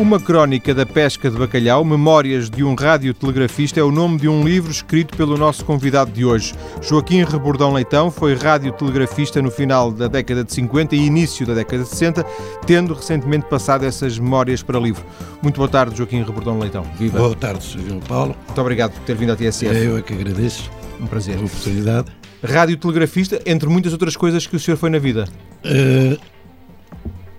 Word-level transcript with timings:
Uma 0.00 0.18
crónica 0.18 0.74
da 0.74 0.86
pesca 0.86 1.30
de 1.30 1.36
bacalhau, 1.36 1.84
Memórias 1.84 2.48
de 2.48 2.64
um 2.64 2.74
radiotelegrafista, 2.74 3.80
é 3.80 3.82
o 3.82 3.92
nome 3.92 4.18
de 4.18 4.28
um 4.30 4.42
livro 4.42 4.70
escrito 4.72 5.14
pelo 5.14 5.36
nosso 5.36 5.62
convidado 5.62 6.10
de 6.10 6.24
hoje. 6.24 6.54
Joaquim 6.80 7.22
Rebordão 7.22 7.74
Leitão 7.74 8.10
foi 8.10 8.34
radiotelegrafista 8.34 9.42
no 9.42 9.50
final 9.50 9.92
da 9.92 10.08
década 10.08 10.42
de 10.42 10.54
50 10.54 10.96
e 10.96 11.04
início 11.04 11.46
da 11.46 11.52
década 11.52 11.82
de 11.82 11.90
60, 11.90 12.24
tendo 12.66 12.94
recentemente 12.94 13.44
passado 13.50 13.84
essas 13.84 14.18
memórias 14.18 14.62
para 14.62 14.80
livro. 14.80 15.04
Muito 15.42 15.56
boa 15.56 15.68
tarde, 15.68 15.98
Joaquim 15.98 16.22
Rebordão 16.22 16.58
Leitão. 16.58 16.82
Viva. 16.98 17.18
Boa 17.18 17.36
tarde, 17.36 17.62
Sr. 17.62 17.80
João 17.86 18.00
Paulo. 18.00 18.34
Muito 18.46 18.58
obrigado 18.58 18.92
por 18.92 19.02
ter 19.02 19.16
vindo 19.16 19.32
à 19.32 19.36
TSF. 19.36 19.76
Eu 19.76 19.98
é 19.98 20.02
que 20.02 20.14
agradeço. 20.14 20.70
Um 20.98 21.06
prazer. 21.06 21.36
A 21.36 21.40
oportunidade. 21.40 22.10
Radiotelegrafista, 22.42 23.38
entre 23.44 23.68
muitas 23.68 23.92
outras 23.92 24.16
coisas 24.16 24.46
que 24.46 24.56
o 24.56 24.58
senhor 24.58 24.78
foi 24.78 24.88
na 24.88 24.98
vida. 24.98 25.28
Uh, 25.62 26.18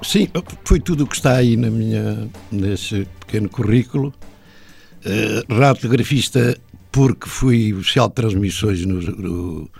sim, 0.01 0.27
foi 0.65 0.79
tudo 0.79 1.03
o 1.03 1.07
que 1.07 1.15
está 1.15 1.35
aí 1.37 1.55
na 1.57 1.69
minha, 1.69 2.29
nesse 2.51 3.07
pequeno 3.19 3.49
currículo. 3.49 4.13
Uh, 5.03 5.53
radiotelegrafista 5.53 6.57
porque 6.91 7.27
fui 7.27 7.73
oficial 7.73 8.09
de 8.09 8.15
transmissões 8.15 8.85
no, 8.85 9.01
no, 9.01 9.71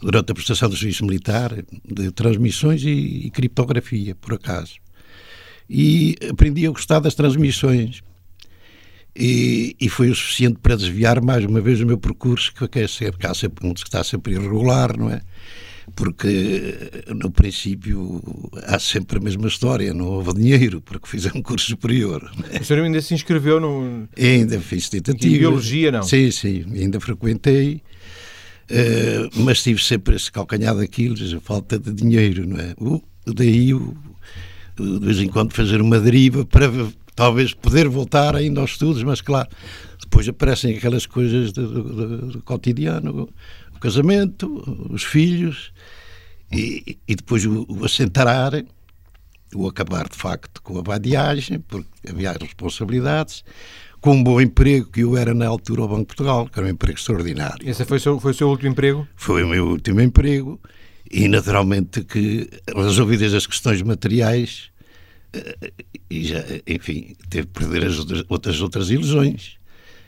durante 0.00 0.30
a 0.30 0.34
prestação 0.34 0.68
do 0.68 0.76
serviço 0.76 1.04
militar, 1.04 1.52
de 1.84 2.10
transmissões 2.12 2.82
e, 2.84 3.26
e 3.26 3.30
criptografia, 3.30 4.14
por 4.14 4.34
acaso. 4.34 4.74
E 5.68 6.16
aprendi 6.30 6.66
a 6.66 6.70
gostar 6.70 7.00
das 7.00 7.14
transmissões 7.14 8.02
e, 9.14 9.76
e, 9.78 9.88
foi 9.88 10.08
o 10.08 10.14
suficiente 10.14 10.58
para 10.62 10.74
desviar 10.74 11.20
mais 11.20 11.44
uma 11.44 11.60
vez 11.60 11.80
o 11.80 11.86
meu 11.86 11.98
percurso, 11.98 12.52
que 12.54 12.78
é 12.78 12.88
sempre, 12.88 13.18
que 13.18 13.34
sempre, 13.34 13.72
está 13.74 14.02
sempre 14.02 14.34
irregular, 14.34 14.96
não 14.96 15.10
é? 15.10 15.20
Porque 15.96 17.04
no 17.08 17.30
princípio 17.30 18.22
há 18.64 18.78
sempre 18.78 19.18
a 19.18 19.20
mesma 19.20 19.48
história, 19.48 19.92
não 19.92 20.06
houve 20.06 20.34
dinheiro, 20.34 20.80
porque 20.80 21.08
fiz 21.08 21.26
um 21.34 21.42
curso 21.42 21.66
superior. 21.66 22.30
O 22.60 22.64
senhor 22.64 22.84
ainda 22.84 23.00
se 23.00 23.14
inscreveu 23.14 23.60
no. 23.60 24.08
Ainda 24.16 24.60
fiz 24.60 24.88
tentativa. 24.88 25.34
Em 25.34 25.38
biologia, 25.38 25.90
não? 25.90 26.02
Sim, 26.02 26.30
sim, 26.30 26.64
ainda 26.74 27.00
frequentei. 27.00 27.82
Uh, 28.70 29.28
mas 29.42 29.62
tive 29.62 29.82
sempre 29.82 30.16
esse 30.16 30.30
calcanhar 30.30 30.74
daquilo, 30.74 31.14
a 31.14 31.40
falta 31.40 31.78
de 31.78 31.92
dinheiro, 31.92 32.46
não 32.46 32.58
é? 32.58 32.74
Uh, 32.80 33.02
daí, 33.26 33.74
uh, 33.74 33.94
de 34.78 34.98
vez 35.04 35.18
em 35.18 35.28
quando, 35.28 35.52
fazer 35.52 35.80
uma 35.80 36.00
deriva 36.00 36.44
para 36.46 36.70
talvez 37.14 37.52
poder 37.52 37.88
voltar 37.88 38.34
ainda 38.34 38.60
aos 38.60 38.70
estudos, 38.70 39.02
mas 39.02 39.20
claro, 39.20 39.48
depois 40.00 40.28
aparecem 40.28 40.76
aquelas 40.76 41.06
coisas 41.06 41.52
do, 41.52 41.68
do, 41.68 42.26
do 42.32 42.42
cotidiano, 42.42 43.28
casamento, 43.82 44.62
os 44.90 45.02
filhos, 45.02 45.72
e, 46.50 46.98
e 47.06 47.14
depois 47.14 47.44
o, 47.44 47.66
o 47.68 47.84
assentar, 47.84 48.52
o 49.54 49.66
acabar 49.66 50.08
de 50.08 50.16
facto 50.16 50.62
com 50.62 50.78
a 50.78 50.82
vadiagem, 50.82 51.60
porque 51.60 51.88
havia 52.08 52.32
responsabilidades, 52.32 53.44
com 54.00 54.14
um 54.14 54.22
bom 54.22 54.40
emprego 54.40 54.90
que 54.90 55.00
eu 55.00 55.16
era 55.16 55.32
na 55.32 55.46
altura 55.46 55.82
ao 55.82 55.88
Banco 55.88 56.00
de 56.00 56.06
Portugal, 56.06 56.48
que 56.48 56.58
era 56.58 56.66
um 56.66 56.70
emprego 56.70 56.98
extraordinário. 56.98 57.68
Esse 57.68 57.84
foi 57.84 57.98
o 57.98 58.00
seu, 58.00 58.20
foi 58.20 58.32
o 58.32 58.34
seu 58.34 58.48
último 58.48 58.70
emprego? 58.70 59.06
Foi 59.14 59.42
o 59.44 59.48
meu 59.48 59.66
último 59.68 60.00
emprego 60.00 60.60
e 61.10 61.28
naturalmente 61.28 62.02
que 62.04 62.48
resolvidas 62.74 63.34
as 63.34 63.46
questões 63.46 63.82
materiais 63.82 64.72
e 66.10 66.24
já, 66.24 66.44
enfim, 66.66 67.16
teve 67.30 67.46
que 67.46 67.52
perder 67.52 67.86
as 67.86 67.98
outras, 67.98 68.24
outras, 68.28 68.60
outras 68.60 68.90
ilusões. 68.90 69.56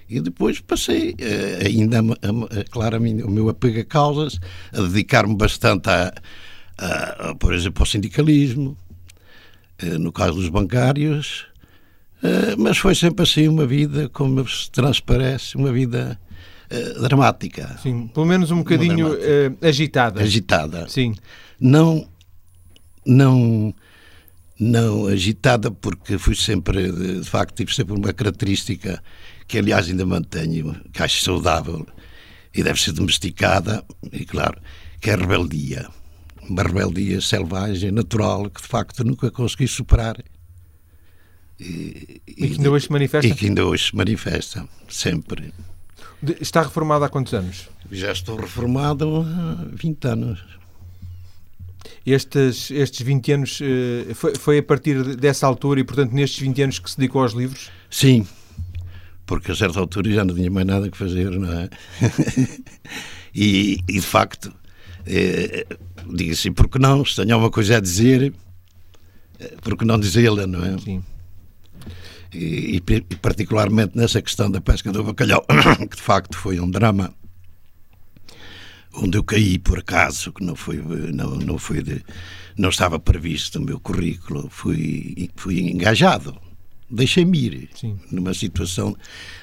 E 0.08 0.20
depois 0.20 0.60
passei 0.60 1.14
eh, 1.18 1.66
ainda, 1.66 2.00
a, 2.00 2.64
claro, 2.70 2.98
o 2.98 3.30
meu 3.30 3.48
apego 3.48 3.80
a 3.80 3.84
causas, 3.84 4.38
a 4.72 4.80
dedicar-me 4.80 5.34
bastante, 5.34 5.88
a, 5.88 6.12
a, 6.78 7.30
a, 7.30 7.34
por 7.34 7.54
exemplo, 7.54 7.82
ao 7.82 7.86
sindicalismo, 7.86 8.76
eh, 9.78 9.98
no 9.98 10.12
caso 10.12 10.34
dos 10.34 10.48
bancários, 10.48 11.46
eh, 12.22 12.54
mas 12.58 12.78
foi 12.78 12.94
sempre 12.94 13.22
assim 13.22 13.48
uma 13.48 13.66
vida, 13.66 14.08
como 14.10 14.46
se 14.46 14.70
transparece, 14.70 15.56
uma 15.56 15.72
vida 15.72 16.18
dramática. 17.00 17.78
Sim, 17.80 18.08
pelo 18.08 18.26
menos 18.26 18.50
um 18.50 18.56
bocadinho 18.58 19.10
agitada. 19.62 20.20
Agitada. 20.20 20.88
Sim. 20.88 21.14
Não, 21.60 22.08
não 23.06 23.72
não 24.58 25.06
agitada, 25.06 25.70
porque 25.70 26.18
fui 26.18 26.34
sempre, 26.34 26.90
de 26.90 27.28
facto, 27.28 27.56
tive 27.56 27.74
sempre 27.74 27.94
uma 27.94 28.12
característica 28.12 29.02
que, 29.46 29.58
aliás, 29.58 29.88
ainda 29.88 30.06
mantenho, 30.06 30.80
que 30.92 31.02
acho 31.02 31.22
saudável 31.22 31.86
e 32.54 32.62
deve 32.62 32.80
ser 32.80 32.92
domesticada, 32.92 33.84
e 34.12 34.24
claro, 34.24 34.60
que 35.00 35.10
é 35.10 35.14
a 35.14 35.16
rebeldia. 35.16 35.88
Uma 36.48 36.62
rebeldia 36.62 37.20
selvagem, 37.20 37.90
natural, 37.90 38.50
que 38.50 38.60
de 38.60 38.68
facto 38.68 39.02
nunca 39.02 39.30
consegui 39.30 39.66
superar. 39.66 40.16
E, 41.58 42.20
e 42.26 42.48
que 42.48 42.54
ainda 42.56 42.70
hoje 42.70 42.86
se 42.86 42.92
manifesta? 42.92 43.26
E 43.26 43.34
que 43.34 43.46
ainda 43.46 43.64
hoje 43.64 43.86
se 43.86 43.96
manifesta, 43.96 44.68
sempre. 44.88 45.52
Está 46.40 46.62
reformado 46.62 47.04
há 47.04 47.08
quantos 47.08 47.32
anos? 47.34 47.68
Já 47.90 48.12
estou 48.12 48.36
reformado 48.36 49.26
há 49.26 49.64
20 49.74 50.04
anos 50.06 50.44
estes, 52.06 52.70
estes 52.70 53.00
20 53.00 53.32
anos, 53.32 53.60
eh, 53.62 54.12
foi, 54.14 54.34
foi 54.34 54.58
a 54.58 54.62
partir 54.62 55.16
dessa 55.16 55.46
altura 55.46 55.80
e, 55.80 55.84
portanto, 55.84 56.12
nestes 56.12 56.40
20 56.40 56.62
anos 56.62 56.78
que 56.78 56.90
se 56.90 56.98
dedicou 56.98 57.22
aos 57.22 57.32
livros? 57.32 57.70
Sim, 57.90 58.26
porque 59.26 59.52
a 59.52 59.54
certa 59.54 59.80
altura 59.80 60.10
já 60.12 60.24
não 60.24 60.34
tinha 60.34 60.50
mais 60.50 60.66
nada 60.66 60.90
que 60.90 60.96
fazer, 60.96 61.30
não 61.30 61.52
é? 61.52 61.68
e, 63.34 63.78
e, 63.88 63.92
de 63.94 64.02
facto, 64.02 64.52
é, 65.06 65.66
diga 66.12 66.32
assim, 66.32 66.52
porque 66.52 66.78
não, 66.78 67.04
se 67.04 67.16
tenho 67.16 67.34
alguma 67.34 67.50
coisa 67.50 67.76
a 67.76 67.80
dizer, 67.80 68.32
eh, 69.40 69.56
porque 69.62 69.84
não 69.84 69.98
dizê-la, 69.98 70.46
não 70.46 70.64
é? 70.64 70.78
Sim. 70.78 71.02
E, 72.32 72.76
e, 72.76 73.16
particularmente 73.16 73.96
nessa 73.96 74.20
questão 74.20 74.50
da 74.50 74.60
pesca 74.60 74.90
do 74.90 75.04
bacalhau, 75.04 75.44
que 75.90 75.96
de 75.96 76.02
facto 76.02 76.36
foi 76.36 76.58
um 76.58 76.68
drama 76.68 77.14
onde 78.96 79.18
eu 79.18 79.24
caí 79.24 79.58
por 79.58 79.78
acaso, 79.78 80.32
que 80.32 80.44
não 80.44 80.54
foi, 80.54 80.76
não, 81.12 81.36
não 81.36 81.58
foi 81.58 81.82
de, 81.82 82.04
não 82.56 82.68
estava 82.68 82.98
previsto 82.98 83.58
no 83.58 83.66
meu 83.66 83.80
currículo, 83.80 84.48
fui, 84.50 85.30
fui 85.36 85.60
engajado. 85.60 86.36
Deixei-me 86.90 87.38
ir 87.38 87.68
Sim. 87.74 87.98
numa 88.10 88.34
situação 88.34 88.96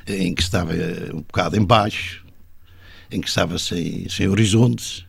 em 0.07 0.33
que 0.33 0.41
estava 0.41 0.73
um 1.13 1.21
bocado 1.21 1.57
em 1.57 1.63
baixo, 1.63 2.23
em 3.11 3.19
que 3.19 3.27
estava 3.27 3.57
sem, 3.59 4.07
sem 4.09 4.27
horizontes, 4.27 5.05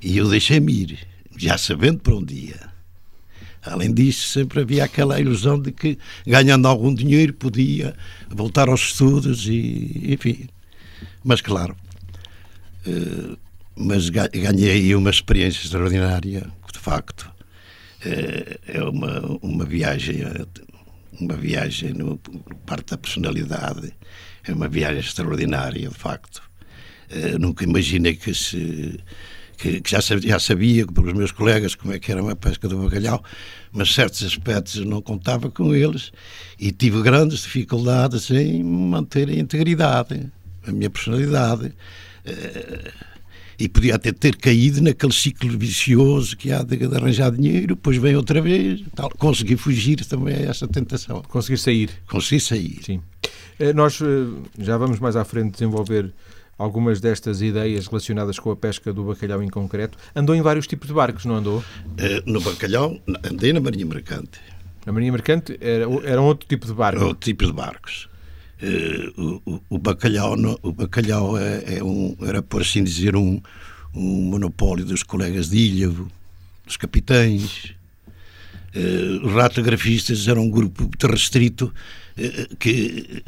e 0.00 0.16
eu 0.16 0.28
deixei-me 0.28 0.72
ir, 0.72 0.98
já 1.36 1.56
sabendo 1.56 2.00
para 2.00 2.14
onde 2.14 2.34
ia. 2.34 2.72
Além 3.64 3.94
disso, 3.94 4.28
sempre 4.28 4.60
havia 4.60 4.84
aquela 4.84 5.20
ilusão 5.20 5.60
de 5.60 5.70
que, 5.70 5.96
ganhando 6.26 6.66
algum 6.66 6.92
dinheiro, 6.92 7.32
podia 7.32 7.94
voltar 8.28 8.68
aos 8.68 8.80
estudos 8.80 9.46
e, 9.46 10.12
enfim. 10.12 10.48
Mas, 11.22 11.40
claro, 11.40 11.76
eh, 12.84 13.36
mas 13.76 14.08
ganhei 14.08 14.94
uma 14.96 15.10
experiência 15.10 15.64
extraordinária, 15.64 16.50
de 16.72 16.78
facto. 16.78 17.30
Eh, 18.04 18.58
é 18.66 18.82
uma, 18.82 19.38
uma 19.40 19.64
viagem, 19.64 20.22
uma 21.20 21.36
viagem 21.36 21.92
no 21.92 22.18
parte 22.66 22.90
da 22.90 22.98
personalidade, 22.98 23.92
é 24.44 24.52
uma 24.52 24.68
viagem 24.68 25.00
extraordinária, 25.00 25.88
de 25.88 25.94
facto. 25.94 26.42
Eh, 27.10 27.38
nunca 27.38 27.64
imaginei 27.64 28.16
que 28.16 28.34
se 28.34 28.98
que, 29.58 29.80
que, 29.80 29.90
já, 29.90 30.02
sabia, 30.02 30.30
já 30.30 30.38
sabia 30.40 30.86
pelos 30.86 31.12
meus 31.12 31.30
colegas 31.30 31.76
como 31.76 31.92
é 31.92 31.98
que 31.98 32.10
era 32.10 32.20
uma 32.20 32.34
pesca 32.34 32.66
do 32.68 32.78
bacalhau, 32.78 33.22
mas 33.70 33.94
certos 33.94 34.22
aspectos 34.24 34.76
eu 34.76 34.84
não 34.84 35.00
contava 35.00 35.50
com 35.50 35.72
eles 35.72 36.10
e 36.58 36.72
tive 36.72 37.00
grandes 37.02 37.42
dificuldades 37.42 38.28
em 38.30 38.64
manter 38.64 39.28
a 39.28 39.34
integridade, 39.34 40.32
a 40.66 40.72
minha 40.72 40.90
personalidade. 40.90 41.72
Uh, 42.26 43.11
e 43.62 43.68
podia 43.68 43.94
até 43.94 44.10
ter 44.10 44.34
caído 44.34 44.82
naquele 44.82 45.12
ciclo 45.12 45.56
vicioso 45.56 46.36
que 46.36 46.50
há 46.50 46.64
de, 46.64 46.76
de 46.76 46.96
arranjar 46.96 47.30
dinheiro, 47.30 47.76
depois 47.76 47.96
vem 47.96 48.16
outra 48.16 48.40
vez, 48.40 48.82
tal. 48.92 49.08
consegui 49.10 49.56
fugir 49.56 50.04
também 50.04 50.34
a 50.34 50.50
essa 50.50 50.66
tentação. 50.66 51.22
Conseguir 51.28 51.58
sair. 51.58 51.90
Consegui 52.08 52.40
sair. 52.40 52.80
Sim. 52.82 53.00
Eh, 53.60 53.72
nós 53.72 54.00
eh, 54.02 54.06
já 54.58 54.76
vamos 54.76 54.98
mais 54.98 55.14
à 55.14 55.24
frente 55.24 55.52
desenvolver 55.52 56.12
algumas 56.58 57.00
destas 57.00 57.40
ideias 57.40 57.86
relacionadas 57.86 58.36
com 58.40 58.50
a 58.50 58.56
pesca 58.56 58.92
do 58.92 59.04
bacalhau 59.04 59.40
em 59.40 59.48
concreto. 59.48 59.96
Andou 60.12 60.34
em 60.34 60.42
vários 60.42 60.66
tipos 60.66 60.88
de 60.88 60.94
barcos, 60.94 61.24
não 61.24 61.36
andou? 61.36 61.62
no 62.26 62.40
bacalhau, 62.40 63.00
andei 63.22 63.52
na 63.52 63.60
Marinha 63.60 63.86
Mercante. 63.86 64.40
Na 64.84 64.92
Marinha 64.92 65.12
Mercante 65.12 65.56
era, 65.60 65.84
era 66.02 66.20
um 66.20 66.24
outro 66.24 66.48
tipo 66.48 66.66
de 66.66 66.74
barco? 66.74 67.04
Outro 67.04 67.24
tipo 67.24 67.46
de 67.46 67.52
barcos. 67.52 68.08
Uh, 68.62 69.42
o, 69.44 69.60
o, 69.70 69.78
bacalhau, 69.78 70.36
o 70.62 70.72
bacalhau 70.72 71.36
é, 71.36 71.78
é, 71.78 71.84
um, 71.84 72.16
era, 72.22 72.40
por 72.40 72.62
assim 72.62 72.84
dizer, 72.84 73.16
um, 73.16 73.40
um 73.92 74.22
monopólio 74.22 74.84
dos 74.84 75.02
colegas 75.02 75.50
de 75.50 75.58
Ilhavo, 75.58 76.08
dos 76.64 76.76
capitães. 76.76 77.74
Uh, 78.72 79.26
os 79.26 79.32
ratografistas 79.34 80.28
eram 80.28 80.44
um 80.44 80.50
grupo 80.50 80.88
restrito 81.08 81.74
uh, 82.16 82.56
que, 82.56 83.22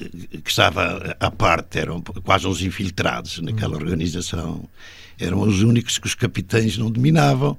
que 0.45 0.51
estava 0.51 1.17
à 1.19 1.31
parte, 1.33 1.81
eram 1.81 2.01
quase 2.01 2.47
uns 2.47 2.63
infiltrados 2.63 3.41
naquela 3.41 3.75
organização. 3.75 4.69
Eram 5.19 5.41
os 5.41 5.63
únicos 5.63 5.99
que 5.99 6.07
os 6.07 6.15
capitães 6.15 6.79
não 6.79 6.91
dominavam, 6.91 7.59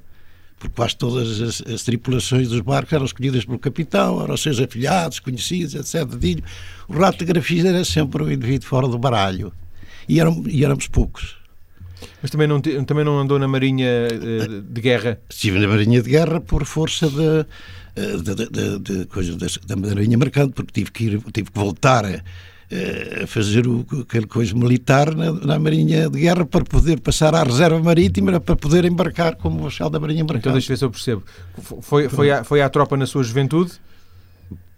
porque 0.58 0.76
quase 0.76 0.96
todas 0.96 1.42
as, 1.42 1.62
as, 1.62 1.84
tripulações 1.84 2.50
dos 2.50 2.62
barcos 2.62 2.94
eram 2.94 3.06
escolhidas 3.06 3.46
pelo 3.46 3.60
capitão, 3.60 4.24
eram 4.24 4.38
seus 4.38 4.60
afilhados, 4.60 5.20
conhecidos, 5.20 5.76
etc. 5.76 6.08
O 6.88 6.94
radiografista 6.98 7.70
era 7.70 7.84
sempre 7.84 8.24
um 8.24 8.32
indivíduo 8.32 8.68
fora 8.68 8.88
do 8.88 8.98
baralho. 8.98 9.52
E, 10.08 10.20
eram, 10.20 10.44
e 10.48 10.64
éramos 10.64 10.88
poucos. 10.88 11.38
Mas 12.22 12.32
também 12.32 12.48
não, 12.48 12.62
também 12.62 13.04
não 13.04 13.20
andou 13.20 13.40
na 13.40 13.48
Marinha 13.48 14.08
uh, 14.12 14.62
de 14.62 14.82
Guerra? 14.82 15.20
Estive 15.30 15.60
na 15.60 15.68
Marinha 15.68 16.02
de 16.02 16.10
Guerra 16.10 16.40
por 16.40 16.66
força 16.66 17.10
de, 17.10 17.46
eh, 17.96 18.18
de, 18.18 18.36
de, 18.50 18.80
de, 18.80 19.06
coisa, 19.06 19.38
da 19.66 19.76
Marinha 19.76 20.18
Mercante, 20.18 20.54
porque 20.54 20.72
tive 20.72 20.92
que, 20.92 21.04
ir, 21.06 21.22
tive 21.32 21.50
que 21.52 21.60
voltar 21.60 22.06
a 22.06 22.12
eh, 22.12 22.22
a 23.24 23.28
fazer 23.28 23.68
o, 23.68 23.86
aquele 24.02 24.26
coisa 24.26 24.54
militar 24.56 25.14
na, 25.14 25.32
na, 25.32 25.60
Marinha 25.60 26.10
de 26.10 26.20
Guerra 26.20 26.46
para 26.46 26.64
poder 26.66 27.00
passar 27.00 27.36
à 27.36 27.44
reserva 27.44 27.80
marítima 27.80 28.40
para 28.40 28.56
poder 28.56 28.86
embarcar 28.86 29.36
como 29.36 29.66
oficial 29.66 29.90
da 29.90 30.00
Marinha 30.00 30.24
Mercante. 30.24 30.40
Então 30.40 30.54
deixa 30.54 30.70
ver 30.70 30.78
se 30.78 30.86
eu 30.86 30.92
percebo. 30.92 31.24
Foi, 31.82 32.10
foi, 32.10 32.32
à, 32.32 32.44
foi 32.44 32.62
à 32.62 32.70
tropa 32.70 32.98
na 32.98 33.06
sua 33.06 33.24
juventude? 33.24 33.74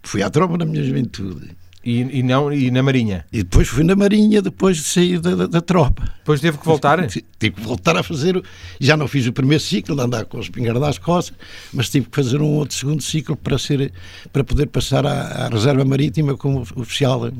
Fui 0.02 0.22
à 0.22 0.30
tropa 0.30 0.56
na 0.58 0.64
minha 0.64 0.82
juventude. 0.84 1.56
E, 1.84 2.00
e, 2.18 2.22
não, 2.22 2.52
e 2.52 2.70
na 2.70 2.82
Marinha? 2.82 3.24
E 3.32 3.38
depois 3.38 3.68
fui 3.68 3.84
na 3.84 3.96
Marinha, 3.96 4.42
depois 4.42 4.76
de 4.76 4.84
sair 4.84 5.20
da, 5.20 5.34
da, 5.34 5.46
da 5.46 5.60
tropa. 5.60 6.12
Depois 6.18 6.40
teve 6.40 6.58
que 6.58 6.64
voltar? 6.64 7.06
tive 7.06 7.52
que 7.52 7.60
voltar 7.62 7.96
a 7.96 8.02
fazer. 8.02 8.42
Já 8.78 8.96
não 8.96 9.08
fiz 9.08 9.26
o 9.26 9.32
primeiro 9.32 9.62
ciclo 9.62 9.96
de 9.96 10.02
andar 10.02 10.26
com 10.26 10.38
os 10.38 10.46
espingarda 10.46 10.86
às 10.86 10.98
costas, 10.98 11.36
mas 11.72 11.88
tive 11.88 12.08
que 12.10 12.16
fazer 12.16 12.42
um 12.42 12.56
outro 12.56 12.76
segundo 12.76 13.02
ciclo 13.02 13.36
para, 13.36 13.56
ser, 13.58 13.92
para 14.32 14.44
poder 14.44 14.66
passar 14.66 15.06
à, 15.06 15.46
à 15.46 15.48
reserva 15.48 15.84
marítima 15.84 16.36
como 16.36 16.60
oficial 16.76 17.30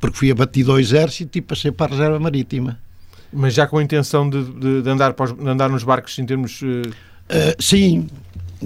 porque 0.00 0.16
fui 0.16 0.30
abatido 0.30 0.72
ao 0.72 0.80
exército 0.80 1.38
e 1.38 1.40
passei 1.40 1.72
para 1.72 1.86
a 1.86 1.96
reserva 1.96 2.18
marítima. 2.18 2.78
Mas 3.32 3.54
já 3.54 3.66
com 3.66 3.78
a 3.78 3.82
intenção 3.82 4.28
de, 4.28 4.42
de, 4.42 4.82
de 4.82 4.90
andar, 4.90 5.12
de 5.12 5.48
andar 5.48 5.68
nos 5.68 5.84
barcos 5.84 6.18
em 6.18 6.24
termos. 6.24 6.62
Uh... 6.62 6.88
Uh, 7.28 7.54
sim, 7.58 8.06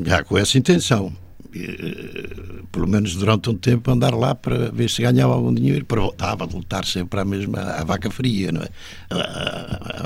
já 0.04 0.22
com 0.22 0.38
essa 0.38 0.56
intenção. 0.56 1.12
Uh, 1.54 2.62
pelo 2.70 2.88
menos 2.88 3.14
durante 3.14 3.50
um 3.50 3.54
tempo 3.54 3.90
andar 3.90 4.14
lá 4.14 4.34
para 4.34 4.70
ver 4.70 4.88
se 4.88 5.02
ganhava 5.02 5.34
algum 5.34 5.52
dinheiro 5.52 5.84
para 5.84 6.00
voltava 6.00 6.44
a 6.44 6.46
lutar 6.46 6.86
sempre 6.86 7.20
à 7.20 7.24
mesma 7.26 7.60
à 7.60 7.84
vaca 7.84 8.10
fria, 8.10 8.50
não 8.50 8.62
é? 8.62 8.68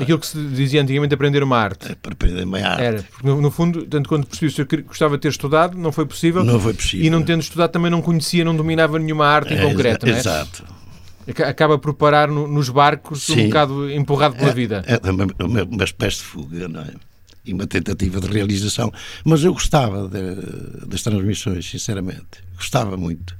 Aquilo 0.00 0.18
que 0.18 0.26
se 0.26 0.44
dizia 0.48 0.82
antigamente 0.82 1.14
aprender 1.14 1.44
uma 1.44 1.56
arte. 1.56 1.94
Para 2.02 2.14
aprender 2.14 2.42
uma 2.42 2.58
arte. 2.58 2.82
Era, 2.82 3.02
porque 3.04 3.26
no, 3.26 3.40
no 3.40 3.50
fundo, 3.52 3.84
tanto 3.86 4.08
quando 4.08 4.26
percebi 4.26 4.62
o 4.62 4.66
que 4.66 4.82
gostava 4.82 5.16
de 5.16 5.22
ter 5.22 5.28
estudado, 5.28 5.78
não 5.78 5.92
foi 5.92 6.06
possível. 6.06 6.42
Não 6.42 6.58
foi 6.58 6.74
possível. 6.74 7.06
E 7.06 7.10
não 7.10 7.22
tendo 7.22 7.42
estudado 7.42 7.70
também 7.70 7.90
não 7.90 8.02
conhecia, 8.02 8.44
não 8.44 8.56
dominava 8.56 8.98
nenhuma 8.98 9.26
arte 9.26 9.54
em 9.54 9.58
é, 9.58 9.62
concreto, 9.62 10.06
não 10.06 10.14
é? 10.14 10.18
Exato 10.18 10.76
acaba 11.30 11.78
por 11.78 11.94
parar 11.94 12.28
no, 12.28 12.46
nos 12.46 12.68
barcos 12.68 13.24
Sim. 13.24 13.40
um 13.40 13.46
bocado 13.46 13.90
empurrado 13.90 14.36
pela 14.36 14.50
é, 14.50 14.54
vida. 14.54 14.84
É 14.86 15.10
uma, 15.10 15.26
uma, 15.40 15.62
uma 15.64 15.84
espécie 15.84 16.18
de 16.18 16.22
fuga, 16.24 16.68
não 16.68 16.80
é? 16.80 16.92
E 17.44 17.52
uma 17.52 17.66
tentativa 17.66 18.20
de 18.20 18.26
realização. 18.28 18.92
Mas 19.24 19.44
eu 19.44 19.52
gostava 19.52 20.08
de, 20.08 20.86
das 20.86 21.02
transmissões, 21.02 21.68
sinceramente. 21.68 22.42
Gostava 22.56 22.96
muito. 22.96 23.36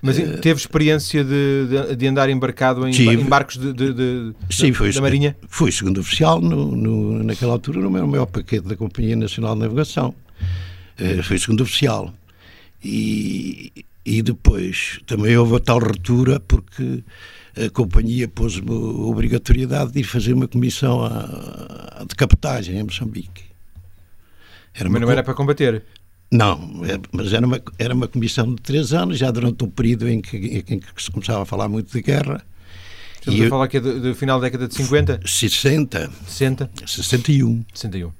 Mas 0.00 0.18
uh, 0.18 0.38
teve 0.38 0.60
experiência 0.60 1.24
de, 1.24 1.66
de, 1.68 1.96
de, 1.96 2.06
andar 2.06 2.28
embarcado 2.28 2.86
em, 2.86 2.92
em 2.94 3.24
barcos 3.24 3.56
de, 3.56 3.72
de, 3.72 4.34
sim, 4.50 4.70
da, 4.70 4.90
da 4.90 5.00
Marinha? 5.00 5.36
Fui 5.48 5.72
segundo 5.72 6.00
oficial, 6.00 6.40
no, 6.40 6.76
no, 6.76 7.24
naquela 7.24 7.52
altura, 7.52 7.80
no 7.80 7.90
meu 7.90 8.06
maior 8.06 8.26
paquete 8.26 8.68
da 8.68 8.76
Companhia 8.76 9.16
Nacional 9.16 9.54
de 9.54 9.62
Navegação. 9.62 10.14
Uh, 11.00 11.22
fui 11.22 11.38
segundo 11.38 11.62
oficial. 11.62 12.12
E, 12.84 13.72
e 14.06 14.22
depois 14.22 15.00
também 15.04 15.36
houve 15.36 15.56
a 15.56 15.58
tal 15.60 15.80
ruptura 15.80 16.38
porque 16.38 17.02
a 17.56 17.68
companhia 17.70 18.28
pôs-me 18.28 18.70
obrigatoriedade 18.70 19.90
de 19.90 20.00
ir 20.00 20.04
fazer 20.04 20.32
uma 20.32 20.46
comissão 20.46 21.02
a, 21.02 22.00
a 22.00 22.04
de 22.04 22.14
captagem 22.14 22.78
em 22.78 22.84
Moçambique. 22.84 23.44
Era 24.72 24.88
mas 24.88 25.00
não 25.02 25.10
era 25.10 25.24
para 25.24 25.34
combater? 25.34 25.82
Não, 26.30 26.84
é, 26.84 27.00
mas 27.10 27.32
era 27.32 27.44
uma, 27.44 27.60
era 27.78 27.94
uma 27.94 28.06
comissão 28.06 28.54
de 28.54 28.62
três 28.62 28.92
anos, 28.92 29.18
já 29.18 29.30
durante 29.30 29.64
um 29.64 29.70
período 29.70 30.08
em 30.08 30.20
que, 30.20 30.64
em 30.68 30.78
que 30.78 31.02
se 31.02 31.10
começava 31.10 31.42
a 31.42 31.46
falar 31.46 31.68
muito 31.68 31.90
de 31.90 32.00
guerra. 32.00 32.44
Estamos 33.18 33.40
e 33.40 33.44
a 33.46 33.48
falar 33.48 33.64
aqui 33.64 33.80
do, 33.80 34.00
do 34.00 34.14
final 34.14 34.38
da 34.38 34.46
década 34.46 34.68
de 34.68 34.74
50? 34.74 35.20
60. 35.24 36.10
60? 36.28 36.70
61. 36.86 37.64
61. 37.74 38.12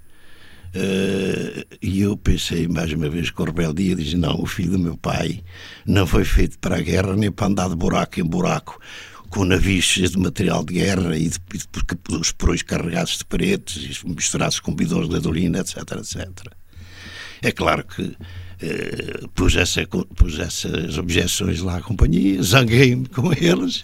Uh, 0.76 1.64
e 1.81 2.02
eu 2.02 2.19
pensei 2.19 2.69
mais 2.69 2.93
uma 2.93 3.08
vez 3.08 3.31
com 3.31 3.44
rebeldia, 3.44 3.96
disse, 3.96 4.14
não, 4.14 4.38
o 4.43 4.44
filho 4.44 4.73
do 4.73 4.78
meu 4.78 4.94
pai 4.94 5.43
não 5.87 6.06
foi 6.06 6.23
feito 6.23 6.58
para 6.58 6.76
a 6.76 6.82
guerra 6.82 7.17
nem 7.17 7.31
para 7.31 7.46
andar 7.46 7.70
de 7.70 7.76
buraco 7.76 8.20
em 8.20 8.25
buraco 8.25 8.78
com 9.31 9.46
navios 9.46 9.84
cheios 9.84 10.11
de 10.11 10.19
material 10.19 10.62
de 10.62 10.75
guerra 10.75 11.17
e, 11.17 11.31
de, 11.31 11.38
e 11.50 12.14
os 12.14 12.31
porões 12.32 12.61
carregados 12.61 13.17
de 13.17 13.25
paredes 13.25 14.02
misturados 14.05 14.61
com 14.61 14.75
bidões 14.75 15.08
de 15.08 15.14
gasolina, 15.14 15.61
etc, 15.61 15.78
etc. 15.93 16.52
É 17.40 17.50
claro 17.52 17.82
que 17.82 18.02
uh, 18.02 19.28
pus, 19.34 19.56
essa, 19.56 19.87
pus 19.87 20.38
essas 20.38 20.99
objeções 20.99 21.61
lá 21.61 21.78
à 21.78 21.81
companhia, 21.81 22.43
zanguei-me 22.43 23.06
com 23.08 23.32
eles 23.32 23.82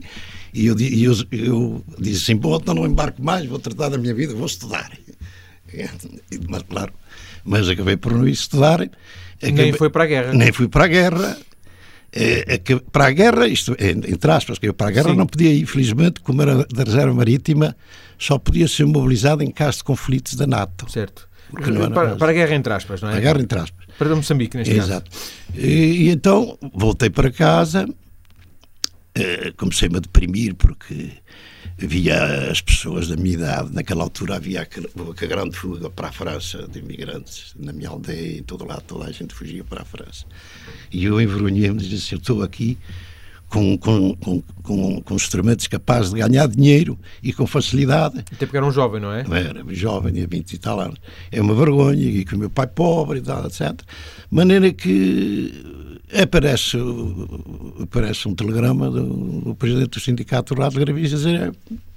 e 0.52 0.66
eu, 0.66 0.76
eu, 0.78 1.14
eu 1.32 1.84
disse 1.98 2.24
assim, 2.24 2.36
bom, 2.36 2.56
então 2.56 2.74
não 2.74 2.86
embarco 2.86 3.22
mais, 3.22 3.46
vou 3.46 3.58
tratar 3.58 3.88
da 3.88 3.96
minha 3.96 4.14
vida, 4.14 4.34
vou 4.34 4.46
estudar. 4.46 4.90
Mas, 6.48 6.62
claro, 6.62 6.92
mas 7.44 7.68
acabei 7.68 7.96
por 7.96 8.12
não 8.12 8.26
estudar. 8.26 8.80
Acabei, 8.82 9.52
nem 9.52 9.72
foi 9.72 9.90
para 9.90 10.04
a 10.04 10.06
guerra. 10.06 10.32
Nem 10.32 10.52
fui 10.52 10.68
para 10.68 10.84
a 10.84 10.88
guerra. 10.88 11.36
É, 12.12 12.54
é 12.54 12.78
para 12.90 13.06
a 13.06 13.10
guerra, 13.10 13.46
isto, 13.46 13.76
é, 13.78 13.90
entre 13.90 14.30
aspas, 14.30 14.58
que 14.58 14.68
eu 14.68 14.74
para 14.74 14.88
a 14.88 14.90
guerra 14.90 15.10
Sim. 15.10 15.16
não 15.16 15.26
podia 15.26 15.52
ir, 15.52 15.66
felizmente, 15.66 16.20
como 16.20 16.40
era 16.40 16.64
da 16.64 16.84
reserva 16.84 17.12
marítima, 17.12 17.76
só 18.18 18.38
podia 18.38 18.66
ser 18.66 18.86
mobilizado 18.86 19.42
em 19.42 19.50
caso 19.50 19.78
de 19.78 19.84
conflitos 19.84 20.34
da 20.34 20.46
NATO. 20.46 20.90
Certo. 20.90 21.28
Para, 21.92 22.16
para, 22.16 22.30
a 22.30 22.34
guerra 22.34 22.54
entre 22.54 22.72
aspas, 22.72 23.02
não 23.02 23.08
é? 23.08 23.12
Para 23.12 23.20
a 23.20 23.22
guerra 23.22 23.42
entre 23.42 23.58
aspas. 23.58 23.86
Para 23.98 24.16
Moçambique, 24.16 24.56
neste 24.56 24.74
Exato. 24.74 25.10
caso. 25.10 25.32
Exato. 25.54 25.66
E, 25.66 26.06
e, 26.06 26.10
então 26.10 26.58
voltei 26.74 27.10
para 27.10 27.30
casa, 27.30 27.86
eh, 29.14 29.52
comecei-me 29.56 29.98
a 29.98 30.00
deprimir 30.00 30.54
porque 30.54 31.12
via 31.78 32.50
as 32.50 32.60
pessoas 32.60 33.08
da 33.08 33.16
minha 33.16 33.34
idade, 33.34 33.74
naquela 33.74 34.02
altura 34.02 34.36
havia 34.36 34.62
a 34.62 35.26
grande 35.26 35.56
fuga 35.56 35.90
para 35.90 36.08
a 36.08 36.12
França 36.12 36.66
de 36.66 36.78
imigrantes, 36.78 37.54
na 37.58 37.72
minha 37.72 37.90
aldeia, 37.90 38.38
em 38.38 38.42
todo 38.42 38.64
lado, 38.64 38.82
toda 38.86 39.04
a 39.06 39.12
gente 39.12 39.34
fugia 39.34 39.62
para 39.62 39.82
a 39.82 39.84
França. 39.84 40.24
E 40.90 41.04
eu 41.04 41.20
envergonhei-me 41.20 41.82
e 41.82 41.88
disse: 41.88 42.14
Eu 42.14 42.18
estou 42.18 42.42
aqui 42.42 42.78
com, 43.48 43.76
com, 43.76 44.14
com, 44.16 44.42
com, 44.62 45.02
com 45.02 45.14
instrumentos 45.14 45.66
capazes 45.66 46.12
de 46.12 46.18
ganhar 46.20 46.48
dinheiro 46.48 46.98
e 47.22 47.32
com 47.32 47.46
facilidade. 47.46 48.20
Até 48.20 48.46
porque 48.46 48.56
era 48.56 48.66
um 48.66 48.72
jovem, 48.72 49.00
não 49.00 49.12
é? 49.12 49.20
Era 49.20 49.62
jovem, 49.74 50.14
tinha 50.14 50.26
20 50.26 50.52
e 50.52 50.58
tal 50.58 50.80
anos. 50.80 50.98
É 51.30 51.40
uma 51.40 51.54
vergonha, 51.54 52.02
e 52.02 52.24
que 52.24 52.34
o 52.34 52.38
meu 52.38 52.50
pai 52.50 52.66
pobre 52.66 53.18
e 53.18 53.22
tal, 53.22 53.46
etc. 53.46 53.72
De 53.72 53.84
maneira 54.30 54.72
que 54.72 55.85
aparece, 56.12 56.76
aparece 57.82 58.28
um 58.28 58.34
telegrama 58.34 58.90
do, 58.90 59.40
do 59.40 59.54
presidente 59.54 59.90
do 59.90 60.00
Sindicato 60.00 60.54
do 60.54 60.60
Rádio 60.60 60.80
Gravício 60.80 61.16
dizer 61.16 61.52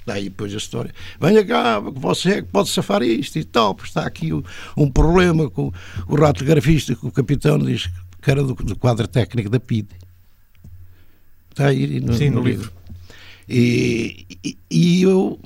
daí 0.06 0.24
depois 0.24 0.54
a 0.54 0.58
história, 0.58 0.94
venha 1.22 1.46
cá, 1.46 1.80
você 1.80 2.30
é 2.30 2.42
que 2.42 2.48
pode 2.48 2.70
safar 2.70 3.04
isto 3.04 3.38
e 3.38 3.44
tal, 3.44 3.76
porque 3.76 3.90
está 3.90 4.06
aqui 4.06 4.34
um, 4.34 4.44
um 4.76 4.90
problema 4.90 5.50
com 5.50 5.72
o 6.08 6.16
radiografista, 6.16 6.96
que 6.96 7.06
o 7.06 7.12
capitão 7.12 7.60
diz 7.60 7.90
que 8.22 8.32
era 8.32 8.44
do, 8.44 8.56
do 8.56 8.76
quadro 8.76 9.08
técnico 9.08 9.50
da 9.50 9.60
PID. 9.60 9.88
Está 11.52 11.68
aí 11.68 12.00
no, 12.00 12.14
Sim, 12.14 12.32
no, 12.32 12.42
no 12.42 12.48
livro. 12.48 12.64
livro. 12.64 12.80
E, 13.48 14.26
e, 14.44 14.58
e 14.70 15.02
eu 15.04 15.40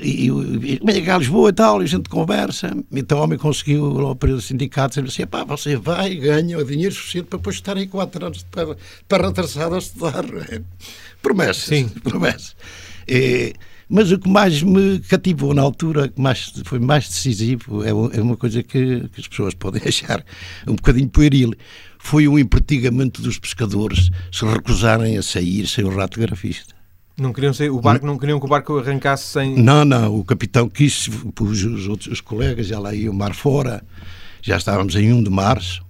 e, 0.00 0.26
e 0.28 0.80
vem 0.84 1.04
cá 1.04 1.16
a 1.16 1.18
Lisboa 1.18 1.50
e 1.50 1.52
tal, 1.52 1.80
e 1.80 1.84
a 1.84 1.88
gente 1.88 2.08
conversa. 2.08 2.70
Então 2.92 3.18
o 3.18 3.22
homem 3.22 3.38
conseguiu, 3.38 3.92
lá 3.92 4.14
para 4.14 4.30
o 4.30 4.40
sindicato, 4.40 5.00
dizer 5.00 5.08
assim: 5.08 5.26
pá, 5.26 5.44
você 5.44 5.76
vai 5.76 6.12
e 6.12 6.16
ganha 6.16 6.58
o 6.58 6.64
dinheiro 6.64 6.94
suficiente 6.94 7.26
para 7.26 7.38
depois 7.38 7.56
estar 7.56 7.76
aí 7.76 7.86
quatro 7.86 8.24
anos 8.24 8.42
para, 8.44 8.76
para 9.08 9.26
retrasado 9.26 9.74
a 9.74 9.78
estudar. 9.78 10.24
É? 10.50 10.60
Promessas. 11.22 11.64
Sim. 11.64 11.88
Promessas. 11.88 12.56
E, 13.06 13.54
mas 13.88 14.12
o 14.12 14.18
que 14.18 14.28
mais 14.28 14.62
me 14.62 14.98
cativou 15.00 15.54
na 15.54 15.62
altura, 15.62 16.08
que 16.08 16.20
mais, 16.20 16.52
foi 16.64 16.78
mais 16.78 17.08
decisivo, 17.08 17.82
é, 17.82 17.88
é 17.88 18.22
uma 18.22 18.36
coisa 18.36 18.62
que, 18.62 19.08
que, 19.08 19.20
as 19.20 19.26
pessoas 19.26 19.54
podem 19.54 19.80
achar 19.88 20.22
um 20.66 20.74
bocadinho 20.74 21.08
pueril, 21.08 21.54
foi 21.98 22.28
o 22.28 22.38
empertigamento 22.38 23.22
dos 23.22 23.38
pescadores 23.38 24.10
se 24.30 24.44
recusarem 24.44 25.16
a 25.16 25.22
sair 25.22 25.66
sem 25.66 25.84
o 25.84 25.88
rato 25.88 26.20
grafista. 26.20 26.77
Não 27.18 27.32
queriam 27.32 27.52
ser, 27.52 27.68
o 27.68 27.80
barco, 27.80 28.06
não 28.06 28.16
queriam 28.16 28.38
que 28.38 28.46
o 28.46 28.48
barco 28.48 28.78
arrancasse 28.78 29.24
sem. 29.24 29.56
Não, 29.56 29.84
não, 29.84 30.14
o 30.14 30.24
capitão 30.24 30.68
quis, 30.68 31.08
os, 31.08 31.64
os 31.64 31.88
outros 31.88 32.06
os 32.06 32.20
colegas 32.20 32.68
já 32.68 32.78
lá 32.78 32.94
iam 32.94 33.12
mar 33.12 33.34
fora, 33.34 33.82
já 34.40 34.56
estávamos 34.56 34.94
em 34.94 35.12
1 35.12 35.24
de 35.24 35.30
março, 35.30 35.84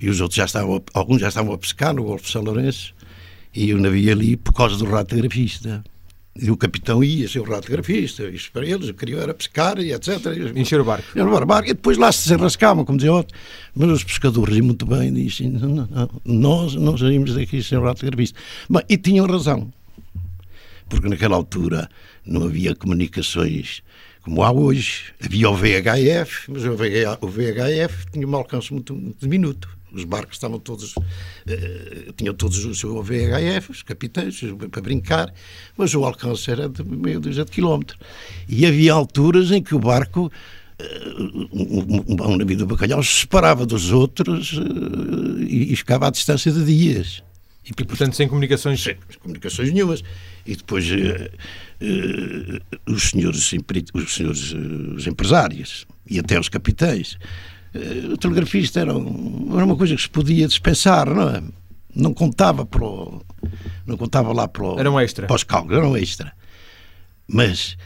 e 0.00 0.08
os 0.08 0.22
outros 0.22 0.36
já 0.36 0.46
estavam, 0.46 0.82
alguns 0.94 1.20
já 1.20 1.28
estavam 1.28 1.52
a 1.52 1.58
pescar 1.58 1.92
no 1.92 2.02
Golfo 2.02 2.24
de 2.24 2.30
São 2.30 2.42
Lourenço, 2.42 2.94
e 3.54 3.74
o 3.74 3.78
navio 3.78 4.10
ali 4.10 4.38
por 4.38 4.54
causa 4.54 4.78
do 4.78 4.86
radiografista. 4.86 5.84
E 6.40 6.52
o 6.52 6.56
capitão 6.56 7.02
ia 7.02 7.28
ser 7.28 7.40
o 7.40 7.44
radiografista, 7.44 8.22
isso 8.30 8.50
para 8.50 8.64
eles, 8.64 8.88
eu 8.88 8.94
queria 8.94 9.18
era 9.18 9.34
pescar 9.34 9.78
e 9.80 9.92
etc. 9.92 10.18
Encher 10.54 10.80
o 10.80 10.84
barco. 10.84 11.10
Encher 11.10 11.26
o 11.26 11.46
barco, 11.46 11.68
e 11.68 11.74
depois 11.74 11.98
lá 11.98 12.10
se 12.10 12.28
desenrascavam, 12.28 12.86
como 12.86 12.96
dizia 12.96 13.12
outro. 13.12 13.36
Mas 13.74 13.90
os 13.90 14.04
pescadores 14.04 14.56
iam 14.56 14.64
muito 14.64 14.86
bem, 14.86 15.08
e 15.08 15.24
disseram, 15.26 15.50
não, 15.50 15.68
não, 15.68 15.86
não, 15.90 16.10
nós 16.24 16.74
não 16.74 16.96
saímos 16.96 17.34
daqui 17.34 17.62
sem 17.62 17.76
o 17.76 17.82
radiografista. 17.82 18.38
Mas, 18.68 18.84
e 18.88 18.96
tinham 18.96 19.26
razão 19.26 19.70
porque 20.88 21.08
naquela 21.08 21.36
altura 21.36 21.88
não 22.24 22.44
havia 22.44 22.74
comunicações 22.74 23.82
como 24.28 24.42
há 24.42 24.52
hoje. 24.52 25.12
Havia 25.24 25.48
o 25.48 25.56
VHF, 25.56 26.50
mas 26.50 26.64
o 26.64 27.28
VHF 27.28 28.06
tinha 28.12 28.26
um 28.26 28.36
alcance 28.36 28.72
muito, 28.72 28.94
muito 28.94 29.18
diminuto. 29.20 29.68
Os 29.90 30.04
barcos 30.04 30.36
estavam 30.36 30.58
todos, 30.58 30.94
uh, 30.96 32.12
tinham 32.14 32.34
todos 32.34 32.62
o 32.64 32.74
seu 32.74 33.02
VHF, 33.02 33.70
os 33.70 33.82
capitães, 33.82 34.38
para 34.70 34.82
brincar, 34.82 35.32
mas 35.78 35.94
o 35.94 36.04
alcance 36.04 36.50
era 36.50 36.68
de 36.68 36.84
meio 36.84 37.18
dúzia 37.18 37.44
de 37.44 37.50
quilómetros. 37.50 37.98
E 38.46 38.66
havia 38.66 38.92
alturas 38.92 39.50
em 39.50 39.62
que 39.62 39.74
o 39.74 39.78
barco, 39.78 40.30
uh, 40.80 41.48
um, 41.50 42.04
um, 42.06 42.36
navio 42.36 42.58
do 42.58 42.66
bacalhau, 42.66 43.02
se 43.02 43.20
separava 43.20 43.64
dos 43.64 43.90
outros 43.90 44.52
uh, 44.52 45.42
e, 45.42 45.72
e, 45.72 45.76
ficava 45.76 46.08
à 46.08 46.10
distância 46.10 46.52
de 46.52 46.62
dias. 46.66 47.22
E, 47.68 47.84
portanto, 47.84 48.16
sem 48.16 48.28
comunicações? 48.28 48.82
Sem 48.82 48.96
comunicações 49.20 49.72
nenhumas. 49.72 50.02
E 50.46 50.56
depois 50.56 50.86
os 52.86 53.10
senhores, 53.10 53.52
os 53.94 54.14
senhores 54.14 54.52
os 54.52 55.06
empresários 55.06 55.86
e 56.08 56.18
até 56.18 56.38
os 56.40 56.48
capitães 56.48 57.18
o 58.12 58.16
telegrafista 58.16 58.80
era, 58.80 58.96
um, 58.96 59.50
era, 59.54 59.64
uma 59.64 59.76
coisa 59.76 59.94
que 59.94 60.02
se 60.02 60.08
podia 60.08 60.46
dispensar, 60.46 61.08
não 61.08 61.28
é? 61.28 61.42
Não 61.94 62.14
contava 62.14 62.64
para 62.64 62.84
o, 62.84 63.22
não 63.86 63.96
contava 63.96 64.32
lá 64.32 64.46
para, 64.46 64.64
o, 64.64 64.78
era 64.78 64.90
um 64.90 64.98
extra. 65.00 65.26
para 65.26 65.36
os 65.36 65.44
cálculos, 65.44 65.78
era 65.78 65.86
um 65.86 65.96
extra. 65.96 66.32
Mas 67.26 67.76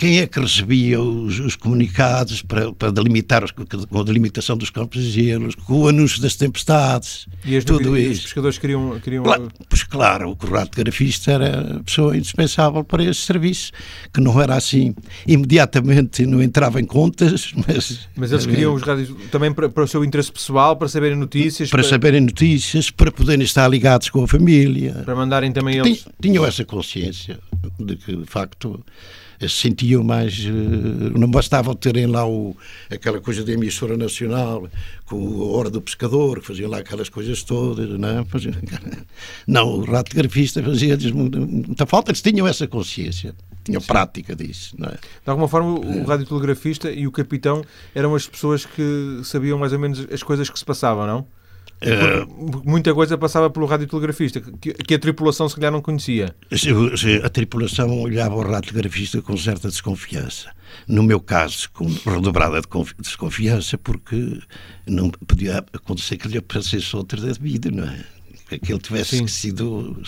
quem 0.00 0.18
é 0.18 0.26
que 0.26 0.40
recebia 0.40 0.98
os, 0.98 1.38
os 1.40 1.56
comunicados 1.56 2.40
para, 2.40 2.72
para 2.72 2.90
delimitar 2.90 3.44
os, 3.44 3.50
com 3.50 4.00
a 4.00 4.02
delimitação 4.02 4.56
dos 4.56 4.70
campos 4.70 5.02
de 5.02 5.10
gelo, 5.10 5.54
com 5.66 5.82
o 5.82 5.88
anúncio 5.88 6.22
das 6.22 6.34
tempestades, 6.36 7.26
e 7.44 7.54
as 7.54 7.64
tudo 7.64 7.98
isso. 7.98 8.12
Os 8.12 8.22
pescadores 8.22 8.56
queriam... 8.56 8.98
queriam... 8.98 9.22
Claro, 9.22 9.48
pois 9.68 9.82
claro, 9.82 10.30
o 10.30 10.36
corradiografista 10.36 11.32
era 11.32 11.76
a 11.76 11.80
pessoa 11.80 12.16
indispensável 12.16 12.82
para 12.82 13.04
esse 13.04 13.20
serviço, 13.20 13.72
que 14.10 14.22
não 14.22 14.40
era 14.40 14.54
assim, 14.54 14.94
imediatamente 15.26 16.24
não 16.24 16.42
entrava 16.42 16.80
em 16.80 16.86
contas, 16.86 17.52
mas... 17.68 18.08
Mas 18.16 18.32
eles 18.32 18.46
queriam 18.46 18.72
os 18.72 18.80
rádios 18.80 19.14
também 19.30 19.52
para, 19.52 19.68
para 19.68 19.84
o 19.84 19.86
seu 19.86 20.02
interesse 20.02 20.32
pessoal, 20.32 20.76
para 20.76 20.88
saberem 20.88 21.18
notícias... 21.18 21.68
Para, 21.68 21.82
para, 21.82 21.90
saberem 21.90 22.22
notícias, 22.22 22.90
para 22.90 23.12
poderem 23.12 23.44
estar 23.44 23.68
ligados 23.68 24.08
com 24.08 24.24
a 24.24 24.26
família. 24.26 25.02
Para 25.04 25.14
mandarem 25.14 25.52
também 25.52 25.76
eles... 25.76 26.06
Tinham 26.22 26.46
essa 26.46 26.64
consciência 26.64 27.38
de 27.78 27.96
que, 27.96 28.16
de 28.16 28.24
facto 28.24 28.82
sentiam 29.48 30.04
mais. 30.04 30.38
Eh, 30.46 31.18
não 31.18 31.30
bastava 31.30 31.74
terem 31.74 32.06
lá 32.06 32.26
o, 32.26 32.56
aquela 32.90 33.20
coisa 33.20 33.44
da 33.44 33.52
emissora 33.52 33.96
nacional, 33.96 34.68
com 35.06 35.42
a 35.42 35.56
hora 35.56 35.70
do 35.70 35.80
pescador, 35.80 36.40
que 36.40 36.46
faziam 36.46 36.70
lá 36.70 36.78
aquelas 36.78 37.08
coisas 37.08 37.42
todas, 37.42 37.88
não 37.98 38.08
é? 38.08 38.24
Não, 39.46 39.68
o 39.68 39.84
radiografista 39.84 40.62
fazia-lhes 40.62 41.10
muita 41.10 41.86
falta, 41.86 42.10
eles 42.10 42.22
tinham 42.22 42.46
essa 42.46 42.66
consciência, 42.66 43.34
tinham 43.64 43.80
Sim. 43.80 43.86
prática 43.86 44.36
disso, 44.36 44.74
não 44.78 44.88
é? 44.88 44.92
De 44.92 44.98
alguma 45.30 45.48
forma, 45.48 45.78
o 45.78 46.04
radiotelegrafista 46.04 46.90
e 46.90 47.06
o 47.06 47.12
capitão 47.12 47.64
eram 47.94 48.14
as 48.14 48.26
pessoas 48.26 48.64
que 48.64 49.20
sabiam 49.24 49.58
mais 49.58 49.72
ou 49.72 49.78
menos 49.78 50.06
as 50.12 50.22
coisas 50.22 50.48
que 50.48 50.58
se 50.58 50.64
passavam, 50.64 51.06
não? 51.06 51.39
Uh, 51.82 52.62
muita 52.68 52.92
coisa 52.92 53.16
passava 53.16 53.48
pelo 53.48 53.64
radiotelegrafista, 53.64 54.40
que, 54.40 54.74
que 54.74 54.94
a 54.94 54.98
tripulação 54.98 55.48
se 55.48 55.54
calhar 55.54 55.72
não 55.72 55.80
conhecia. 55.80 56.34
A 57.24 57.28
tripulação 57.30 58.00
olhava 58.00 58.34
o 58.34 58.42
radiotelegrafista 58.42 59.22
com 59.22 59.36
certa 59.36 59.68
desconfiança. 59.68 60.50
No 60.86 61.02
meu 61.02 61.20
caso, 61.20 61.70
com 61.72 61.86
redobrada 61.86 62.60
desconfiança, 62.98 63.78
porque 63.78 64.40
não 64.86 65.10
podia 65.10 65.64
acontecer 65.72 66.18
que 66.18 66.28
lhe 66.28 66.38
aparecesse 66.38 66.94
outra 66.94 67.20
da 67.20 67.32
vida, 67.32 67.70
não 67.70 67.84
é? 67.84 68.04
Que 68.58 68.72
ele 68.72 68.80
tivesse 68.80 69.16
Sim. 69.16 69.26
sido 69.28 70.02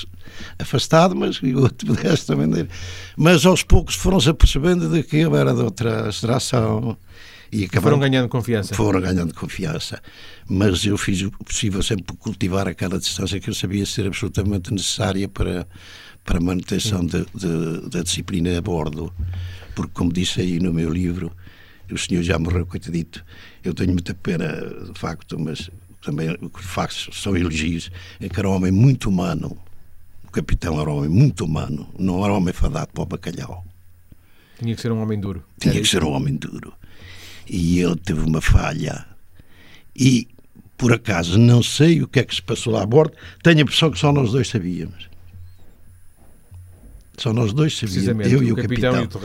afastado, 0.59 1.15
mas 1.15 1.41
o 1.41 1.61
outro 1.61 1.87
pudesse 1.87 2.27
também. 2.27 2.69
Mas 3.17 3.47
aos 3.47 3.63
poucos 3.63 3.95
foram-se 3.95 4.29
apercebendo 4.29 4.89
de 4.89 5.03
que 5.05 5.17
ele 5.17 5.37
era 5.37 5.55
de 5.55 5.63
outra 5.63 6.09
extração 6.09 6.99
e 7.53 7.65
acabaram, 7.65 7.83
foram 7.83 7.99
ganhando 7.99 8.29
confiança. 8.31 8.75
Foram 8.75 9.01
ganhando 9.03 9.35
confiança. 9.35 10.03
Mas 10.49 10.87
eu 10.87 10.97
fiz 10.97 11.21
o 11.21 11.31
possível 11.31 11.83
sempre 11.83 12.05
por 12.05 12.17
cultivar 12.17 12.67
aquela 12.67 12.99
distância 12.99 13.39
que 13.39 13.51
eu 13.51 13.55
sabia 13.55 13.85
ser 13.85 14.07
absolutamente 14.07 14.73
necessária 14.73 15.29
para, 15.29 15.67
para 16.25 16.39
a 16.39 16.41
manutenção 16.41 17.05
de, 17.05 17.27
de, 17.35 17.91
da 17.91 18.03
disciplina 18.03 18.57
a 18.57 18.63
bordo. 18.63 19.13
Porque, 19.75 19.93
como 19.93 20.11
disse 20.11 20.41
aí 20.41 20.59
no 20.59 20.73
meu 20.73 20.91
livro, 20.91 21.31
o 21.91 21.99
senhor 21.99 22.23
já 22.23 22.39
morreu, 22.39 22.65
coitadito. 22.65 23.23
Eu 23.63 23.75
tenho 23.75 23.93
muita 23.93 24.15
pena, 24.15 24.49
de 24.91 24.99
facto, 24.99 25.39
mas 25.39 25.71
também 26.01 26.31
o 26.41 26.49
que 26.49 26.65
faço 26.65 27.13
são 27.13 27.37
elogios. 27.37 27.91
É 28.19 28.31
que 28.31 28.41
era 28.41 28.49
um 28.49 28.53
homem 28.55 28.73
muito 28.73 29.11
humano. 29.11 29.59
O 30.25 30.31
capitão 30.31 30.81
era 30.81 30.89
um 30.89 30.97
homem 30.97 31.11
muito 31.11 31.45
humano. 31.45 31.87
Não 31.99 32.25
era 32.25 32.33
um 32.33 32.37
homem 32.39 32.55
fadado 32.55 32.89
para 32.95 33.03
o 33.03 33.07
bacalhau. 33.07 33.63
Tinha 34.59 34.75
que 34.75 34.81
ser 34.81 34.91
um 34.91 35.03
homem 35.03 35.21
duro. 35.21 35.45
Tinha 35.61 35.75
que 35.75 35.87
ser 35.87 36.03
um 36.03 36.13
homem 36.13 36.35
duro 36.35 36.73
e 37.53 37.81
ele 37.81 37.97
teve 37.97 38.21
uma 38.21 38.41
falha. 38.41 39.05
E, 39.95 40.27
por 40.79 40.91
acaso, 40.91 41.39
não 41.39 41.63
sei 41.63 42.03
o 42.03 42.09
que 42.09 42.21
é 42.21 42.25
que 42.25 42.35
se 42.35 42.41
passou 42.41 42.73
lá 42.73 42.83
a 42.83 42.87
bordo, 42.87 43.13
tenho 43.43 43.59
a 43.59 43.61
impressão 43.61 43.91
que 43.91 43.99
só 43.99 44.11
nós 44.11 44.33
dois 44.33 44.49
sabíamos. 44.49 45.13
Só 47.19 47.31
nós 47.31 47.53
dois 47.53 47.77
sabíamos, 47.77 48.33
eu 48.33 48.43
e 48.43 48.53
o, 48.53 48.57
capitão. 48.57 49.07
capitão. 49.07 49.21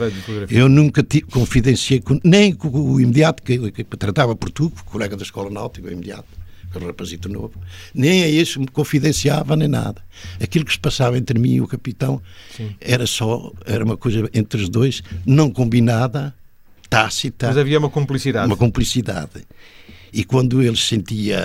E 0.50 0.54
o 0.56 0.58
eu 0.58 0.68
nunca 0.68 1.02
confidenciei, 1.30 2.00
com, 2.00 2.20
nem 2.22 2.52
com 2.52 2.68
o 2.68 3.00
imediato, 3.00 3.42
que, 3.42 3.72
que 3.72 3.84
tratava 3.96 4.36
por 4.36 4.50
tu, 4.50 4.70
colega 4.84 5.16
da 5.16 5.22
escola 5.22 5.48
náutica, 5.48 5.88
o 5.88 5.90
imediato, 5.90 6.28
o 6.74 6.78
rapazito 6.86 7.30
novo, 7.30 7.54
nem 7.94 8.24
a 8.24 8.28
esse 8.28 8.58
me 8.58 8.68
confidenciava 8.68 9.56
nem 9.56 9.68
nada. 9.68 10.02
Aquilo 10.38 10.66
que 10.66 10.72
se 10.72 10.78
passava 10.78 11.16
entre 11.16 11.38
mim 11.38 11.54
e 11.54 11.60
o 11.62 11.66
capitão 11.66 12.20
Sim. 12.54 12.76
era 12.78 13.06
só, 13.06 13.50
era 13.64 13.82
uma 13.82 13.96
coisa 13.96 14.28
entre 14.34 14.60
os 14.60 14.68
dois, 14.68 15.02
não 15.24 15.50
combinada, 15.50 16.34
tácita. 16.88 17.48
Mas 17.48 17.56
havia 17.56 17.78
uma 17.78 17.90
cumplicidade. 17.90 18.46
Uma 18.46 18.56
cumplicidade. 18.56 19.46
E 20.12 20.24
quando 20.24 20.62
ele 20.62 20.76
sentia 20.76 21.38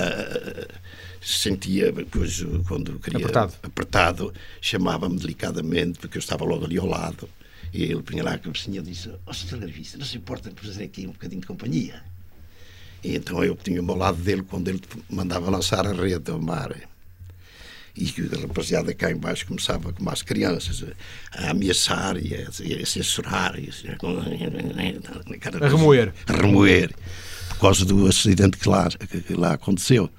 sentia, 1.22 1.94
pois, 2.12 2.44
quando 2.68 3.00
queria 3.00 3.20
apertado, 3.20 3.54
apertado 3.64 4.34
chamava-me 4.60 5.18
delicadamente, 5.18 5.98
porque 6.00 6.18
eu 6.18 6.20
estava 6.20 6.44
logo 6.44 6.66
ali 6.66 6.78
ao 6.78 6.86
lado. 6.86 7.30
E 7.74 7.84
ele 7.84 8.04
punha 8.04 8.24
lá 8.24 8.34
a 8.34 8.38
cabecinha 8.38 8.80
e 8.80 8.84
disse: 8.84 9.10
Ó, 9.10 9.32
oh, 9.32 9.50
telegrafista, 9.50 9.98
não 9.98 10.06
se 10.06 10.18
importa 10.18 10.52
fazer 10.56 10.84
aqui 10.84 11.08
um 11.08 11.12
bocadinho 11.12 11.42
de 11.42 11.48
companhia. 11.48 12.04
E 13.04 13.16
então 13.16 13.44
eu 13.44 13.56
tinha-me 13.56 13.90
ao 13.90 13.98
lado 13.98 14.18
dele 14.18 14.44
quando 14.44 14.68
ele 14.68 14.82
mandava 15.10 15.50
lançar 15.50 15.86
a 15.88 15.94
rede 15.94 16.30
ao 16.32 16.40
mar 16.40 16.72
e 17.96 18.14
a 18.36 18.42
rapaziada 18.42 18.94
cá 18.94 19.12
embaixo 19.12 19.46
começava, 19.46 19.94
como 19.94 20.10
as 20.10 20.22
crianças, 20.22 20.84
a 21.32 21.52
ameaçar 21.52 22.18
e 22.18 22.34
a, 22.36 22.50
a 22.50 22.86
censurar. 22.86 23.60
E 23.60 23.70
a, 23.88 25.66
a 25.66 25.70
remoer. 25.70 26.14
A 26.28 26.34
remoer, 26.34 26.92
por 27.50 27.60
causa 27.60 27.86
do 27.86 28.08
acidente 28.08 28.58
que 28.58 28.68
lá, 28.68 28.90
que 28.90 29.34
lá 29.34 29.54
aconteceu. 29.54 30.10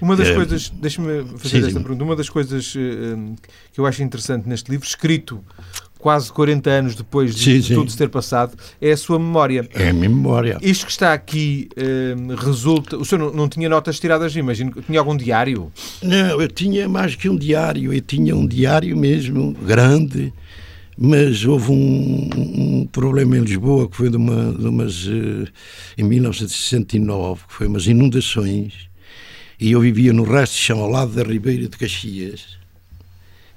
Uma 0.00 0.16
das 0.16 0.28
é, 0.28 0.34
coisas, 0.34 0.70
deixa-me 0.70 1.24
fazer 1.36 1.60
sim, 1.60 1.66
esta 1.66 1.80
pergunta, 1.80 2.04
uma 2.04 2.16
das 2.16 2.30
coisas 2.30 2.74
uh, 2.74 3.36
que 3.72 3.80
eu 3.80 3.84
acho 3.84 4.02
interessante 4.02 4.48
neste 4.48 4.70
livro, 4.70 4.86
escrito 4.86 5.44
quase 6.00 6.32
40 6.32 6.70
anos 6.70 6.94
depois 6.94 7.34
de, 7.34 7.62
sim, 7.62 7.74
tudo 7.74 7.90
se 7.90 7.96
ter 7.96 8.08
passado, 8.08 8.56
é 8.80 8.90
a 8.90 8.96
sua 8.96 9.18
memória. 9.18 9.68
É 9.74 9.90
a 9.90 9.92
minha 9.92 10.08
memória. 10.08 10.58
Isto 10.62 10.86
que 10.86 10.92
está 10.92 11.12
aqui 11.12 11.68
uh, 11.76 12.34
resulta. 12.34 12.96
O 12.96 13.04
senhor 13.04 13.26
não, 13.26 13.42
não, 13.42 13.48
tinha 13.48 13.68
notas 13.68 14.00
tiradas, 14.00 14.34
imagino. 14.34 14.72
Tinha 14.82 14.98
algum 14.98 15.16
diário? 15.16 15.70
Não, 16.02 16.40
eu 16.40 16.48
tinha 16.48 16.88
mais 16.88 17.14
que 17.14 17.28
um 17.28 17.36
diário. 17.36 17.92
Eu 17.92 18.00
tinha 18.00 18.34
um 18.34 18.46
diário 18.46 18.96
mesmo, 18.96 19.52
grande, 19.52 20.32
mas 20.96 21.44
houve 21.44 21.70
um, 21.70 22.30
um 22.36 22.88
problema 22.90 23.36
em 23.36 23.40
Lisboa 23.40 23.88
que 23.88 23.96
foi 23.96 24.10
de, 24.10 24.16
uma, 24.16 24.52
de 24.52 24.66
umas. 24.66 25.06
Uh, 25.06 25.46
em 25.96 26.04
1969, 26.04 27.42
que 27.46 27.54
foi 27.54 27.66
umas 27.66 27.86
inundações. 27.86 28.88
E 29.60 29.72
eu 29.72 29.80
vivia 29.80 30.12
no 30.12 30.22
resto 30.22 30.54
de 30.54 30.60
chão, 30.60 30.80
ao 30.80 30.88
lado 30.88 31.12
da 31.12 31.22
Ribeira 31.22 31.68
de 31.68 31.76
Caxias 31.76 32.59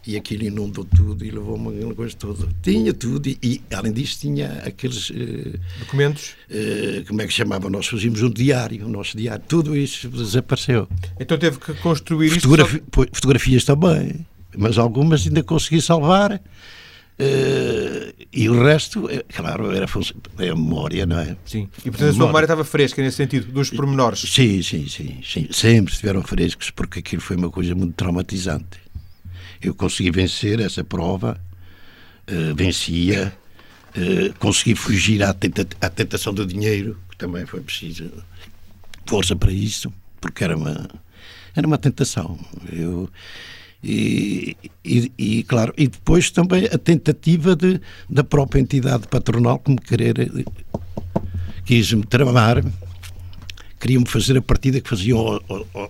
e 0.06 0.18
aquilo 0.18 0.44
inundou 0.44 0.84
tudo 0.84 1.24
e 1.24 1.32
levou-me 1.32 1.76
aquela 1.76 1.96
coisa 1.96 2.16
toda. 2.16 2.48
Tinha 2.62 2.94
tudo 2.94 3.28
e, 3.28 3.38
e, 3.42 3.62
além 3.74 3.94
disso, 3.94 4.20
tinha 4.20 4.62
aqueles. 4.66 5.10
Uh, 5.10 5.60
Documentos? 5.80 6.36
Uh, 6.50 7.06
como 7.08 7.22
é 7.22 7.28
que 7.28 7.34
chamava? 7.34 7.70
Nós 7.70 7.88
fazíamos 7.88 8.22
um 8.22 8.30
diário, 8.30 8.86
o 8.86 8.90
nosso 8.90 9.18
diário. 9.18 9.44
Tudo 9.48 9.76
isso 9.76 10.10
desapareceu. 10.10 10.88
Então 11.20 11.38
teve 11.38 11.58
que 11.58 11.74
construir 11.76 12.30
Fotografi 12.30 12.78
isto? 12.78 12.92
Só... 12.94 13.06
Fotografias 13.14 13.64
também, 13.64 14.26
mas 14.58 14.78
algumas 14.78 15.26
ainda 15.26 15.42
consegui 15.42 15.82
salvar. 15.82 16.42
Uh, 17.14 18.12
e 18.34 18.50
o 18.50 18.64
resto, 18.64 19.08
claro, 19.34 19.72
era 19.72 19.86
é 20.40 20.50
a 20.50 20.56
memória, 20.56 21.06
não 21.06 21.20
é? 21.20 21.38
Sim. 21.46 21.70
E 21.86 21.92
portanto 21.92 22.08
a, 22.08 22.10
a 22.10 22.14
sua 22.14 22.26
memória 22.26 22.46
estava 22.46 22.64
fresca 22.66 23.02
nesse 23.02 23.18
sentido, 23.18 23.52
dos 23.52 23.70
pormenores? 23.70 24.20
Sim, 24.20 24.62
sim, 24.64 24.88
sim, 24.90 25.20
sim. 25.24 25.48
Sempre 25.52 25.94
estiveram 25.94 26.24
frescos, 26.24 26.72
porque 26.72 27.00
aquilo 27.00 27.22
foi 27.22 27.38
uma 27.38 27.52
coisa 27.52 27.76
muito 27.76 27.94
traumatizante 27.94 28.83
eu 29.68 29.76
consegui 29.76 30.12
vencer 30.12 30.60
essa 30.60 30.84
prova, 30.84 31.40
uh, 32.30 32.56
vencia, 32.56 33.34
uh, 33.96 34.34
consegui 34.40 34.76
fugir 34.76 35.24
à, 35.24 35.34
tenta 35.34 35.68
à 35.82 35.90
tentação 35.90 36.34
do 36.34 36.46
dinheiro, 36.46 36.98
que 37.10 37.18
também 37.18 37.46
foi 37.46 37.62
preciso 37.62 38.12
força 39.06 39.36
para 39.36 39.52
isso, 39.52 39.92
porque 40.22 40.44
era 40.44 40.56
uma, 40.56 40.90
era 41.56 41.68
uma 41.68 41.78
tentação. 41.78 42.40
Eu, 42.72 43.10
E, 43.84 44.56
e, 44.86 45.12
e, 45.18 45.44
claro, 45.44 45.74
e 45.78 45.90
depois 45.90 46.32
também 46.32 46.66
a 46.72 46.78
tentativa 46.78 47.54
de, 47.54 47.82
da 48.10 48.24
própria 48.24 48.62
entidade 48.62 49.10
patronal 49.10 49.60
como 49.60 49.76
querer 49.82 50.32
quis-me 51.66 52.06
tramar 52.06 52.64
queriam 53.84 54.06
fazer 54.06 54.38
a 54.38 54.42
partida 54.42 54.80
que 54.80 54.90
faziam 54.90 55.20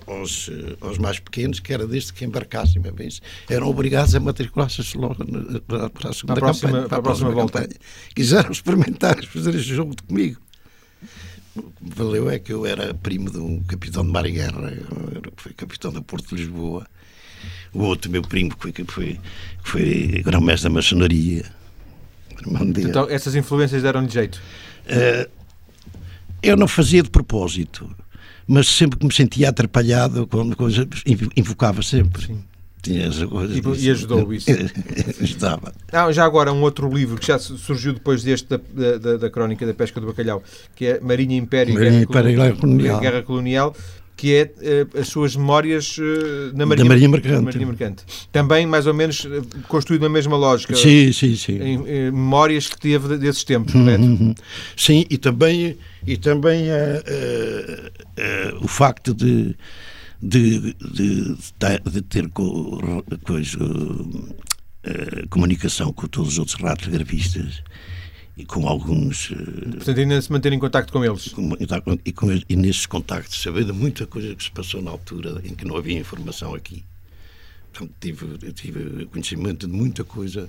aos, 0.07 0.49
aos, 0.81 0.97
mais 0.97 1.19
pequenos, 1.19 1.59
que 1.59 1.71
era 1.71 1.85
desde 1.85 2.11
que 2.11 2.25
embarcassem, 2.25 2.81
bem, 2.81 3.07
eram 3.47 3.67
obrigados 3.67 4.15
a 4.15 4.19
matricular-se 4.19 4.97
logo 4.97 5.23
para, 5.67 5.91
para 5.91 6.09
a 6.09 6.13
segunda 6.13 6.39
próxima, 6.39 6.71
campanha, 6.71 6.89
para 6.89 6.97
a 6.97 7.01
próxima, 7.03 7.29
volta. 7.29 7.61
Campanha. 7.61 7.79
Quiseram 8.15 8.51
experimentar 8.51 9.23
fazer 9.27 9.53
este 9.53 9.75
jogo 9.75 9.95
comigo. 10.07 10.41
Valeu 11.79 12.31
é 12.31 12.39
que 12.39 12.51
eu 12.51 12.65
era 12.65 12.95
primo 12.95 13.29
de 13.29 13.37
um 13.37 13.61
capitão 13.61 14.03
de 14.03 14.11
mar 14.11 14.25
e 14.25 14.31
guerra, 14.31 14.73
foi 15.37 15.53
capitão 15.53 15.93
da 15.93 16.01
Porto 16.01 16.29
de 16.29 16.41
Lisboa. 16.41 16.87
O 17.71 17.83
outro 17.83 18.09
meu 18.09 18.23
primo 18.23 18.55
que 18.55 18.59
foi, 18.59 18.71
que 18.71 18.83
foi, 18.85 19.19
que 19.63 19.69
foi 19.69 20.23
grão-mestre 20.25 20.67
da 20.67 20.73
maçonaria. 20.73 21.45
Então 22.75 23.07
essas 23.07 23.35
influências 23.35 23.83
deram-lhe 23.83 24.09
jeito? 24.09 24.41
Uh, 24.87 25.42
eu 26.43 26.57
não 26.57 26.67
fazia 26.67 27.01
de 27.01 27.09
propósito, 27.09 27.89
mas 28.45 28.67
sempre 28.67 28.99
que 28.99 29.05
me 29.05 29.13
sentia 29.13 29.49
atrapalhado, 29.49 30.27
quando 30.27 30.55
coisa, 30.55 30.87
invocava 31.35 31.81
sempre. 31.81 32.25
Sim. 32.25 32.43
E, 32.85 33.85
e 33.85 33.89
ajudou 33.89 34.33
isso. 34.33 34.49
Ajudava. 35.21 35.73
Ah, 35.89 36.11
já 36.11 36.25
agora, 36.25 36.51
um 36.51 36.61
outro 36.63 36.93
livro 36.93 37.17
que 37.17 37.27
já 37.27 37.39
surgiu 37.39 37.93
depois 37.93 38.23
deste 38.23 38.49
da, 38.49 38.97
da, 38.97 39.17
da 39.17 39.29
Crónica 39.29 39.65
da 39.65 39.73
Pesca 39.73 40.01
do 40.01 40.07
Bacalhau, 40.07 40.43
que 40.75 40.87
é 40.87 40.99
Marinha 40.99 41.37
Império 41.37 41.73
Marinha 41.73 42.05
Guerra, 42.05 42.31
Império, 42.31 42.57
Colonial. 42.57 42.99
Guerra 42.99 43.21
Colonial, 43.21 43.75
que 44.17 44.35
é 44.35 44.51
uh, 44.93 44.99
as 44.99 45.07
suas 45.07 45.35
memórias 45.35 45.97
uh, 45.97 46.55
na, 46.55 46.65
Marinha, 46.65 46.87
Marinha 46.87 47.09
Mercante. 47.09 47.43
Marinha 47.43 47.65
Mercante. 47.65 48.03
Também, 48.33 48.65
mais 48.65 48.85
ou 48.85 48.93
menos, 48.93 49.23
uh, 49.23 49.45
construído 49.67 50.01
na 50.01 50.09
mesma 50.09 50.35
lógica. 50.35 50.75
Sim, 50.75 51.11
sim, 51.13 51.35
sim. 51.35 51.59
Em, 51.61 51.77
memórias 52.11 52.67
que 52.67 52.77
teve 52.77 53.17
desses 53.17 53.43
tempos, 53.45 53.73
uhum, 53.73 53.85
correto? 53.85 54.03
Uhum. 54.03 54.35
Sim, 54.75 55.05
e 55.09 55.17
também, 55.17 55.77
e 56.05 56.17
também 56.17 56.65
o 58.61 58.67
facto 58.67 59.13
de, 59.13 59.55
de, 60.21 60.73
de, 60.73 61.35
de 61.91 62.01
ter 62.01 62.29
coisa, 62.29 63.59
comunicação 65.29 65.91
com 65.93 66.07
todos 66.07 66.33
os 66.33 66.39
outros 66.39 66.59
radiografistas 66.59 67.63
e 68.35 68.45
com 68.45 68.67
alguns. 68.67 69.31
Eh, 69.31 69.71
Portanto, 69.71 69.99
ainda 69.99 70.21
se 70.21 70.31
manter 70.31 70.53
em 70.53 70.59
contacto 70.59 70.91
com 70.91 71.03
eles. 71.03 71.29
Com, 71.29 71.51
e, 72.05 72.11
com, 72.11 72.27
e 72.49 72.55
nesses 72.55 72.85
contactos 72.85 73.41
saber 73.41 73.65
de 73.65 73.71
muita 73.71 74.05
coisa 74.07 74.33
que 74.35 74.43
se 74.43 74.51
passou 74.51 74.81
na 74.81 74.91
altura 74.91 75.41
em 75.43 75.53
que 75.53 75.65
não 75.65 75.77
havia 75.77 75.99
informação 75.99 76.53
aqui. 76.53 76.83
Portanto, 77.73 77.91
tive, 77.99 78.53
tive 78.53 79.05
conhecimento 79.07 79.67
de 79.67 79.73
muita 79.73 80.03
coisa 80.03 80.47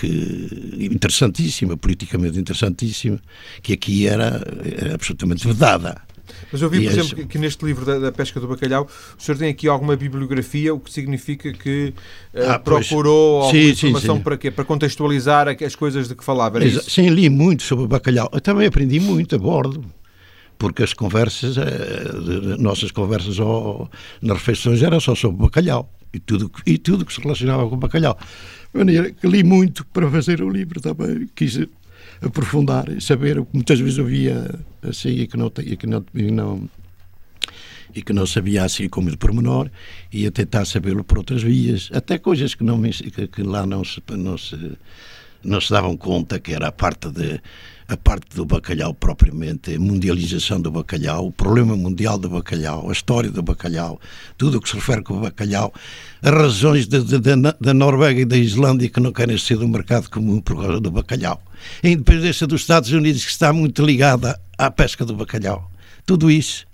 que, 0.00 0.88
interessantíssima, 0.92 1.76
politicamente 1.76 2.38
interessantíssima, 2.38 3.20
que 3.62 3.72
aqui 3.72 4.08
era, 4.08 4.42
era 4.64 4.94
absolutamente 4.94 5.46
vedada. 5.46 6.02
Mas 6.50 6.60
eu 6.62 6.68
vi, 6.68 6.82
por 6.82 6.90
exemplo, 6.90 7.26
que, 7.26 7.38
neste 7.38 7.64
livro 7.64 7.84
da, 7.84 7.98
da, 7.98 8.12
pesca 8.12 8.40
do 8.40 8.48
bacalhau, 8.48 8.88
o 9.18 9.22
senhor 9.22 9.38
tem 9.38 9.50
aqui 9.50 9.68
alguma 9.68 9.96
bibliografia, 9.96 10.74
o 10.74 10.80
que 10.80 10.92
significa 10.92 11.52
que 11.52 11.94
uh, 12.34 12.50
ah, 12.50 12.58
procurou 12.58 13.42
alguma 13.42 13.62
sim, 13.62 13.70
informação 13.70 14.14
sim, 14.16 14.18
sim. 14.18 14.24
para 14.24 14.36
quê? 14.36 14.50
Para 14.50 14.64
contextualizar 14.64 15.48
as 15.48 15.76
coisas 15.76 16.08
de 16.08 16.14
que 16.14 16.24
falava, 16.24 16.58
Sim, 16.82 17.10
li 17.10 17.28
muito 17.28 17.62
sobre 17.62 17.84
o 17.84 17.88
bacalhau. 17.88 18.28
Eu 18.32 18.40
também 18.40 18.66
aprendi 18.66 18.98
muito 18.98 19.36
a 19.36 19.38
bordo 19.38 19.84
porque 20.58 20.82
as 20.82 20.92
conversas, 20.92 21.56
eh, 21.56 22.56
nossas 22.58 22.90
conversas 22.90 23.40
ao, 23.40 23.90
nas 24.20 24.36
refeições 24.38 24.82
eram 24.82 25.00
só 25.00 25.14
sobre 25.14 25.42
bacalhau 25.42 25.90
e 26.12 26.18
tudo, 26.18 26.50
e 26.66 26.78
tudo 26.78 27.04
que 27.04 27.12
se 27.12 27.20
relacionava 27.20 27.68
com 27.68 27.76
bacalhau. 27.76 28.18
De 28.72 28.78
maneira 28.78 29.10
que 29.10 29.26
li 29.26 29.42
muito 29.42 29.84
para 29.86 30.10
fazer 30.10 30.42
o 30.42 30.48
livro 30.48 30.80
também, 30.80 31.28
quis 31.34 31.58
aprofundar 32.22 32.88
e 32.88 33.00
saber 33.00 33.38
o 33.38 33.44
que 33.44 33.54
muitas 33.54 33.80
vezes 33.80 33.98
eu 33.98 34.04
via 34.04 34.60
assim 34.82 35.10
e 35.10 35.26
que 35.26 35.36
não, 35.36 35.52
e 35.64 35.76
que 35.76 35.86
não, 35.86 36.04
e 36.14 36.30
não, 36.30 36.68
e 37.94 38.02
que 38.02 38.12
não 38.12 38.26
sabia 38.26 38.64
assim 38.64 38.88
como 38.88 39.10
de 39.10 39.16
pormenor, 39.16 39.70
ia 40.12 40.30
tentar 40.30 40.64
sabê-lo 40.64 41.04
por 41.04 41.18
outras 41.18 41.42
vias, 41.42 41.90
até 41.92 42.18
coisas 42.18 42.54
que, 42.54 42.64
não 42.64 42.80
que, 42.82 43.26
que 43.26 43.42
lá 43.42 43.66
não 43.66 43.84
se, 43.84 44.02
não, 44.10 44.36
se, 44.36 44.72
não 45.42 45.60
se 45.60 45.70
davam 45.70 45.96
conta, 45.96 46.38
que 46.38 46.52
era 46.52 46.68
a 46.68 46.72
parte 46.72 47.10
de 47.10 47.40
a 47.90 47.96
parte 47.96 48.36
do 48.36 48.44
bacalhau 48.44 48.94
propriamente, 48.94 49.74
a 49.74 49.78
mundialização 49.78 50.60
do 50.60 50.70
bacalhau, 50.70 51.26
o 51.26 51.32
problema 51.32 51.76
mundial 51.76 52.16
do 52.16 52.30
bacalhau, 52.30 52.88
a 52.88 52.92
história 52.92 53.28
do 53.28 53.42
bacalhau, 53.42 54.00
tudo 54.38 54.58
o 54.58 54.60
que 54.60 54.68
se 54.68 54.76
refere 54.76 55.02
com 55.02 55.14
o 55.14 55.20
bacalhau, 55.20 55.74
as 56.22 56.32
razões 56.32 56.86
de, 56.86 57.02
de, 57.02 57.18
de, 57.18 57.34
da 57.60 57.74
Noruega 57.74 58.20
e 58.20 58.24
da 58.24 58.36
Islândia 58.36 58.88
que 58.88 59.00
não 59.00 59.12
querem 59.12 59.36
ser 59.36 59.56
do 59.56 59.66
mercado 59.66 60.08
comum 60.08 60.40
por 60.40 60.54
causa 60.54 60.80
do 60.80 60.88
bacalhau, 60.88 61.42
a 61.82 61.88
independência 61.88 62.46
dos 62.46 62.60
Estados 62.60 62.92
Unidos 62.92 63.24
que 63.24 63.30
está 63.32 63.52
muito 63.52 63.84
ligada 63.84 64.40
à 64.56 64.70
pesca 64.70 65.04
do 65.04 65.14
bacalhau, 65.16 65.68
tudo 66.06 66.30
isso. 66.30 66.68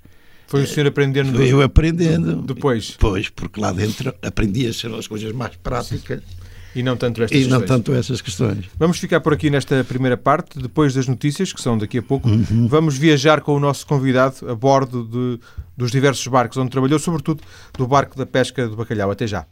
Foi 0.47 0.65
o 0.65 0.67
senhor 0.67 0.87
aprendendo? 0.87 1.35
Foi 1.35 1.51
eu 1.51 1.63
aprendendo. 1.63 2.43
Depois? 2.43 2.91
Depois, 2.91 3.31
porque 3.31 3.59
lá 3.59 3.73
dentro 3.73 4.15
aprendi 4.23 4.67
a 4.67 4.73
ser 4.73 4.93
as 4.95 5.09
coisas 5.09 5.33
mais 5.33 5.57
práticas. 5.57 6.21
Sim 6.21 6.46
e 6.77 6.83
não 6.83 6.95
tanto 6.95 7.23
estas 7.23 7.39
e 7.39 7.41
questões. 7.43 7.61
não 7.61 7.67
tanto 7.67 7.93
essas 7.95 8.21
questões. 8.21 8.67
Vamos 8.79 8.99
ficar 8.99 9.21
por 9.21 9.33
aqui 9.33 9.49
nesta 9.49 9.83
primeira 9.83 10.17
parte, 10.17 10.59
depois 10.59 10.93
das 10.93 11.09
notícias, 11.09 11.53
que 11.53 11.61
são 11.63 11.79
daqui 11.79 11.99
a 11.99 12.03
pouco. 12.03 12.29
Uhum. 12.29 12.69
Vamos 12.69 12.99
viajar 12.99 13.41
com 13.41 13.57
o 13.57 13.61
nosso 13.61 13.87
convidado 13.87 14.49
a 14.49 14.55
bordo 14.55 15.03
de, 15.05 15.41
dos 15.75 15.91
diversos 15.91 16.27
barcos 16.27 16.59
onde 16.59 16.71
trabalhou, 16.71 16.99
sobretudo 16.99 17.43
do 17.79 17.87
barco 17.87 18.17
da 18.17 18.27
pesca 18.27 18.69
do 18.69 18.77
bacalhau. 18.77 19.11
Até 19.11 19.27
já. 19.27 19.47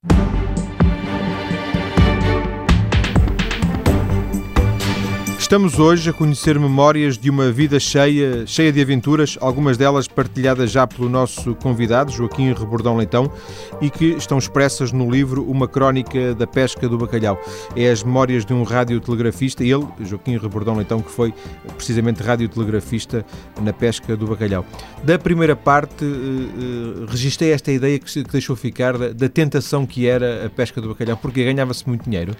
Estamos 5.54 5.78
hoje 5.78 6.10
a 6.10 6.12
conhecer 6.12 6.58
memórias 6.58 7.16
de 7.16 7.30
uma 7.30 7.52
vida 7.52 7.78
cheia, 7.78 8.44
cheia 8.44 8.72
de 8.72 8.80
aventuras, 8.80 9.38
algumas 9.40 9.76
delas 9.76 10.08
partilhadas 10.08 10.72
já 10.72 10.84
pelo 10.84 11.08
nosso 11.08 11.54
convidado, 11.54 12.10
Joaquim 12.10 12.52
Rebordão 12.52 12.96
Leitão, 12.96 13.32
e 13.80 13.88
que 13.88 14.06
estão 14.16 14.36
expressas 14.36 14.90
no 14.90 15.08
livro 15.08 15.48
Uma 15.48 15.68
Crónica 15.68 16.34
da 16.34 16.44
Pesca 16.44 16.88
do 16.88 16.98
Bacalhau. 16.98 17.40
É 17.76 17.88
as 17.88 18.02
memórias 18.02 18.44
de 18.44 18.52
um 18.52 18.64
radiotelegrafista, 18.64 19.62
ele, 19.62 19.86
Joaquim 20.00 20.36
Rebordão 20.38 20.74
Leitão, 20.74 21.00
que 21.00 21.12
foi 21.12 21.32
precisamente 21.76 22.20
radiotelegrafista 22.20 23.24
na 23.62 23.72
pesca 23.72 24.16
do 24.16 24.26
bacalhau. 24.26 24.66
Da 25.04 25.20
primeira 25.20 25.54
parte, 25.54 26.04
eh, 26.04 26.08
eh, 26.08 27.06
registrei 27.08 27.52
esta 27.52 27.70
ideia 27.70 27.96
que, 28.00 28.22
deixou 28.24 28.56
ficar 28.56 28.98
da, 28.98 29.12
da 29.12 29.28
tentação 29.28 29.86
que 29.86 30.08
era 30.08 30.46
a 30.46 30.50
pesca 30.50 30.80
do 30.80 30.88
bacalhau, 30.88 31.16
porque 31.16 31.44
ganhava-se 31.44 31.86
muito 31.86 32.02
dinheiro. 32.02 32.34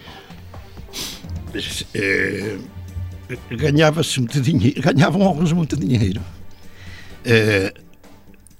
É 1.95 2.59
ganhava-se 3.51 4.21
muito 4.21 4.41
dinheiro, 4.41 4.81
ganhavam 4.83 5.23
alguns 5.23 5.53
muito 5.53 5.77
dinheiro. 5.77 6.21
Uh, 7.25 7.81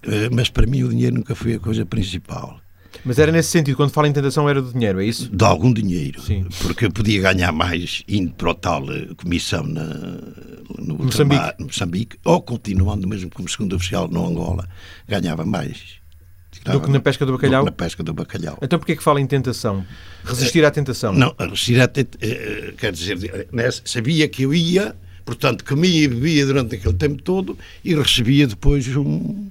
uh, 0.09 0.35
mas 0.35 0.49
para 0.49 0.67
mim 0.67 0.83
o 0.83 0.89
dinheiro 0.89 1.17
nunca 1.17 1.35
foi 1.35 1.55
a 1.55 1.61
coisa 1.61 1.85
principal. 1.85 2.61
Mas 3.05 3.19
era 3.19 3.33
nesse 3.33 3.51
sentido, 3.51 3.77
quando 3.77 3.91
fala 3.91 4.09
em 4.09 4.13
tentação 4.13 4.49
era 4.49 4.63
do 4.63 4.73
dinheiro, 4.73 5.01
é 5.01 5.05
isso? 5.05 5.29
De 5.29 5.45
algum 5.45 5.73
dinheiro. 5.73 6.23
Sim. 6.23 6.47
Porque 6.63 6.87
eu 6.87 6.91
podia 6.91 7.21
ganhar 7.21 7.53
mais 7.53 8.03
indo 8.09 8.33
para 8.33 8.51
o 8.51 8.55
tal 8.55 8.91
eh, 8.91 9.09
comissão 9.17 9.63
na, 9.65 9.85
no 10.79 10.97
Moçambique. 10.99 11.55
Moçambique, 11.59 12.17
ou 12.25 12.41
continuando 12.41 13.07
mesmo 13.07 13.31
como 13.31 13.49
segundo 13.49 13.77
oficial 13.77 14.09
no 14.09 14.27
Angola, 14.27 14.67
ganhava 15.07 15.45
mais. 15.45 16.04
Do 16.73 16.81
que 16.81 16.91
na 16.91 17.01
pesca 17.01 17.27
do 17.27 17.33
bacalhau? 17.33 17.65
na 17.65 17.71
pesca 17.71 18.03
do 18.03 18.15
bacalhau. 18.15 18.59
Então 18.63 18.79
porquê 18.79 18.97
que 18.97 19.03
fala 19.03 19.21
em 19.21 19.27
tentação? 19.27 19.85
Resistir 20.25 20.65
à 20.65 20.71
tentação? 20.71 21.13
Não, 21.13 21.35
resistir 21.39 21.79
à 21.81 21.87
tentação, 21.87 22.19
eh, 22.23 22.73
quer 22.79 22.93
dizer, 22.93 23.49
né, 23.53 23.71
sabia 23.85 24.27
que 24.29 24.45
eu 24.45 24.55
ia, 24.55 24.97
portanto 25.27 25.63
comia 25.65 26.05
e 26.05 26.09
bebia 26.09 26.47
durante 26.47 26.77
aquele 26.77 26.95
tempo 26.95 27.23
todo 27.23 27.59
e 27.85 27.95
recebia 27.95 28.47
depois 28.47 28.87
um, 28.97 29.47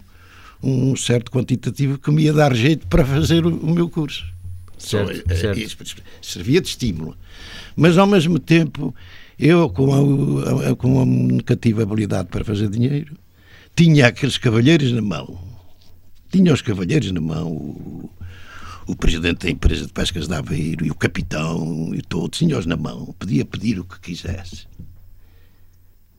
um 0.61 0.95
certo 0.95 1.29
quantitativo 1.29 1.99
que 1.99 2.09
me 2.09 2.23
ia 2.23 2.33
dar 2.33 2.55
jeito 2.55 2.87
para 2.87 3.05
fazer 3.05 3.45
o, 3.45 3.55
o 3.57 3.71
meu 3.71 3.87
curso. 3.87 4.25
Certo, 4.79 5.15
Só, 5.15 5.33
eh, 5.33 5.35
certo. 5.35 5.59
Isso 5.59 5.77
servia 6.19 6.61
de 6.61 6.69
estímulo. 6.69 7.15
Mas 7.75 7.95
ao 7.97 8.07
mesmo 8.07 8.39
tempo, 8.39 8.93
eu 9.37 9.69
com 9.69 9.93
a, 9.93 10.75
com 10.75 10.99
a 10.99 11.05
negativa 11.05 11.83
habilidade 11.83 12.27
para 12.29 12.43
fazer 12.43 12.69
dinheiro, 12.69 13.15
tinha 13.75 14.07
aqueles 14.07 14.37
cavalheiros 14.37 14.91
na 14.91 15.01
mão 15.01 15.52
tinha 16.33 16.51
os 16.51 16.63
cavalheiros 16.63 17.11
na 17.11 17.21
mão, 17.21 17.51
o, 17.51 18.09
o 18.87 18.95
presidente 18.95 19.45
da 19.45 19.51
empresa 19.51 19.85
de 19.85 19.93
pescas 19.93 20.27
de 20.27 20.33
Aveiro 20.33 20.83
e 20.83 20.89
o 20.89 20.95
capitão 20.95 21.93
e 21.93 22.01
todos, 22.01 22.39
tinha-os 22.39 22.65
na 22.65 22.75
mão, 22.75 23.13
podia 23.19 23.45
pedir 23.45 23.79
o 23.79 23.85
que 23.85 23.99
quisesse. 23.99 24.67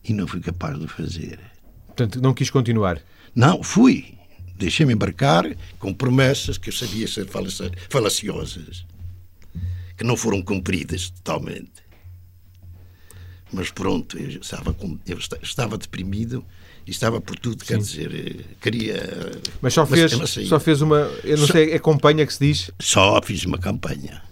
E 0.05 0.12
não 0.12 0.29
fui 0.29 0.38
capaz 0.38 0.79
de 0.79 0.87
fazer. 0.87 1.40
Portanto, 1.88 2.22
não 2.22 2.33
quis 2.33 2.48
continuar? 2.48 3.03
Não, 3.35 3.61
fui. 3.61 4.14
Deixei-me 4.57 4.92
embarcar 4.92 5.44
com 5.81 5.92
promessas 5.92 6.59
que 6.59 6.68
eu 6.68 6.72
sabia 6.72 7.09
ser 7.09 7.27
falaciosas, 7.90 8.87
que 9.96 10.05
não 10.05 10.16
foram 10.16 10.40
cumpridas 10.40 11.11
totalmente. 11.11 11.72
Mas 13.55 13.71
pronto, 13.71 14.19
eu 14.19 14.40
estava, 14.40 14.77
eu 15.07 15.19
estava 15.43 15.79
deprimido 15.79 16.45
e 16.87 16.90
estava 16.90 17.21
por 17.21 17.38
tudo, 17.38 17.64
quer 17.64 17.79
dizer, 17.79 18.14
eh, 18.14 18.45
queria. 18.61 19.40
Mas 19.62 19.73
só 19.73 19.87
fez, 19.87 20.12
só 20.49 20.61
fez 20.61 20.83
uma. 20.83 21.11
Eu 21.23 21.38
não 21.38 21.47
só, 21.47 21.55
sei, 21.55 21.73
é 21.73 21.79
campanha 21.79 22.27
que 22.27 22.33
se 22.33 22.47
diz? 22.47 22.71
Só 22.81 23.21
fiz 23.23 23.45
uma 23.45 23.59
campanha. 23.59 24.23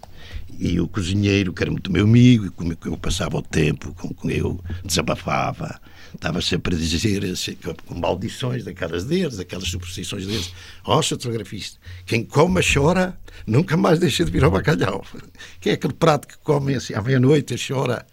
E 0.59 0.79
o 0.79 0.87
cozinheiro, 0.87 1.51
que 1.51 1.63
era 1.63 1.71
muito 1.71 1.91
meu 1.91 2.03
amigo, 2.03 2.51
com 2.51 2.71
eu 2.85 2.97
passava 2.97 3.37
o 3.37 3.41
tempo, 3.41 3.93
com 3.95 4.29
eu 4.29 4.63
desabafava, 4.85 5.81
estava 6.13 6.41
sempre 6.41 6.75
a 6.75 6.77
dizer, 6.77 7.25
assim, 7.25 7.57
com 7.87 7.95
maldições 7.95 8.63
daquelas 8.63 9.03
deles, 9.03 9.37
daquelas 9.37 9.67
superstições 9.67 10.27
deles: 10.27 10.53
Ó, 10.85 10.99
oh, 10.99 11.03
fotografista, 11.03 11.79
quem 12.05 12.23
come 12.23 12.61
chora, 12.61 13.17
nunca 13.47 13.75
mais 13.75 13.97
deixa 13.97 14.23
de 14.23 14.31
vir 14.31 14.43
ao 14.43 14.51
bacalhau. 14.51 15.03
Que 15.59 15.71
é 15.71 15.73
aquele 15.73 15.93
prato 15.93 16.27
que 16.27 16.37
come 16.37 16.75
assim, 16.75 16.93
à 16.93 17.01
meia-noite, 17.01 17.55
chora 17.67 18.05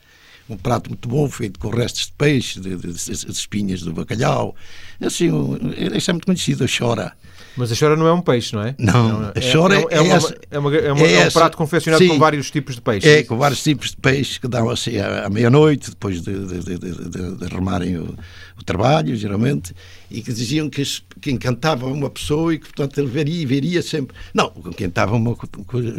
um 0.55 0.57
prato 0.57 0.91
muito 0.91 1.09
bom, 1.09 1.29
feito 1.29 1.59
com 1.59 1.69
restos 1.69 2.07
de 2.07 2.13
peixe, 2.13 2.61
de, 2.61 2.77
de, 2.77 2.93
de, 2.93 3.27
de 3.27 3.33
espinhas 3.33 3.83
do 3.83 3.93
bacalhau. 3.93 4.55
Assim, 5.01 5.31
um, 5.31 5.57
isso 5.95 6.11
é 6.11 6.13
muito 6.13 6.27
conhecido, 6.27 6.65
a 6.65 6.67
chora. 6.67 7.13
Mas 7.57 7.73
a 7.73 7.77
chora 7.77 7.97
não 7.97 8.07
é 8.07 8.13
um 8.13 8.21
peixe, 8.21 8.55
não 8.55 8.63
é? 8.63 8.75
Não, 8.79 9.25
a 9.29 9.53
chora 9.53 9.77
é, 9.77 9.85
é, 9.91 9.97
é, 9.97 10.01
uma, 10.01 10.19
é, 10.51 10.59
uma, 10.59 10.77
é, 10.77 10.93
uma, 10.93 11.07
é, 11.07 11.27
um 11.27 11.31
prato 11.31 11.57
confeccionado 11.57 12.03
Sim, 12.03 12.11
com 12.11 12.19
vários 12.19 12.51
tipos 12.51 12.77
de 12.77 12.81
peixe. 12.81 13.09
É, 13.09 13.23
com 13.25 13.37
vários 13.37 13.63
tipos 13.63 13.91
de 13.91 13.97
peixe 13.97 14.39
que 14.39 14.47
dão 14.47 14.71
assim 14.71 14.99
à, 14.99 15.27
à 15.27 15.31
meia-noite, 15.31 15.91
depois 15.91 16.23
de, 16.23 16.33
de, 16.33 16.79
de, 16.79 17.37
de 17.37 17.47
remarem 17.53 17.99
o, 17.99 18.17
o, 18.59 18.65
trabalho, 18.65 19.17
geralmente, 19.17 19.75
e 20.11 20.23
que 20.23 20.33
diziam 20.33 20.71
que, 20.71 20.83
que 21.21 21.31
encantava 21.31 21.87
uma 21.87 22.09
pessoa 22.09 22.55
e 22.55 22.59
que, 22.59 22.67
portanto, 22.67 22.99
ele 22.99 23.09
veria, 23.09 23.47
veria 23.47 23.83
sempre. 23.83 24.17
Não, 24.33 24.53
o 24.55 24.63
que 24.63 24.85
encantava 24.85 25.17
uma 25.17 25.37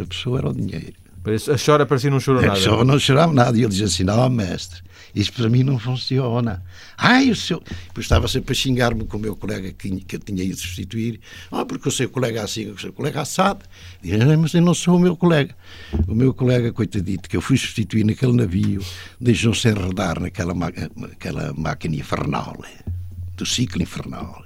pessoa 0.07 0.39
era 0.39 0.49
o 0.49 0.53
dinheiro. 0.53 1.00
A 1.23 1.57
chora 1.63 1.86
parecia 1.86 2.10
não 2.10 2.19
chorou 2.19 2.41
nada. 2.41 2.57
A 2.57 2.63
chora 2.63 2.84
não 2.84 2.97
chorava 2.97 3.31
nada. 3.31 3.55
E 3.55 3.62
ele 3.62 3.69
dizia 3.69 3.86
assim: 3.86 4.03
Não, 4.03 4.27
mestre, 4.27 4.81
isto 5.13 5.34
para 5.34 5.49
mim 5.49 5.63
não 5.63 5.77
funciona. 5.77 6.63
Ai, 6.97 7.29
o 7.29 7.36
seu. 7.36 7.60
Depois 7.60 8.05
estava 8.05 8.27
sempre 8.27 8.53
a 8.53 8.55
xingar-me 8.55 9.05
com 9.05 9.17
o 9.17 9.19
meu 9.19 9.36
colega 9.36 9.71
que, 9.71 10.01
que 10.01 10.15
eu 10.15 10.19
tinha 10.19 10.43
ido 10.43 10.57
substituir. 10.57 11.19
Ah, 11.51 11.63
porque 11.63 11.88
o 11.88 11.91
seu 11.91 12.10
colega 12.10 12.39
é 12.39 12.43
assim, 12.43 12.69
o 12.71 12.79
seu 12.79 12.91
colega 12.91 13.19
é 13.19 13.21
assado. 13.21 13.63
Dizia, 14.01 14.38
mas 14.38 14.53
eu 14.53 14.62
não 14.62 14.73
sou 14.73 14.95
o 14.95 14.99
meu 14.99 15.15
colega. 15.15 15.55
O 16.07 16.15
meu 16.15 16.34
colega, 16.34 16.73
coitadito, 16.73 17.29
que 17.29 17.38
eu 17.38 17.41
fui 17.41 17.57
substituir 17.57 18.03
naquele 18.03 18.34
navio, 18.34 18.84
deixou-se 19.19 19.67
enredar 19.67 20.19
naquela, 20.19 20.55
naquela 20.95 21.53
máquina 21.53 21.95
infernal, 21.95 22.57
do 23.38 23.45
ciclo 23.45 23.81
infernal. 23.81 24.43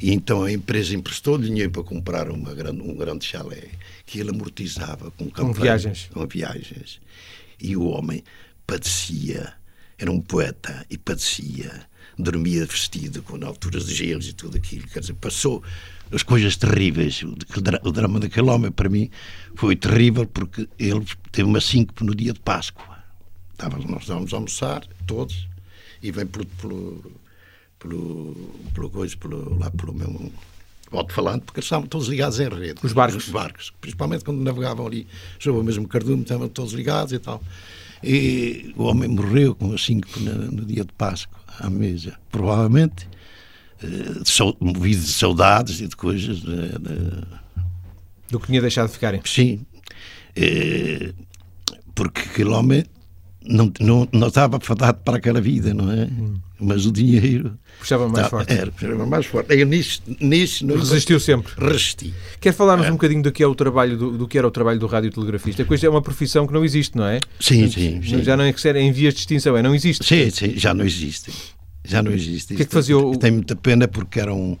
E 0.00 0.12
então 0.12 0.44
a 0.44 0.52
empresa 0.52 0.94
emprestou 0.94 1.38
dinheiro 1.38 1.70
para 1.70 1.82
comprar 1.82 2.30
uma 2.30 2.54
grande, 2.54 2.80
um 2.80 2.94
grande 2.94 3.24
chalé 3.24 3.68
que 4.06 4.20
ele 4.20 4.30
amortizava 4.30 5.10
com, 5.10 5.28
com 5.28 5.52
viagens. 5.52 6.08
Com 6.12 6.26
viagens. 6.26 7.00
E 7.60 7.76
o 7.76 7.84
homem 7.84 8.22
padecia, 8.66 9.54
era 9.98 10.10
um 10.10 10.20
poeta 10.20 10.86
e 10.88 10.96
padecia, 10.96 11.86
dormia 12.16 12.64
vestido 12.64 13.22
com 13.22 13.44
alturas 13.44 13.86
de 13.86 13.94
gelos 13.94 14.28
e 14.28 14.32
tudo 14.32 14.56
aquilo. 14.56 14.86
Quer 14.86 15.00
dizer, 15.00 15.14
passou 15.14 15.62
as 16.12 16.22
coisas 16.22 16.56
terríveis. 16.56 17.22
O 17.82 17.92
drama 17.92 18.20
daquele 18.20 18.48
homem, 18.48 18.70
para 18.70 18.88
mim, 18.88 19.10
foi 19.56 19.74
terrível 19.74 20.26
porque 20.26 20.68
ele 20.78 21.04
teve 21.32 21.48
uma 21.48 21.60
síncope 21.60 22.04
no 22.04 22.14
dia 22.14 22.32
de 22.32 22.40
Páscoa. 22.40 22.98
Estávamos, 23.52 23.86
nós 23.86 24.02
estávamos 24.02 24.32
a 24.32 24.36
almoçar, 24.36 24.86
todos, 25.06 25.48
e 26.00 26.12
vem 26.12 26.26
pelo, 26.26 26.46
pelo, 26.46 27.12
pelo, 27.78 28.34
pelo, 28.74 28.90
coisa, 28.90 29.16
pelo, 29.16 29.58
lá 29.58 29.70
pelo 29.70 29.92
meu 29.92 30.32
Volto 30.90 31.12
falando, 31.12 31.42
porque 31.42 31.60
estavam 31.60 31.86
todos 31.86 32.08
ligados 32.08 32.40
em 32.40 32.48
rede. 32.48 32.80
Os 32.82 32.92
barcos? 32.94 33.26
Os 33.26 33.30
barcos. 33.30 33.72
Principalmente 33.78 34.24
quando 34.24 34.40
navegavam 34.40 34.86
ali 34.86 35.06
sobre 35.38 35.60
o 35.60 35.64
mesmo 35.64 35.86
cardume, 35.86 36.22
estavam 36.22 36.48
todos 36.48 36.72
ligados 36.72 37.12
e 37.12 37.18
tal. 37.18 37.42
E 38.02 38.72
o 38.76 38.84
homem 38.84 39.08
morreu 39.08 39.54
com 39.54 39.76
cinco 39.76 40.08
no, 40.18 40.50
no 40.50 40.64
dia 40.64 40.84
de 40.84 40.92
Páscoa, 40.92 41.38
à 41.58 41.68
mesa. 41.68 42.18
Provavelmente 42.30 43.06
eh, 43.82 44.54
movido 44.60 45.02
de 45.02 45.12
saudades 45.12 45.80
e 45.80 45.88
de 45.88 45.96
coisas. 45.96 46.40
De, 46.40 46.68
de... 46.78 47.24
Do 48.30 48.40
que 48.40 48.46
tinha 48.46 48.60
deixado 48.60 48.86
de 48.86 48.94
ficarem? 48.94 49.20
Sim. 49.26 49.66
Eh, 50.34 51.12
porque 51.94 52.22
aquele 52.22 52.50
homem 52.50 52.84
não, 53.48 53.72
não, 53.80 54.08
não 54.12 54.28
estava 54.28 54.60
fadado 54.60 54.98
para 55.02 55.16
aquela 55.16 55.40
vida, 55.40 55.72
não 55.72 55.90
é? 55.90 56.04
Hum. 56.04 56.34
Mas 56.60 56.86
o 56.86 56.92
dinheiro. 56.92 57.56
Puxava 57.78 58.08
mais 58.08 58.28
forte. 58.28 58.52
Era, 58.52 58.70
puxava 58.70 59.06
mais 59.06 59.26
forte. 59.26 59.54
Eu 59.54 59.66
nisso, 59.66 60.02
nisso 60.20 60.66
não 60.66 60.76
Resistiu 60.76 61.18
sempre. 61.18 61.52
Resisti. 61.56 62.12
Quer 62.40 62.52
falar-nos 62.52 62.86
é. 62.86 62.90
um 62.90 62.94
bocadinho 62.94 63.22
do 63.22 63.32
que, 63.32 63.42
é 63.42 63.46
o 63.46 63.54
trabalho 63.54 63.96
do, 63.96 64.18
do 64.18 64.28
que 64.28 64.36
era 64.36 64.46
o 64.46 64.50
trabalho 64.50 64.78
do 64.78 64.86
radiotelegrafista? 64.86 65.64
Coisa 65.64 65.86
é 65.86 65.88
uma 65.88 66.02
profissão 66.02 66.46
que 66.46 66.52
não 66.52 66.64
existe, 66.64 66.96
não 66.96 67.06
é? 67.06 67.20
Sim, 67.40 67.70
sim. 67.70 68.02
sim. 68.02 68.22
Já 68.22 68.36
não 68.36 68.44
é 68.44 68.52
que 68.52 68.68
em 68.68 68.92
vias 68.92 69.14
de 69.14 69.20
extinção, 69.20 69.56
é? 69.56 69.62
Não 69.62 69.74
existe. 69.74 70.04
Sim, 70.04 70.28
sim, 70.30 70.54
já 70.56 70.74
não 70.74 70.84
existe. 70.84 71.32
Já 71.84 72.02
não 72.02 72.12
existe. 72.12 72.52
O 72.52 72.56
que 72.56 72.62
é 72.62 72.66
que 72.66 72.74
fazia 72.74 72.98
o... 72.98 73.16
Tem 73.16 73.30
muita 73.30 73.56
pena 73.56 73.88
porque 73.88 74.20
era 74.20 74.34
um, 74.34 74.58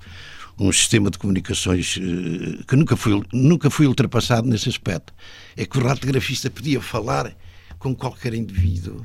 um 0.58 0.72
sistema 0.72 1.10
de 1.10 1.18
comunicações 1.18 1.96
uh, 1.96 2.64
que 2.64 2.76
nunca 2.76 2.96
foi, 2.96 3.20
nunca 3.32 3.68
foi 3.68 3.86
ultrapassado 3.86 4.48
nesse 4.48 4.68
aspecto. 4.68 5.12
É 5.56 5.66
que 5.66 5.76
o 5.76 5.82
radiografista 5.82 6.48
podia 6.48 6.80
falar 6.80 7.34
com 7.78 7.94
qualquer 7.94 8.34
indivíduo 8.34 9.04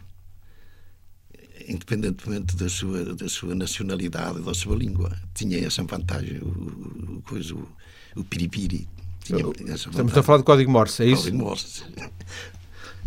independentemente 1.68 2.56
da 2.56 2.70
sua, 2.70 3.16
da 3.16 3.30
sua 3.30 3.56
nacionalidade, 3.56 4.42
da 4.42 4.54
sua 4.54 4.76
língua. 4.76 5.12
Tinha 5.34 5.66
essa 5.66 5.84
vantagem, 5.84 6.40
o, 6.40 7.18
o, 7.18 7.22
coisa, 7.22 7.54
o, 7.56 7.68
o 8.16 8.24
piripiri. 8.24 8.88
Tinha 9.24 9.46
Estamos 9.74 10.18
a 10.18 10.24
falar 10.24 10.40
de 10.40 10.44
código 10.44 10.72
Morse, 10.72 11.04
é 11.04 11.08
isso? 11.08 11.24
Código 11.24 11.38
Morse. 11.38 11.84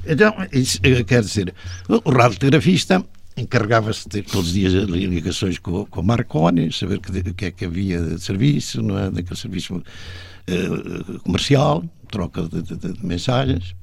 Então, 0.08 0.34
isso 0.52 0.80
quer 1.04 1.20
dizer, 1.20 1.52
o 1.88 2.10
radiografista 2.10 3.04
encarregava-se 3.36 4.08
de 4.08 4.22
todos 4.22 4.48
os 4.48 4.54
dias 4.54 4.72
ligações 4.72 5.58
com, 5.58 5.84
com 5.84 6.00
o 6.00 6.04
Marconi, 6.04 6.72
saber 6.72 6.98
o 6.98 7.34
que 7.34 7.44
é 7.44 7.50
que 7.50 7.64
havia 7.64 8.00
de 8.00 8.20
serviço, 8.20 8.80
não 8.82 8.96
é? 8.96 9.10
daquele 9.10 9.38
serviço 9.38 9.74
uh, 9.74 11.20
comercial, 11.20 11.84
troca 12.08 12.42
de, 12.44 12.62
de, 12.62 12.76
de 12.76 13.04
mensagens. 13.04 13.74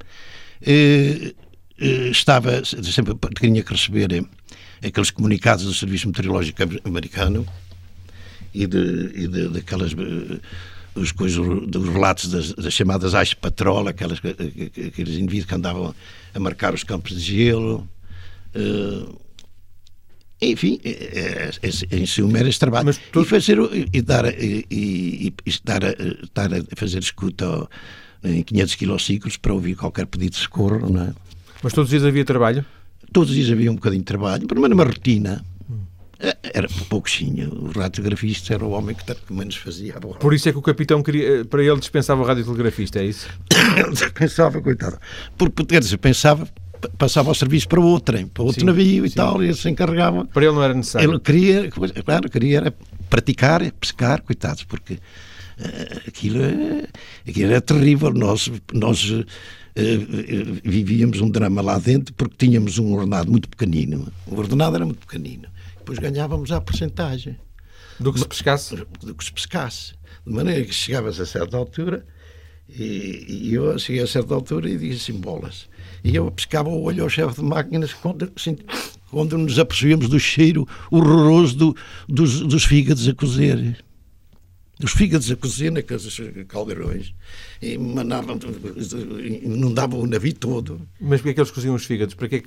Uh, 0.62 1.36
estava 1.78 2.64
sempre 2.66 3.16
tinha 3.40 3.64
que 3.64 3.72
receber 3.72 4.26
aqueles 4.86 5.12
comunicados 5.12 5.66
do 5.66 5.74
Serviço 5.74 6.08
Meteorológico 6.08 6.62
Americano 6.84 7.46
e, 8.54 8.68
de, 8.68 9.12
e 9.16 9.28
de, 9.28 9.48
daquelas 9.50 9.94
eh, 9.94 10.40
os 10.96 11.12
coisas, 11.12 11.44
dos 11.68 11.90
relatos 11.90 12.30
das, 12.30 12.54
das 12.54 12.74
chamadas 12.74 13.14
Ice 13.14 13.36
Patrol, 13.36 13.88
aquelas, 13.88 14.20
aqueles 14.20 15.16
indivíduos 15.16 15.46
que 15.46 15.56
andavam 15.56 15.96
a 16.34 16.40
marcar 16.40 16.74
os 16.74 16.84
campos 16.84 17.14
de 17.14 17.20
gelo. 17.20 17.90
Uh, 18.56 19.20
enfim, 20.40 20.80
é, 20.84 20.90
é, 20.90 21.70
é, 21.92 21.98
em 21.98 22.06
suma 22.06 22.38
era 22.38 22.48
esse 22.48 22.60
trabalho. 22.60 22.94
Tu... 23.12 23.22
E, 23.22 23.26
fazer, 23.26 23.58
e, 23.92 24.02
dar, 24.02 24.26
e, 24.26 24.66
e, 24.70 25.34
e 25.46 25.50
estar, 25.50 25.84
a, 25.84 25.92
estar 26.24 26.54
a 26.54 26.76
fazer 26.76 27.00
escuta 27.00 27.68
em 28.24 28.44
500 28.44 28.76
quilociclos 28.76 29.38
para 29.38 29.54
ouvir 29.54 29.76
qualquer 29.76 30.06
pedido 30.06 30.34
de 30.34 30.38
socorro. 30.38 30.92
Não 30.92 31.06
é? 31.06 31.14
Mas 31.63 31.71
todos 31.71 31.88
os 31.88 31.89
dias 31.89 32.04
havia 32.04 32.26
trabalho? 32.26 32.65
Todos 33.13 33.30
os 33.30 33.36
dias 33.36 33.49
havia 33.49 33.71
um 33.71 33.76
bocadinho 33.76 34.02
de 34.02 34.06
trabalho, 34.06 34.45
mas 34.60 34.69
numa 34.69 34.84
rotina. 34.84 35.43
Eh, 36.19 36.36
era 36.54 36.67
pouquinho. 36.89 37.49
O 37.54 37.80
radiografista 37.80 38.54
era 38.54 38.65
o 38.65 38.71
homem 38.71 38.95
que 38.95 39.34
menos 39.34 39.56
fazia. 39.56 39.93
Por 39.93 40.34
isso 40.34 40.49
é 40.49 40.52
que 40.52 40.58
o 40.58 40.62
capitão 40.62 41.02
queria, 41.02 41.39
eh, 41.39 41.43
para 41.43 41.63
ele 41.63 41.80
dispensava 41.80 42.21
o 42.21 42.26
radiotelegrafista, 42.26 42.99
é 42.99 43.06
isso? 43.06 43.30
ele 43.78 43.91
dispensava, 43.95 44.62
coitado. 44.62 44.99
Porque, 45.38 45.65
quer 45.65 45.80
dizer, 45.80 45.97
pensava, 45.97 46.47
passava 46.97 47.32
o 47.32 47.36
serviço 47.36 47.67
para 47.69 47.80
outro, 47.80 48.28
para 48.28 48.43
outro 48.43 48.60
sim, 48.60 48.65
navio 48.65 49.06
e 49.06 49.10
sim. 49.10 49.15
tal, 49.15 49.41
e 49.41 49.47
ele 49.47 49.56
se 49.56 49.69
encarregava. 49.69 50.26
Para 50.26 50.43
ele 50.43 50.54
não 50.54 50.63
era 50.63 50.73
necessário. 50.73 51.10
Ele 51.10 51.19
queria, 51.19 51.69
claro, 51.69 52.30
queria 52.30 52.58
era 52.58 52.73
praticar, 53.10 53.71
pescar, 53.71 54.21
coitados, 54.21 54.63
porque 54.63 54.95
uh, 54.95 56.02
aquilo, 56.08 56.39
aquilo 57.28 57.52
era 57.52 57.62
terrível. 57.62 58.12
Nós, 58.13 58.52
nós 58.73 59.26
eh, 59.76 59.94
eh, 59.94 60.62
vivíamos 60.64 61.20
um 61.22 61.30
drama 61.30 61.62
lá 61.62 61.80
dentro 61.80 62.14
porque 62.14 62.36
tínhamos 62.38 62.78
um 62.78 62.94
ordenado 62.94 63.32
muito 63.32 63.50
pequenino. 63.50 64.12
O 64.28 64.36
ordenado 64.36 64.76
era 64.76 64.86
muito 64.86 65.06
pequenino. 65.06 65.48
Depois 65.78 66.00
ganhávamos 66.00 66.52
a 66.52 66.62
porcentagem. 66.62 67.38
Do 68.00 68.14
que 68.14 68.20
se 68.20 68.28
pescasse? 68.28 68.76
Do 69.02 69.16
que 69.16 69.24
se 69.24 69.32
pescasse. 69.32 69.94
De 70.26 70.34
maneira 70.34 70.64
que 70.64 70.74
chegavas 70.74 71.20
a 71.20 71.26
certa 71.26 71.58
altura 71.58 72.06
e, 72.70 73.50
e 73.50 73.54
eu 73.54 73.78
cheguei 73.78 74.02
a 74.02 74.08
certa 74.08 74.34
altura 74.34 74.70
e 74.70 74.78
disse 74.78 75.12
assim, 75.12 75.20
bolas. 75.20 75.68
E 76.04 76.16
eu 76.16 76.30
pescava 76.32 76.70
o 76.70 76.84
olho 76.84 77.04
ao 77.04 77.10
chefe 77.10 77.36
de 77.36 77.44
máquinas 77.44 77.94
quando, 77.94 78.32
assim, 78.36 78.58
quando 79.12 79.38
nos 79.38 79.60
apercebíamos 79.60 80.10
do 80.10 80.20
cheiro 80.20 80.68
horroroso 80.90 81.56
do, 81.56 81.78
dos, 82.08 82.42
dos 82.42 82.64
fígados 82.66 83.08
a 83.08 83.14
cozer 83.14 83.84
os 84.82 84.92
fígados 84.92 85.30
a 85.30 85.36
cozer 85.36 85.72
naqueles 85.72 86.20
caldeirões 86.48 87.14
e 87.62 87.78
manavam, 87.78 88.40
inundavam 89.44 90.00
o 90.00 90.08
navio 90.08 90.34
todo. 90.34 90.82
Mas 91.00 91.22
porquê 91.22 91.30
é 91.30 91.34
que 91.34 91.40
eles 91.42 91.52
coziam 91.52 91.76
os 91.76 91.86
fígados? 91.86 92.16
Para, 92.16 92.28
que... 92.28 92.44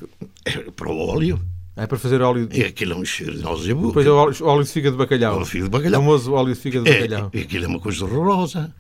para 0.75 0.91
o 0.91 0.99
óleo. 0.99 1.41
É 1.77 1.87
para 1.87 1.99
fazer 1.99 2.23
óleo. 2.23 2.49
E 2.53 2.65
aquilo 2.65 2.95
é 2.95 2.97
um 2.97 3.05
cheiro 3.05 3.37
de 3.37 3.45
alzebu. 3.45 3.89
Depois 3.89 4.07
é 4.07 4.11
o 4.11 4.15
óleo, 4.15 4.37
óleo 4.43 4.65
de 4.65 4.71
fígado 4.71 4.97
de 4.97 4.99
bacalhau. 4.99 5.35
Óleo 5.35 5.45
de 5.45 5.51
fígado 5.51 5.71
de 5.71 5.77
bacalhau. 5.77 6.01
O 6.01 6.05
famoso 6.05 6.33
óleo 6.33 6.55
de 6.55 6.61
fígado 6.61 6.85
de 6.85 6.91
é, 6.91 7.01
bacalhau. 7.03 7.31
É, 7.35 7.41
aquilo 7.41 7.65
é 7.67 7.69
uma 7.69 7.81
coisa 7.81 8.05
horrorosa. 8.05 8.75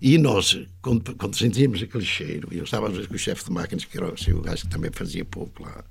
E 0.00 0.16
nós, 0.16 0.58
quando, 0.80 1.14
quando 1.16 1.36
sentíamos 1.36 1.82
aquele 1.82 2.04
cheiro, 2.04 2.48
eu 2.52 2.64
estava 2.64 2.86
às 2.86 2.92
vezes 2.92 3.08
com 3.08 3.14
o 3.14 3.18
chefe 3.18 3.44
de 3.44 3.50
máquinas, 3.50 3.84
que 3.84 3.96
era 3.96 4.12
assim, 4.12 4.32
o 4.32 4.40
gajo 4.40 4.62
que 4.62 4.68
também 4.68 4.90
fazia 4.92 5.24
pouco 5.24 5.62
lá, 5.62 5.82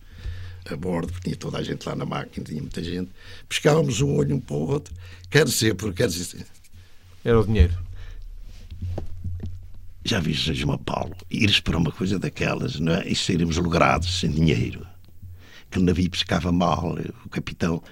a 0.69 0.75
bordo, 0.77 1.11
porque 1.11 1.25
tinha 1.25 1.35
toda 1.35 1.57
a 1.57 1.63
gente 1.63 1.85
lá 1.85 1.95
na 1.95 2.05
máquina, 2.05 2.45
tinha 2.45 2.61
muita 2.61 2.81
gente. 2.83 3.09
Pescávamos 3.49 3.99
um 3.99 4.15
olho 4.15 4.35
um 4.35 4.39
para 4.39 4.55
o 4.55 4.69
outro. 4.69 4.93
Quer 5.29 5.43
dizer, 5.43 5.75
porque 5.75 6.03
quer 6.03 6.07
dizer. 6.07 6.45
Era 7.23 7.39
o 7.39 7.45
dinheiro. 7.45 7.73
Já 10.03 10.19
viste, 10.19 10.53
João 10.53 10.77
Paulo, 10.77 11.15
ires 11.29 11.59
para 11.59 11.77
uma 11.77 11.91
coisa 11.91 12.17
daquelas, 12.17 12.79
não 12.79 12.93
é? 12.93 13.07
E 13.07 13.15
sairmos 13.15 13.57
logrados, 13.57 14.19
sem 14.19 14.31
dinheiro. 14.31 14.87
Aquele 15.69 15.85
navio 15.85 16.09
pescava 16.09 16.51
mal, 16.51 16.97
o 17.25 17.29
capitão 17.29 17.83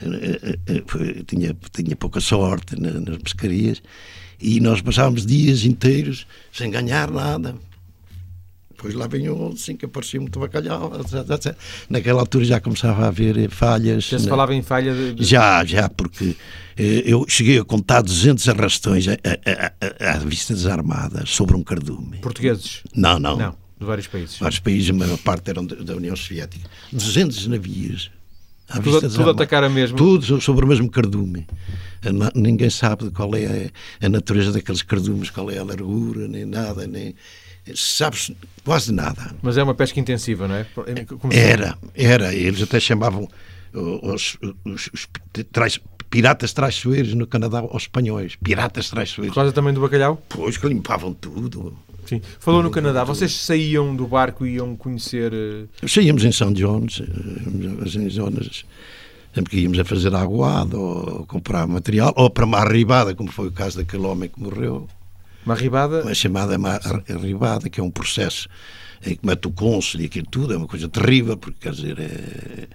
eh, 0.00 0.58
eh, 0.66 0.82
eh, 0.84 1.22
tinha, 1.26 1.56
tinha 1.72 1.96
pouca 1.96 2.20
sorte 2.20 2.80
nas 2.80 3.18
pescarias 3.18 3.82
e 4.40 4.60
nós 4.60 4.80
passávamos 4.80 5.24
dias 5.24 5.64
inteiros 5.64 6.26
sem 6.52 6.70
ganhar 6.70 7.10
nada. 7.10 7.56
Depois 8.84 8.94
lá 8.94 9.06
vinha 9.06 9.32
outro, 9.32 9.54
assim, 9.54 9.74
que 9.74 9.86
aparecia 9.86 10.20
muito 10.20 10.38
bacalhau, 10.38 10.92
etc, 11.00 11.30
etc. 11.30 11.56
Naquela 11.88 12.20
altura 12.20 12.44
já 12.44 12.60
começava 12.60 13.04
a 13.04 13.08
haver 13.08 13.48
falhas. 13.48 14.04
Já 14.04 14.18
se 14.18 14.28
falava 14.28 14.54
em 14.54 14.60
falha 14.60 14.92
de... 14.92 15.14
de... 15.14 15.24
Já, 15.24 15.64
já, 15.64 15.88
porque 15.88 16.36
eu 16.76 17.24
cheguei 17.26 17.58
a 17.58 17.64
contar 17.64 18.02
200 18.02 18.46
arrastões 18.46 19.06
à 19.08 20.18
vista 20.18 20.52
desarmada 20.52 21.24
sobre 21.24 21.56
um 21.56 21.62
cardume. 21.62 22.18
Portugueses? 22.18 22.82
Não, 22.94 23.18
não. 23.18 23.38
Não, 23.38 23.56
de 23.80 23.86
vários 23.86 24.06
países. 24.06 24.38
Vários 24.38 24.60
países, 24.60 24.90
a 24.90 24.92
maior 24.92 25.16
parte 25.16 25.48
eram 25.48 25.64
da 25.64 25.96
União 25.96 26.14
Soviética. 26.14 26.68
200 26.92 27.46
navios 27.46 28.10
à 28.68 28.74
tudo, 28.74 29.00
vista 29.00 29.08
tudo 29.08 29.30
atacar 29.30 29.64
a 29.64 29.68
mesmo. 29.68 29.96
Tudo 29.96 30.40
sobre 30.40 30.64
o 30.64 30.68
mesmo 30.68 30.90
cardume. 30.90 31.46
Ninguém 32.34 32.70
sabe 32.70 33.10
qual 33.10 33.34
é 33.34 33.70
a, 34.00 34.08
natureza 34.08 34.52
daqueles 34.52 34.82
cardumes, 34.82 35.30
qual 35.30 35.50
é 35.50 35.58
a 35.58 35.64
largura, 35.64 36.28
nem 36.28 36.44
nada, 36.44 36.86
nem 36.86 37.14
sabes 37.74 38.30
quase 38.64 38.92
nada. 38.92 39.34
Mas 39.42 39.56
é 39.56 39.62
uma 39.62 39.74
pesca 39.74 39.98
intensiva, 39.98 40.46
não 40.46 40.54
é? 40.54 40.66
Como 41.18 41.32
era, 41.32 41.78
era. 41.94 42.34
Eles 42.34 42.62
até 42.62 42.78
chamavam 42.78 43.28
os, 43.72 44.36
os, 44.64 44.90
os 44.92 45.08
trais, 45.50 45.80
piratas 46.14 46.52
traiçoeiros 46.52 47.12
no 47.14 47.26
Canadá 47.26 47.58
aos 47.58 47.82
espanhóis. 47.82 48.36
Piratas 48.36 48.88
traiçoeiros. 48.88 49.34
Por 49.34 49.40
causa 49.40 49.52
também 49.52 49.74
do 49.74 49.80
bacalhau? 49.80 50.22
Pois, 50.28 50.56
que 50.56 50.64
limpavam 50.68 51.12
tudo. 51.12 51.76
Sim. 52.06 52.22
Falou 52.38 52.62
no 52.62 52.70
Canadá, 52.70 53.02
vocês 53.02 53.34
saíam 53.34 53.96
do 53.96 54.06
barco 54.06 54.46
e 54.46 54.54
iam 54.54 54.76
conhecer. 54.76 55.32
Uh... 55.32 55.88
Saíamos 55.88 56.22
em 56.24 56.30
São 56.30 56.52
Jones, 56.52 57.02
em 57.96 58.08
zonas 58.08 58.64
sempre 59.34 59.50
que 59.50 59.58
íamos 59.58 59.76
a 59.80 59.84
fazer 59.84 60.14
aguado 60.14 60.80
ou 60.80 61.26
comprar 61.26 61.66
material, 61.66 62.12
ou 62.14 62.30
para 62.30 62.44
uma 62.44 62.58
arribada, 62.58 63.16
como 63.16 63.32
foi 63.32 63.48
o 63.48 63.50
caso 63.50 63.78
daquele 63.78 64.06
homem 64.06 64.28
que 64.28 64.38
morreu. 64.38 64.86
Uma 65.44 65.54
arribada? 65.54 66.02
Uma 66.02 66.14
chamada 66.14 66.56
arribada, 67.12 67.68
que 67.68 67.80
é 67.80 67.82
um 67.82 67.90
processo 67.90 68.48
em 69.04 69.16
que 69.16 69.26
mete 69.26 69.48
o 69.48 69.50
cônsul 69.50 70.02
e 70.02 70.04
aquilo 70.04 70.28
tudo, 70.30 70.54
é 70.54 70.56
uma 70.56 70.68
coisa 70.68 70.88
terrível, 70.88 71.36
porque 71.36 71.58
quer 71.60 71.72
dizer, 71.72 71.98
é, 71.98 72.68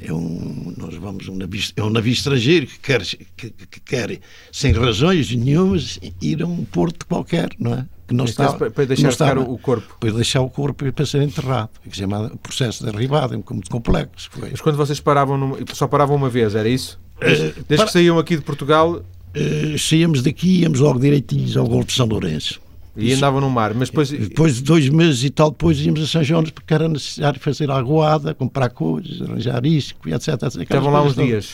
é 0.00 0.12
um, 0.12 0.74
nós 0.76 0.94
vamos 0.94 1.28
um 1.28 1.34
navio, 1.34 1.62
é 1.76 1.82
um 1.82 1.90
navio 1.90 2.12
estrangeiro 2.12 2.66
que 2.66 2.78
quer, 2.78 3.02
que, 3.36 3.50
que 3.50 3.80
quer, 3.80 4.20
sem 4.52 4.72
razões 4.72 5.34
nenhumas, 5.34 5.98
ir 6.20 6.42
a 6.42 6.46
um 6.46 6.64
porto 6.64 7.06
qualquer, 7.06 7.50
não 7.58 7.74
é? 7.74 7.86
Que 8.06 8.14
não 8.14 8.24
está, 8.24 8.52
para, 8.52 8.70
para 8.70 8.84
deixar 8.86 9.08
estava, 9.08 9.40
o 9.40 9.58
corpo. 9.58 9.96
Para 10.00 10.12
deixar 10.12 10.40
o 10.40 10.48
corpo 10.48 10.90
para 10.92 11.04
ser 11.04 11.22
enterrado, 11.22 11.70
que 11.82 11.90
se 11.90 11.98
chama 11.98 12.30
processo 12.42 12.84
de 12.84 12.90
arribada, 12.90 13.34
é 13.34 13.52
muito 13.52 13.70
complexo. 13.70 14.30
Foi. 14.30 14.50
Mas 14.50 14.60
quando 14.60 14.76
vocês 14.76 15.00
paravam, 15.00 15.36
numa, 15.36 15.58
só 15.74 15.86
paravam 15.86 16.16
uma 16.16 16.30
vez, 16.30 16.54
era 16.54 16.68
isso? 16.68 16.98
Desde, 17.20 17.46
uh, 17.46 17.52
desde 17.54 17.76
para, 17.76 17.86
que 17.86 17.92
saíam 17.92 18.18
aqui 18.18 18.36
de 18.36 18.42
Portugal, 18.42 19.02
Uh, 19.36 19.78
saíamos 19.78 20.22
daqui 20.22 20.62
íamos 20.62 20.80
logo 20.80 20.98
direitinhos 20.98 21.54
ao 21.54 21.66
Golfo 21.66 21.88
de 21.88 21.92
São 21.92 22.06
Lourenço. 22.06 22.58
E 22.98 23.12
andavam 23.12 23.40
no 23.40 23.48
mar, 23.48 23.72
mas 23.74 23.90
depois... 23.90 24.10
Depois 24.10 24.56
de 24.56 24.62
dois 24.62 24.88
meses 24.88 25.22
e 25.22 25.30
tal, 25.30 25.50
depois 25.50 25.78
íamos 25.78 26.02
a 26.02 26.06
São 26.06 26.24
João 26.24 26.42
porque 26.42 26.74
era 26.74 26.88
necessário 26.88 27.38
fazer 27.38 27.70
aguada, 27.70 28.34
comprar 28.34 28.70
coisas, 28.70 29.22
arranjar 29.22 29.64
isco, 29.64 30.08
etc. 30.08 30.28
etc 30.28 30.62
Estavam 30.62 30.90
lá 30.90 31.02
uns 31.02 31.14
dias? 31.14 31.50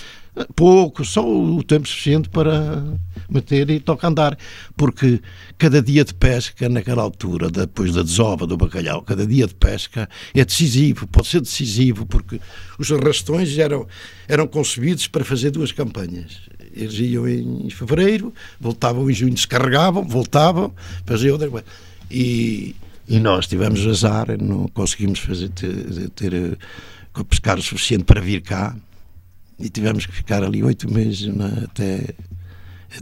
Pouco, 0.56 1.04
só 1.04 1.24
o 1.24 1.62
tempo 1.62 1.86
suficiente 1.86 2.28
para 2.28 2.82
meter 3.30 3.70
e 3.70 3.78
tocar 3.78 4.08
andar. 4.08 4.38
Porque 4.76 5.20
cada 5.56 5.80
dia 5.80 6.04
de 6.04 6.12
pesca, 6.14 6.68
naquela 6.68 7.02
altura, 7.02 7.50
depois 7.50 7.92
da 7.94 8.02
desova 8.02 8.46
do 8.46 8.56
bacalhau, 8.56 9.02
cada 9.02 9.26
dia 9.26 9.46
de 9.46 9.54
pesca 9.54 10.08
é 10.34 10.44
decisivo, 10.44 11.06
pode 11.06 11.28
ser 11.28 11.40
decisivo, 11.40 12.04
porque 12.06 12.40
os 12.78 12.90
arrastões 12.90 13.56
eram, 13.58 13.86
eram 14.26 14.46
concebidos 14.46 15.06
para 15.06 15.24
fazer 15.24 15.50
duas 15.50 15.70
campanhas 15.70 16.40
eles 16.74 16.94
iam 16.94 17.28
em 17.28 17.70
fevereiro, 17.70 18.32
voltavam 18.60 19.10
em 19.10 19.14
junho, 19.14 19.34
descarregavam, 19.34 20.04
voltavam, 20.04 20.74
faziam 21.06 21.32
outra 21.32 21.48
coisa. 21.48 21.66
E, 22.10 22.74
e 23.08 23.18
nós 23.18 23.46
tivemos 23.46 23.86
azar, 23.86 24.26
não 24.40 24.68
conseguimos 24.68 25.18
fazer, 25.20 25.48
ter, 25.50 26.10
ter 26.10 26.34
eh, 26.34 26.56
pescar 27.28 27.58
o 27.58 27.62
suficiente 27.62 28.04
para 28.04 28.20
vir 28.20 28.42
cá 28.42 28.76
e 29.58 29.68
tivemos 29.68 30.06
que 30.06 30.12
ficar 30.12 30.42
ali 30.42 30.62
oito 30.62 30.92
meses 30.92 31.32
até 31.64 32.14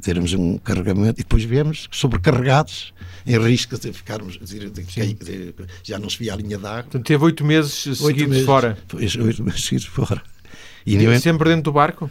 termos 0.01 0.33
um 0.33 0.57
carregamento 0.59 1.21
e 1.21 1.23
depois 1.23 1.45
viemos 1.45 1.89
sobrecarregados 1.91 2.95
em 3.27 3.39
risco 3.39 3.79
de 3.79 3.93
ficarmos 3.93 4.39
de, 4.39 4.71
de, 4.71 5.15
de, 5.15 5.55
já 5.83 5.99
não 5.99 6.09
se 6.09 6.19
via 6.19 6.33
a 6.33 6.37
linha 6.37 6.59
d'água. 6.59 6.85
Portanto, 6.85 7.05
teve 7.05 7.25
oito 7.25 7.45
meses 7.45 7.99
seguidos 7.99 8.43
fora. 8.43 8.79
Oito 8.95 9.43
meses 9.45 9.65
seguidos 9.65 9.87
fora. 9.87 10.23
E, 10.87 10.97
e 10.97 11.21
sempre 11.21 11.51
dentro 11.51 11.65
do 11.65 11.73
barco? 11.73 12.11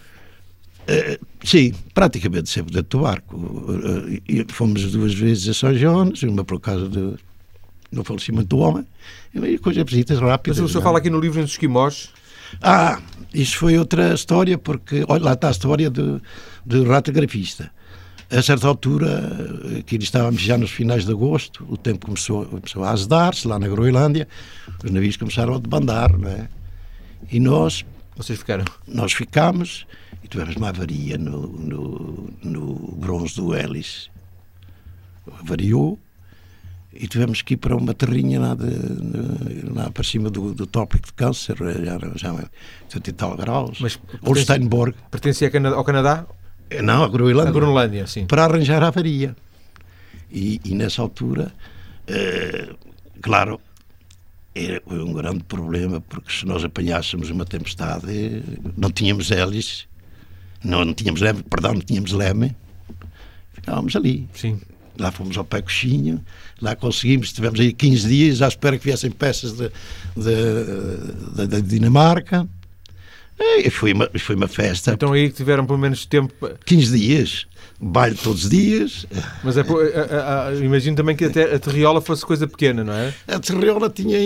Uh, 0.81 1.25
sim, 1.43 1.73
praticamente 1.93 2.49
sempre 2.49 2.73
dentro 2.73 2.99
do 2.99 3.03
barco. 3.03 3.35
Uh, 3.37 4.45
fomos 4.49 4.91
duas 4.91 5.13
vezes 5.13 5.47
a 5.49 5.53
São 5.53 5.73
Jones, 5.73 6.23
uma 6.23 6.43
por 6.43 6.59
causa 6.59 6.89
do, 6.89 7.17
do 7.91 8.03
falecimento 8.03 8.47
do 8.47 8.57
homem, 8.57 8.85
e 9.33 9.57
coisas 9.57 9.83
visitas 9.83 10.19
rápidas. 10.19 10.59
Mas 10.59 10.69
o 10.69 10.71
senhor 10.71 10.81
não? 10.81 10.83
fala 10.83 10.99
aqui 10.99 11.09
no 11.09 11.19
livro 11.19 11.41
dos 11.41 11.51
esquimós. 11.51 12.09
Ah, 12.61 12.99
isso 13.33 13.57
foi 13.57 13.77
outra 13.77 14.13
história, 14.13 14.57
porque 14.57 15.05
olha, 15.07 15.23
lá 15.23 15.33
está 15.33 15.47
a 15.49 15.51
história 15.51 15.89
do, 15.89 16.21
do 16.65 16.83
radiografista. 16.83 17.71
A 18.29 18.41
certa 18.41 18.65
altura, 18.65 19.77
aqui 19.77 19.97
estávamos 19.97 20.41
já 20.41 20.57
nos 20.57 20.71
finais 20.71 21.05
de 21.05 21.11
agosto, 21.11 21.65
o 21.69 21.75
tempo 21.75 22.05
começou, 22.05 22.45
começou 22.45 22.83
a 22.83 22.91
azedar-se 22.91 23.45
lá 23.45 23.59
na 23.59 23.67
Groenlândia, 23.67 24.25
os 24.81 24.89
navios 24.89 25.17
começaram 25.17 25.53
a 25.53 25.59
debandar, 25.59 26.17
não 26.17 26.29
é? 26.29 26.47
E 27.29 27.39
nós. 27.39 27.85
Vocês 28.15 28.39
ficaram? 28.39 28.65
Nós 28.87 29.13
ficámos 29.13 29.85
tivemos 30.27 30.55
uma 30.55 30.69
avaria 30.69 31.17
no, 31.17 31.47
no, 31.47 32.29
no 32.43 32.75
bronze 32.97 33.35
do 33.35 33.53
Hélice. 33.53 34.09
Avariou 35.39 35.99
e 36.93 37.07
tivemos 37.07 37.41
que 37.41 37.53
ir 37.53 37.57
para 37.57 37.75
uma 37.75 37.93
terrinha 37.93 38.39
lá, 38.39 38.55
de, 38.55 39.69
lá 39.73 39.89
para 39.89 40.03
cima 40.03 40.29
do, 40.29 40.53
do 40.53 40.67
tópico 40.67 41.07
de 41.07 41.13
câncer, 41.13 41.55
já, 41.57 41.99
já 42.15 42.33
80 42.33 43.09
e 43.09 43.13
tal 43.13 43.37
graus. 43.37 43.79
Mas 43.79 43.99
Holsteinborg. 44.23 44.95
Pertencia 45.09 45.49
ao 45.73 45.83
Canadá? 45.83 46.25
Não, 46.83 47.03
a 47.03 47.07
Groenlândia. 47.07 47.49
A 47.49 47.53
Groenlândia, 47.53 48.07
sim. 48.07 48.25
Para 48.25 48.43
arranjar 48.43 48.83
a 48.83 48.87
avaria. 48.87 49.35
E, 50.31 50.61
e 50.63 50.73
nessa 50.75 51.01
altura, 51.01 51.51
eh, 52.07 52.73
claro, 53.21 53.59
era 54.55 54.81
um 54.87 55.13
grande 55.13 55.43
problema, 55.43 56.01
porque 56.01 56.31
se 56.31 56.45
nós 56.45 56.63
apanhássemos 56.63 57.29
uma 57.29 57.45
tempestade, 57.45 58.43
não 58.77 58.91
tínhamos 58.91 59.31
hélice 59.31 59.90
não, 60.63 60.85
não 60.85 60.93
tínhamos 60.93 61.21
leme, 61.21 61.43
perdão, 61.43 61.73
não 61.73 61.81
tínhamos 61.81 62.11
leme, 62.11 62.55
ficávamos 63.53 63.95
ali. 63.95 64.27
Sim. 64.33 64.59
Lá 64.99 65.11
fomos 65.11 65.37
ao 65.37 65.45
Pé 65.45 65.61
Coxinho, 65.61 66.23
lá 66.61 66.75
conseguimos, 66.75 67.27
estivemos 67.27 67.59
aí 67.59 67.73
15 67.73 68.07
dias 68.07 68.41
à 68.41 68.47
espera 68.47 68.77
que 68.77 68.85
viessem 68.85 69.09
peças 69.09 69.53
de 69.53 69.71
Dinamarca. 71.63 72.47
E 73.57 73.71
foi 73.71 73.93
uma, 73.93 74.07
foi 74.19 74.35
uma 74.35 74.47
festa. 74.47 74.91
Então 74.91 75.13
aí 75.13 75.31
tiveram 75.31 75.65
pelo 75.65 75.79
menos 75.79 76.05
tempo. 76.05 76.31
15 76.65 76.99
dias. 76.99 77.47
Baile 77.79 78.15
todos 78.15 78.43
os 78.43 78.49
dias. 78.51 79.07
Mas 79.43 79.57
é, 79.57 79.61
a, 79.61 80.49
a, 80.49 80.55
imagino 80.57 80.95
também 80.95 81.15
que 81.15 81.25
até 81.25 81.55
a 81.55 81.57
Terriola 81.57 81.99
fosse 81.99 82.23
coisa 82.23 82.47
pequena, 82.47 82.83
não 82.83 82.93
é? 82.93 83.11
A 83.27 83.39
Terriola 83.39 83.89
tinha 83.89 84.19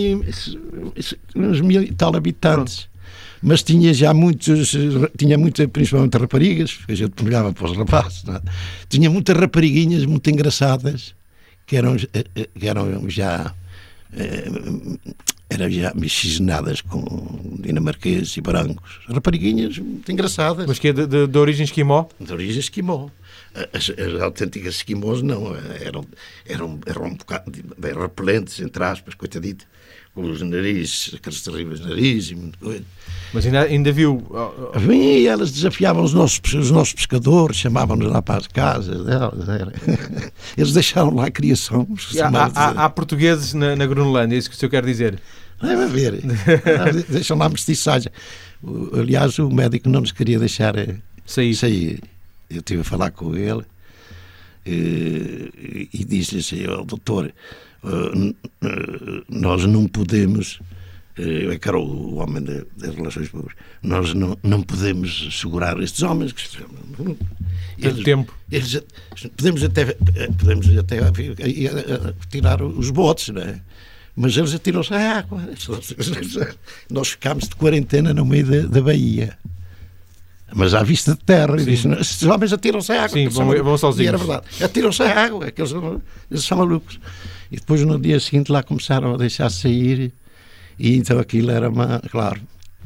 uns 1.33 1.61
mil 1.61 1.81
e 1.81 1.93
tal 1.93 2.13
habitantes. 2.13 2.75
Pronto 2.75 2.94
mas 3.41 3.63
tinha 3.63 3.93
já 3.93 4.13
muitos, 4.13 4.75
tinha 5.17 5.37
muita, 5.37 5.67
principalmente 5.67 6.17
raparigas, 6.17 6.73
que 6.73 6.91
a 6.91 6.95
gente 6.95 7.11
pegava 7.11 7.53
para 7.53 7.65
os 7.65 7.77
rapazes, 7.77 8.23
é? 8.27 8.41
tinha 8.89 9.09
muitas 9.09 9.37
rapariguinhas 9.37 10.05
muito 10.05 10.29
engraçadas, 10.29 11.15
que 11.65 11.75
eram, 11.75 11.95
eh, 11.95 12.23
eh, 12.35 12.49
que 12.57 12.67
eram 12.67 13.09
já 13.09 13.53
eh, 14.13 14.49
eram 15.49 15.69
já 15.69 15.93
miscigenadas 15.93 16.81
com 16.81 17.59
dinamarqueses 17.59 18.35
e 18.37 18.41
brancos. 18.41 18.99
Rapariguinhas 19.07 19.77
muito 19.77 20.11
engraçadas. 20.11 20.65
Mas 20.65 20.79
que 20.79 20.89
é 20.89 20.93
de, 20.93 21.05
de, 21.05 21.27
de 21.27 21.37
origem 21.37 21.63
esquimó? 21.63 22.07
De 22.19 22.33
origem 22.33 22.59
esquimó. 22.59 23.09
As, 23.73 23.89
as, 23.89 24.21
autênticas 24.21 24.75
esquimós 24.75 25.21
não, 25.21 25.55
eram, 25.79 26.05
eram, 26.45 26.79
eram 26.85 27.05
um 27.05 27.15
bocado 27.15 27.51
bem 27.77 27.93
repelentes, 27.93 28.59
entre 28.59 28.83
aspas, 28.83 29.13
coitadito 29.13 29.65
os 30.15 30.41
narizes, 30.41 31.13
aqueles 31.13 31.41
terríveis 31.41 31.79
narizes 31.81 32.31
e 32.31 32.35
muita 32.35 32.57
coisa. 32.57 32.83
Mas 33.33 33.45
ainda, 33.45 33.61
ainda 33.63 33.91
viu. 33.91 34.23
Vim, 34.75 35.25
elas 35.25 35.51
desafiavam 35.51 36.03
os 36.03 36.13
nossos, 36.13 36.39
os 36.53 36.71
nossos 36.71 36.93
pescadores, 36.93 37.57
chamavam-nos 37.57 38.09
lá 38.09 38.21
para 38.21 38.39
as 38.39 38.47
casas 38.47 39.05
delas. 39.05 39.45
Eles 40.57 40.71
deixaram 40.71 41.13
lá 41.13 41.25
a 41.25 41.31
criação. 41.31 41.85
Há, 42.17 42.51
há, 42.55 42.85
há, 42.85 42.89
portugueses 42.89 43.53
na, 43.53 43.75
na 43.75 43.85
Groenlândia, 43.85 44.35
é 44.35 44.39
isso 44.39 44.49
que 44.49 44.55
o 44.55 44.59
senhor 44.59 44.69
quer 44.69 44.85
dizer? 44.85 45.19
Deve 45.61 45.83
haver. 45.83 46.21
Deixam 47.09 47.37
lá 47.37 47.49
mestiçagem. 47.49 48.11
Aliás, 48.97 49.37
o 49.39 49.49
médico 49.49 49.89
não 49.89 50.01
nos 50.01 50.11
queria 50.11 50.39
deixar 50.39 50.77
eh, 50.77 50.95
sair. 51.25 51.55
sair. 51.55 52.01
Eu 52.49 52.59
estive 52.59 52.81
a 52.81 52.83
falar 52.83 53.11
com 53.11 53.35
ele 53.35 53.63
e, 54.65 55.51
eh, 55.53 55.87
e 55.93 56.05
disse-lhe 56.05 56.41
assim, 56.41 56.67
oh, 56.67 56.83
doutor, 56.83 57.33
nós 59.29 59.65
não 59.65 59.87
podemos 59.87 60.59
eu 61.17 61.51
é 61.51 61.59
era 61.65 61.79
o 61.79 62.15
homem 62.15 62.43
das 62.43 62.93
relações 62.93 63.29
públicas. 63.29 63.55
Nós 63.81 64.13
não, 64.13 64.37
não 64.43 64.61
podemos 64.61 65.39
segurar 65.39 65.81
estes 65.81 66.03
homens 66.03 66.33
que 66.33 66.45
eles, 67.77 68.03
tempo. 68.03 68.33
Eles, 68.51 68.81
podemos 69.37 69.63
até 69.63 69.85
podemos 70.37 70.77
até 70.77 70.99
tirar 72.29 72.61
os 72.61 72.89
botes, 72.89 73.29
não 73.29 73.41
é? 73.41 73.61
Mas 74.15 74.35
eles 74.35 74.53
atiram-se 74.53 74.93
à 74.93 75.19
água. 75.19 75.41
Nós 76.89 77.09
ficámos 77.09 77.47
de 77.47 77.55
quarentena 77.55 78.13
no 78.13 78.25
meio 78.25 78.45
da, 78.45 78.67
da 78.67 78.81
Bahia. 78.81 79.37
Mas 80.53 80.73
à 80.73 80.83
vista 80.83 81.13
de 81.13 81.23
terra. 81.23 81.59
E 81.59 81.65
disse, 81.65 81.87
estes 81.89 82.23
homens 82.23 82.53
atiram-se 82.53 82.91
à 82.91 83.03
água. 83.03 83.17
Sim, 83.17 83.27
vão, 83.29 83.63
vão 83.63 83.77
sozinhos. 83.77 84.05
E 84.05 84.07
era 84.07 84.17
verdade. 84.17 84.63
Atiram-se 84.63 85.03
à 85.03 85.25
água. 85.25 85.47
Aqueles, 85.47 85.71
eles 86.31 86.43
são 86.43 86.57
malucos. 86.57 86.99
E 87.51 87.57
depois 87.57 87.81
no 87.81 87.99
dia 87.99 88.19
seguinte 88.19 88.51
lá 88.51 88.63
começaram 88.63 89.13
a 89.13 89.17
deixar 89.17 89.49
sair. 89.49 90.11
E 90.77 90.95
então 90.95 91.19
aquilo 91.19 91.51
era 91.51 91.69
uma, 91.69 92.01
claro. 92.11 92.41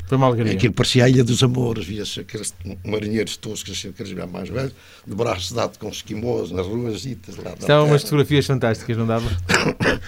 Foi 0.10 0.18
uma 0.18 0.26
alegria. 0.26 0.54
Aquilo 0.54 0.74
parecia 0.74 1.06
a 1.06 1.10
Ilha 1.10 1.24
dos 1.24 1.44
Amores, 1.44 1.86
via-se 1.86 2.20
aqueles 2.22 2.52
marinheiros 2.84 3.38
toscos, 3.38 3.78
assim, 3.78 3.90
aqueles 3.90 4.12
mais 4.28 4.50
velhos, 4.50 4.74
de 5.06 5.14
braços 5.14 5.52
dados 5.52 5.78
com 5.78 5.88
esquimós 5.88 6.50
nas 6.50 6.66
ruas. 6.66 7.06
Estavam 7.06 7.86
umas 7.86 8.02
fotografias 8.02 8.48
fantásticas, 8.48 8.98
não 8.98 9.06
dava? 9.06 9.30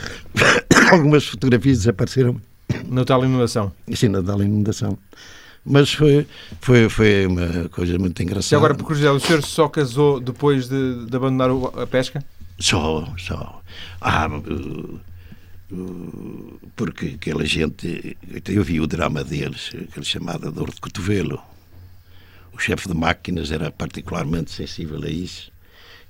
Algumas 0.92 1.28
fotografias 1.28 1.78
desapareceram. 1.80 2.42
Na 2.88 3.06
tal 3.06 3.24
inundação. 3.24 3.72
Sim, 3.94 4.08
na 4.08 4.24
tal 4.24 4.42
inundação. 4.42 4.98
Mas 5.64 5.94
foi, 5.94 6.26
foi, 6.60 6.90
foi 6.90 7.28
uma 7.28 7.70
coisa 7.70 8.00
muito 8.00 8.24
engraçada. 8.24 8.56
E 8.56 8.58
agora, 8.58 8.74
por 8.74 8.86
curiosidade, 8.86 9.18
o 9.18 9.20
senhor 9.20 9.44
só 9.44 9.68
casou 9.70 10.20
depois 10.20 10.68
de, 10.68 11.06
de 11.06 11.16
abandonar 11.16 11.52
a 11.80 11.86
pesca? 11.86 12.24
Só, 12.62 13.14
só. 13.18 13.62
Ah, 14.00 14.28
porque 16.76 17.14
aquela 17.16 17.46
gente, 17.46 18.18
eu 18.48 18.64
vi 18.64 18.80
o 18.80 18.88
drama 18.88 19.24
deles, 19.24 19.72
aquele 19.90 20.06
chamado 20.06 20.52
dor 20.52 20.72
de 20.72 20.80
cotovelo. 20.80 21.42
O 22.54 22.60
chefe 22.60 22.88
de 22.88 22.94
máquinas 22.94 23.52
era 23.52 23.72
particularmente 23.72 24.52
sensível 24.52 25.02
a 25.04 25.10
isso 25.10 25.52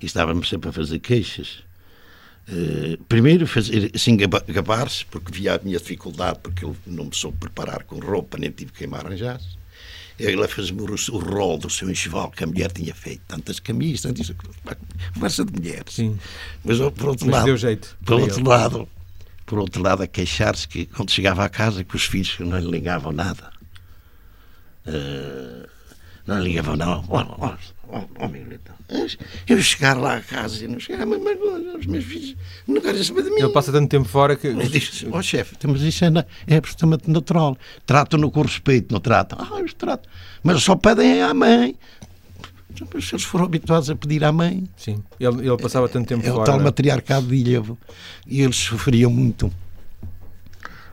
e 0.00 0.06
estávamos 0.06 0.48
sempre 0.48 0.68
a 0.68 0.72
fazer 0.72 0.98
queixas. 0.98 1.62
Uh, 2.48 3.02
primeiro 3.04 3.46
fazer 3.46 3.92
assim 3.94 4.16
gabar-se, 4.16 5.06
porque 5.06 5.32
via 5.32 5.54
a 5.54 5.60
minha 5.62 5.78
dificuldade, 5.78 6.40
porque 6.42 6.64
ele 6.64 6.76
não 6.86 7.04
me 7.04 7.14
soube 7.14 7.38
preparar 7.38 7.84
com 7.84 8.00
roupa, 8.00 8.36
nem 8.36 8.50
tive 8.50 8.72
que 8.72 8.84
me. 8.84 9.61
Ele 10.22 10.46
fez-me 10.46 10.80
o, 10.82 10.84
o 10.84 11.18
rol 11.18 11.58
do 11.58 11.68
seu 11.68 11.90
enxoval 11.90 12.30
que 12.30 12.44
a 12.44 12.46
mulher 12.46 12.70
tinha 12.70 12.94
feito, 12.94 13.22
tantas 13.26 13.58
camisas, 13.58 14.02
tantas 14.02 14.32
conversa 15.14 15.44
de 15.44 15.52
mulheres. 15.52 15.94
Sim. 15.94 16.18
Mas 16.64 16.78
por 16.78 17.08
outro 17.08 17.26
Mas 17.26 17.34
lado, 17.34 17.44
deu 17.46 17.56
jeito. 17.56 17.96
por 18.04 18.20
outro 18.20 18.48
lado, 18.48 18.88
por 19.44 19.58
outro 19.58 19.82
lado, 19.82 20.02
a 20.02 20.06
queixar-se 20.06 20.68
que 20.68 20.86
quando 20.86 21.10
chegava 21.10 21.44
à 21.44 21.48
casa 21.48 21.82
que 21.82 21.96
os 21.96 22.04
filhos 22.04 22.36
não 22.38 22.58
lhe 22.58 22.70
ligavam 22.70 23.12
nada. 23.12 23.50
Uh, 24.86 25.68
não 26.26 26.38
lhe 26.38 26.48
ligavam. 26.48 26.76
Oh, 27.08 27.16
oh, 27.18 27.54
oh, 27.88 28.04
oh, 28.20 28.28
meu 28.28 28.42
então. 28.42 28.72
Eu 29.48 29.60
chegar 29.62 29.96
lá 29.96 30.16
a 30.16 30.20
casa 30.20 30.64
e 30.64 30.68
não 30.68 30.78
chegar, 30.78 31.06
mas, 31.06 31.20
mas 31.22 31.38
os 31.80 31.86
meus 31.86 32.04
filhos 32.04 32.36
não 32.66 32.80
querem 32.80 33.02
saber 33.02 33.22
de 33.22 33.30
mim. 33.30 33.40
Ele 33.40 33.52
passa 33.52 33.72
tanto 33.72 33.88
tempo 33.88 34.06
fora 34.06 34.36
que. 34.36 34.46
Ele 34.46 34.68
diz: 34.68 35.04
Ó 35.10 35.18
oh, 35.18 35.22
chefe, 35.22 35.56
mas 35.66 35.80
isso 35.80 36.04
é, 36.04 36.08
é 36.46 36.56
absolutamente 36.56 37.10
natural. 37.10 37.56
Tratam-no 37.86 38.30
com 38.30 38.42
respeito, 38.42 38.92
não 38.92 39.00
tratam. 39.00 39.38
Ah, 39.40 39.58
eles 39.58 39.74
tratam. 39.74 40.10
Mas 40.42 40.62
só 40.62 40.76
pedem 40.76 41.22
à 41.22 41.32
mãe. 41.32 41.76
Se 43.00 43.14
eles 43.14 43.24
foram 43.24 43.44
habituados 43.44 43.90
a 43.90 43.96
pedir 43.96 44.24
à 44.24 44.32
mãe. 44.32 44.64
Sim, 44.76 45.02
ele, 45.20 45.46
ele 45.46 45.56
passava 45.58 45.88
tanto 45.88 46.08
tempo 46.08 46.22
é, 46.26 46.30
fora. 46.30 46.40
É 46.40 46.42
o 46.42 46.44
tal 46.44 46.60
matriarcado 46.60 47.26
de 47.26 47.34
Ilhavo. 47.34 47.78
E 48.26 48.40
eles 48.40 48.56
sofriam 48.56 49.10
muito. 49.10 49.52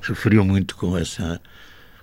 Sofriam 0.02 0.46
muito 0.46 0.76
com 0.76 0.98
essa 0.98 1.40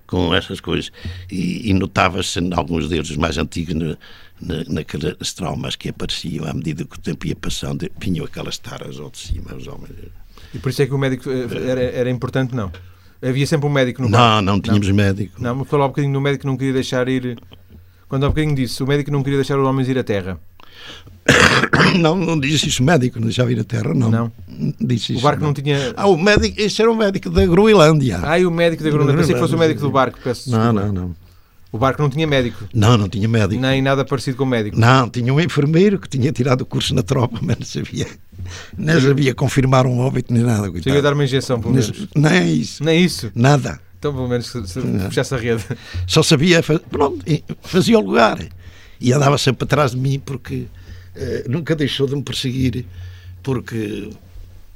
com 0.07 0.35
essas 0.35 0.61
coisas. 0.61 0.91
E, 1.31 1.71
e 1.71 1.75
notava-se 1.75 2.41
em 2.41 2.53
alguns 2.55 2.89
deles, 2.89 3.17
mais 3.17 3.39
antigos, 3.39 3.75
na, 3.75 3.97
na, 4.41 4.65
naqueles 4.69 5.33
traumas 5.35 5.77
que 5.77 5.89
apareciam 5.89 6.47
à 6.47 6.55
medida 6.55 6.85
que 6.85 6.97
o 6.97 7.01
tempo 7.01 7.27
ia 7.27 7.37
passando, 7.37 7.89
vinham 7.99 8.25
aquelas 8.25 8.59
taras 8.59 8.99
ao 8.99 9.11
de 9.11 9.19
cima, 9.19 9.55
os 9.55 9.67
homens. 9.67 9.93
E 10.55 10.59
por 10.59 10.71
isso 10.71 10.83
é 10.83 10.87
que 10.87 10.95
o 10.95 10.99
médico 10.99 11.31
eh, 11.31 11.71
era, 11.71 11.83
era 11.83 12.11
importante, 12.11 12.55
não? 12.55 12.71
Havia 13.23 13.47
sempre 13.47 13.67
um 13.67 13.71
médico 13.73 14.03
no 14.03 14.09
Não, 14.09 14.43
não 14.43 14.61
tínhamos 14.61 14.89
não. 14.89 14.95
médico. 14.95 15.43
Não, 15.43 15.55
mas 15.55 15.69
falou 15.69 15.87
um 15.87 15.89
bocadinho 15.89 16.13
no 16.13 16.21
médico 16.21 16.43
que 16.43 16.47
não 16.47 16.57
queria 16.57 16.75
deixar 16.75 17.09
ir 17.09 17.39
quando 18.09 18.25
há 18.25 18.29
bocadinho 18.29 18.55
disse, 18.55 18.83
o 18.83 18.87
médico 18.87 19.11
não 19.11 19.23
queria 19.23 19.39
deixar 19.39 19.59
os 19.59 19.67
homens 19.67 19.89
ir 19.89 19.99
à 19.99 20.05
Terra. 20.05 20.39
Não, 21.99 22.17
não 22.17 22.39
disse 22.39 22.69
isso 22.69 22.83
médico, 22.83 23.19
não 23.19 23.27
deixava 23.27 23.51
ir 23.51 23.59
à 23.59 23.65
Terra, 23.65 23.95
não. 23.95 24.11
Não. 24.11 24.33
Disse 24.81 25.13
isso, 25.13 25.21
o 25.21 25.23
barco 25.23 25.41
não. 25.41 25.49
não 25.49 25.55
tinha. 25.55 25.95
Ah, 25.97 26.07
o 26.07 26.17
médico, 26.17 26.61
esse 26.61 26.81
era 26.83 26.91
o 26.91 26.97
médico 26.97 27.31
da 27.31 27.47
Groenlândia. 27.47 28.21
Ah, 28.23 28.39
e 28.39 28.45
o 28.45 28.51
médico 28.51 28.83
da 28.83 28.91
Groenlândia. 28.91 29.21
Pensei 29.21 29.35
que 29.35 29.41
fosse 29.41 29.55
o 29.55 29.59
médico 29.59 29.81
do 29.81 29.91
barco. 29.91 30.19
Peço 30.23 30.51
não, 30.51 30.73
não, 30.73 30.93
não. 30.93 31.17
O 31.73 31.79
barco 31.79 32.01
não 32.01 32.09
tinha 32.09 32.27
médico. 32.27 32.65
Não, 32.73 32.97
não 32.97 33.09
tinha 33.09 33.29
médico. 33.29 33.61
Nem 33.61 33.83
nada 33.83 34.05
parecido 34.05 34.37
com 34.37 34.47
médico. 34.47 34.79
Não, 34.79 35.09
tinha 35.09 35.33
um 35.33 35.41
enfermeiro 35.41 35.99
que 35.99 36.09
tinha 36.09 36.33
tirado 36.33 36.63
o 36.63 36.67
curso 36.67 36.95
na 36.95 37.03
tropa, 37.03 37.39
mas 37.43 37.59
não 37.59 37.67
sabia. 37.67 38.07
Não 38.77 39.01
sabia 39.01 39.35
confirmar 39.35 39.87
um 39.87 39.99
óbito 39.99 40.33
nem 40.33 40.43
nada. 40.43 40.67
Sabia 40.83 41.03
dar 41.03 41.13
uma 41.13 41.25
injeção, 41.25 41.61
pelo 41.61 41.75
menos. 41.75 42.09
Nem 42.15 42.55
isso. 42.57 42.85
Nem 42.85 43.05
isso. 43.05 43.31
Nada. 43.35 43.81
Então, 43.99 44.15
pelo 44.15 44.29
menos, 44.29 44.47
se, 44.47 44.67
se 44.67 44.81
puxasse 44.81 45.35
a 45.35 45.39
rede. 45.39 45.65
Só 46.07 46.23
sabia, 46.23 46.63
pronto, 46.91 47.25
fazia 47.63 47.99
o 47.99 48.03
lugar. 48.03 48.39
E 49.01 49.13
andava 49.13 49.37
sempre 49.37 49.65
atrás 49.65 49.91
de 49.91 49.97
mim 49.97 50.21
porque 50.25 50.67
nunca 51.49 51.75
deixou 51.75 52.07
de 52.07 52.15
me 52.15 52.23
perseguir, 52.23 52.85
porque 53.43 54.11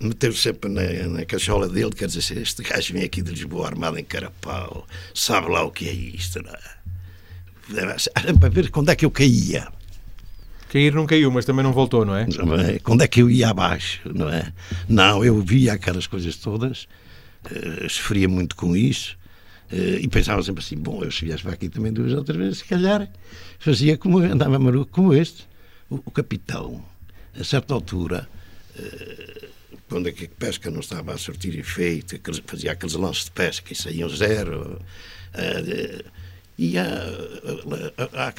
meteu 0.01 0.33
sempre 0.33 0.71
na, 0.71 0.83
na 1.09 1.25
cachola 1.27 1.69
dele, 1.69 1.91
quer 1.91 2.09
dizer, 2.09 2.39
este 2.39 2.63
gajo 2.63 2.95
vem 2.95 3.05
aqui 3.05 3.21
de 3.21 3.31
Lisboa 3.31 3.67
armado 3.67 3.99
em 3.99 4.05
carapau, 4.05 4.87
sabe 5.15 5.51
lá 5.51 5.63
o 5.63 5.71
que 5.71 5.89
é 5.89 5.93
isto, 5.93 6.43
não 6.43 6.53
é? 6.53 8.35
Para 8.41 8.49
ver 8.49 8.71
quando 8.71 8.89
é 8.91 8.97
que 8.97 9.05
eu 9.05 9.11
caía. 9.11 9.69
Cair 10.71 10.95
não 10.95 11.07
caiu, 11.07 11.31
mas 11.31 11.45
também 11.45 11.65
não 11.65 11.73
voltou, 11.73 12.05
não 12.05 12.17
é? 12.17 12.27
Quando 12.83 13.03
é 13.03 13.09
que 13.09 13.21
eu 13.21 13.29
ia 13.29 13.51
abaixo, 13.51 14.01
não 14.15 14.29
é? 14.29 14.53
Não, 14.89 15.25
eu 15.25 15.41
via 15.43 15.75
aquelas 15.75 16.07
coisas 16.07 16.37
todas, 16.37 16.87
uh, 17.45 17.89
sofria 17.89 18.29
muito 18.29 18.57
com 18.57 18.77
isso, 18.77 19.17
uh, 19.73 19.99
e 20.01 20.09
pensava 20.09 20.43
sempre 20.43 20.65
assim, 20.65 20.77
bom, 20.77 21.03
eu 21.03 21.11
se 21.11 21.25
viesse 21.25 21.43
para 21.43 21.53
aqui 21.53 21.69
também 21.69 21.93
duas 21.93 22.13
ou 22.13 22.25
três 22.25 22.39
vezes, 22.39 22.59
se 22.59 22.65
calhar 22.65 23.09
fazia 23.59 23.99
como, 23.99 24.19
andava 24.19 24.59
maluco 24.59 24.91
como 24.91 25.13
este. 25.13 25.50
O, 25.91 25.97
o 25.97 26.11
capitão, 26.11 26.83
a 27.39 27.45
certa 27.45 27.75
altura, 27.75 28.29
uh, 28.79 29.49
quando 29.89 30.09
a 30.09 30.13
pesca 30.39 30.71
não 30.71 30.81
estava 30.81 31.13
a 31.13 31.19
sortir 31.19 31.59
efeito, 31.59 32.17
fazia 32.47 32.73
aqueles 32.73 32.95
lances 32.95 33.25
de 33.25 33.33
pesca 33.33 33.73
e 33.73 33.77
saíam 33.77 34.09
zero, 34.09 34.81
ia 36.57 36.85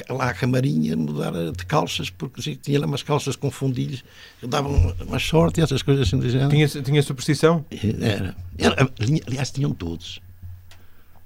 lá 0.08 0.30
à 0.30 0.34
camarinha 0.34 0.96
mudar 0.96 1.32
de 1.52 1.66
calças, 1.66 2.08
porque 2.08 2.56
tinha 2.56 2.80
lá 2.80 2.86
umas 2.86 3.02
calças 3.02 3.36
com 3.36 3.50
fundilhos, 3.50 4.02
davam 4.42 4.94
uma 5.06 5.18
sorte 5.18 5.60
e 5.60 5.62
essas 5.62 5.82
coisas 5.82 6.08
assim 6.08 6.18
do 6.18 6.30
género. 6.30 6.48
Tinha, 6.48 6.68
tinha 6.68 7.02
superstição? 7.02 7.66
Era. 8.00 8.34
Era. 8.56 8.90
Aliás, 9.26 9.50
tinham 9.50 9.72
todos. 9.74 10.20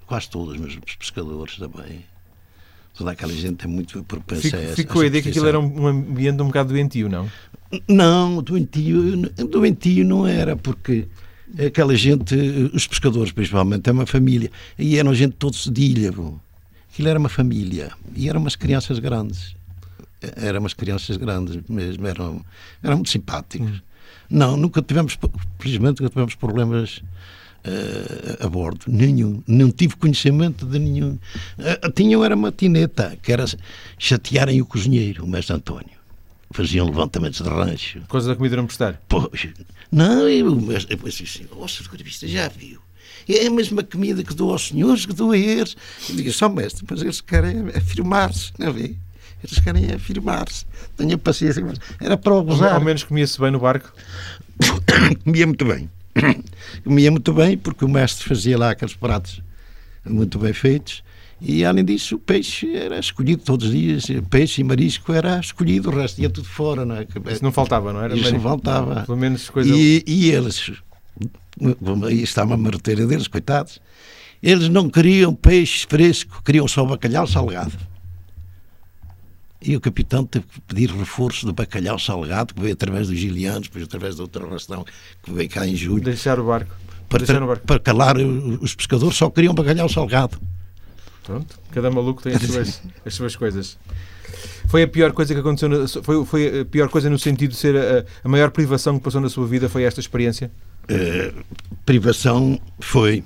Quase 0.07 0.29
todos, 0.31 0.57
mas 0.57 0.77
os 0.77 0.97
pescadores 0.97 1.57
também 1.57 2.05
toda 2.97 3.11
aquela 3.13 3.33
gente 3.33 3.65
é 3.65 3.69
muito 3.69 4.03
propensa 4.05 4.43
Fico, 4.43 4.57
a 4.57 4.61
essa. 4.61 4.77
Ficou 4.77 5.03
a 5.03 5.07
ideia 5.07 5.23
que 5.23 5.29
aquilo 5.29 5.47
era 5.47 5.61
um 5.61 5.87
ambiente 5.87 6.41
um 6.43 6.47
bocado 6.47 6.73
doentio, 6.73 7.09
não? 7.09 7.31
Não, 7.89 8.43
doentio, 8.43 9.29
doentio 9.49 10.05
não 10.05 10.27
era, 10.27 10.57
porque 10.57 11.07
aquela 11.65 11.95
gente, 11.95 12.35
os 12.73 12.87
pescadores 12.87 13.33
principalmente, 13.33 13.89
é 13.89 13.93
uma 13.93 14.07
família. 14.07 14.51
E 14.79 14.99
eram 14.99 15.15
gente 15.15 15.35
todos 15.35 15.69
de 15.69 15.83
ilha. 15.83 16.13
Bom. 16.13 16.39
Aquilo 16.91 17.09
era 17.09 17.19
uma 17.19 17.29
família. 17.29 17.93
E 18.15 18.29
eram 18.29 18.41
umas 18.41 18.57
crianças 18.57 18.99
grandes. 18.99 19.55
Eram 20.37 20.61
umas 20.61 20.75
crianças 20.75 21.17
grandes 21.17 21.59
mesmo. 21.69 22.07
Eram, 22.07 22.45
eram 22.83 22.97
muito 22.97 23.11
simpáticos. 23.11 23.71
Hum. 23.71 23.81
Não, 24.29 24.57
nunca 24.57 24.83
tivemos, 24.83 25.17
felizmente, 25.59 26.01
nunca 26.01 26.11
tivemos 26.11 26.35
problemas 26.35 27.03
uh, 27.67 28.47
a 28.47 28.49
bordo. 28.49 28.85
Nenhum. 28.87 29.43
Não 29.47 29.71
tive 29.71 29.97
conhecimento 29.97 30.65
de 30.65 30.79
nenhum. 30.79 31.19
Uh, 31.59 31.91
tinham 31.93 32.25
era 32.25 32.35
uma 32.35 32.53
tineta, 32.53 33.17
que 33.23 33.33
era 33.33 33.45
chatearem 33.99 34.61
o 34.61 34.67
cozinheiro, 34.67 35.25
o 35.25 35.29
mestre 35.29 35.55
António. 35.55 35.97
Faziam 36.53 36.87
levantamentos 36.87 37.41
de 37.41 37.49
rancho. 37.49 38.01
Coisa 38.09 38.29
da 38.29 38.37
comida 38.37 38.57
não 38.57 38.67
prestar? 38.67 39.01
Pois, 39.09 39.49
não, 39.91 40.29
eu, 40.29 40.55
mas, 40.55 40.87
eu 40.89 40.97
pensei 40.97 41.27
assim, 41.27 41.47
ó, 41.53 41.65
oh, 41.65 42.27
já 42.27 42.49
viu? 42.49 42.81
É 43.29 43.47
a 43.47 43.51
mesma 43.51 43.83
comida 43.83 44.23
que 44.23 44.35
dou 44.35 44.53
aos 44.53 44.69
senhores, 44.69 45.05
que 45.05 45.13
dou 45.13 45.33
a 45.33 45.39
eles. 45.39 45.77
Eu 46.09 46.15
digo, 46.15 46.33
só 46.33 46.49
mestre, 46.49 46.87
mas 46.89 47.03
eles 47.03 47.21
querem 47.21 47.69
afirmar-se, 47.75 48.53
não 48.57 48.69
é? 48.69 48.95
Eles 49.43 49.59
querem 49.63 49.93
afirmar-se. 49.93 50.65
Tenha 50.97 51.19
paciência. 51.19 51.63
Era 52.01 52.17
para 52.17 52.41
gozar. 52.41 52.75
Ao 52.75 52.81
menos 52.81 53.03
comia-se 53.03 53.41
bem 53.41 53.51
no 53.51 53.59
barco? 53.59 53.93
comia 55.25 55.47
muito 55.47 55.65
bem. 55.65 55.91
Comia 56.85 57.11
muito 57.11 57.33
bem, 57.33 57.57
porque 57.57 57.85
o 57.85 57.89
mestre 57.89 58.29
fazia 58.29 58.59
lá 58.59 58.71
aqueles 58.71 58.95
pratos 58.95 59.43
muito 60.05 60.39
bem 60.39 60.53
feitos. 60.53 61.03
E 61.41 61.65
além 61.65 61.85
disso, 61.85 62.17
o 62.17 62.19
peixe 62.19 62.75
era 62.75 62.99
escolhido 62.99 63.43
todos 63.43 63.67
os 63.67 63.73
dias, 63.73 64.07
peixe 64.31 64.63
e 64.63 64.65
marisco 64.65 65.13
era 65.13 65.39
escolhido, 65.39 65.91
o 65.91 65.95
resto 65.95 66.21
ia 66.21 66.31
tudo 66.31 66.49
fora. 66.49 66.85
Não 66.85 66.97
é? 66.97 67.07
Isso 67.31 67.45
não 67.45 67.53
faltava, 67.53 67.93
não 67.93 68.01
era? 68.01 68.17
Isso 68.17 68.33
não 68.33 68.41
faltava. 68.41 69.03
Pelo 69.03 69.19
menos 69.19 69.51
coisa. 69.51 69.71
E, 69.75 70.03
e 70.07 70.31
eles, 70.31 70.73
aí 72.07 72.23
está 72.23 72.43
uma 72.43 72.57
marteira 72.57 73.07
deles, 73.07 73.29
coitados, 73.29 73.81
eles 74.43 74.69
não 74.69 74.89
queriam 74.89 75.35
peixe 75.35 75.87
fresco, 75.87 76.43
queriam 76.43 76.67
só 76.67 76.85
bacalhau 76.85 77.27
salgado. 77.27 77.73
E 79.61 79.75
o 79.75 79.81
capitão 79.81 80.25
teve 80.25 80.45
que 80.47 80.61
pedir 80.61 80.91
reforço 80.91 81.47
do 81.47 81.53
bacalhau 81.53 81.99
salgado, 81.99 82.55
que 82.55 82.61
veio 82.61 82.75
através 82.75 83.09
dos 83.09 83.19
gilianos, 83.19 83.69
depois 83.69 83.85
através 83.85 84.17
da 84.17 84.23
outra 84.23 84.47
ração 84.47 84.85
que 85.23 85.33
veio 85.33 85.49
cá 85.49 85.67
em 85.67 85.75
julho. 85.75 86.05
Deixar 86.05 86.39
o 86.39 86.45
barco. 86.45 86.75
Para, 87.09 87.19
Deixar 87.19 87.43
o 87.43 87.47
barco. 87.47 87.67
para 87.67 87.81
calar 87.81 88.17
os 88.19 88.75
pescadores, 88.75 89.17
só 89.17 89.31
queriam 89.31 89.55
bacalhau 89.55 89.89
salgado. 89.89 90.39
Pronto, 91.23 91.59
cada 91.71 91.91
maluco 91.91 92.23
tem 92.23 92.35
as 92.35 92.43
suas, 92.47 92.83
as 93.05 93.15
suas 93.15 93.37
coisas. 93.37 93.79
Foi 94.69 94.83
a 94.83 94.89
pior 94.89 95.13
coisa 95.13 95.33
que 95.33 95.41
aconteceu, 95.41 95.69
na, 95.69 95.89
foi, 95.89 96.25
foi 96.25 96.61
a 96.61 96.65
pior 96.65 96.89
coisa 96.89 97.09
no 97.09 97.19
sentido 97.19 97.51
de 97.51 97.57
ser 97.57 97.77
a, 97.77 98.05
a 98.25 98.29
maior 98.29 98.51
privação 98.51 98.99
que 98.99 99.05
passou 99.05 99.21
na 99.21 99.29
sua 99.29 99.47
vida 99.47 99.69
foi 99.69 99.85
esta 99.85 100.01
experiência? 100.01 100.51
Uh, 100.91 101.45
privação 101.85 102.61
foi 102.81 103.25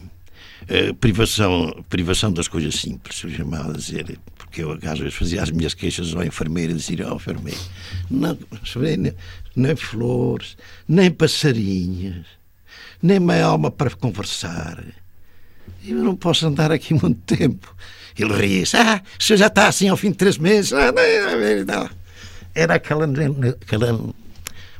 uh, 0.70 0.94
privação, 0.94 1.84
privação 1.88 2.32
das 2.32 2.48
coisas 2.48 2.74
simples, 2.76 3.22
eu 3.22 3.30
chamava 3.30 3.72
a 3.72 3.76
dizer, 3.76 4.18
porque 4.36 4.62
eu 4.62 4.72
às 4.72 4.98
vezes 4.98 5.14
fazia 5.14 5.42
as 5.42 5.50
minhas 5.50 5.74
queixas 5.74 6.14
ao 6.14 6.24
enfermeiro 6.24 6.72
e 6.72 6.76
dizia 6.76 7.06
ao 7.06 7.16
enfermeiro, 7.16 7.60
não, 8.10 8.38
nem, 8.76 9.14
nem 9.56 9.76
flores, 9.76 10.56
nem 10.88 11.10
passarinhos, 11.10 12.26
nem 13.02 13.18
uma 13.18 13.40
alma 13.40 13.70
para 13.70 13.90
conversar. 13.90 14.82
Eu 15.86 15.96
não 15.96 16.14
posso 16.14 16.46
andar 16.46 16.70
aqui 16.70 16.92
muito 16.94 17.20
tempo. 17.36 17.74
Ele 18.18 18.34
ria-se. 18.34 18.76
Ah, 18.76 19.02
senhor 19.18 19.38
já 19.38 19.46
está 19.46 19.68
assim 19.68 19.88
ao 19.88 19.96
fim 19.96 20.10
de 20.10 20.16
três 20.16 20.36
meses. 20.36 20.72
Ah, 20.72 20.92
não, 20.92 21.64
não. 21.64 21.90
Era 22.54 22.74
aquela, 22.74 23.06
aquela 23.62 23.98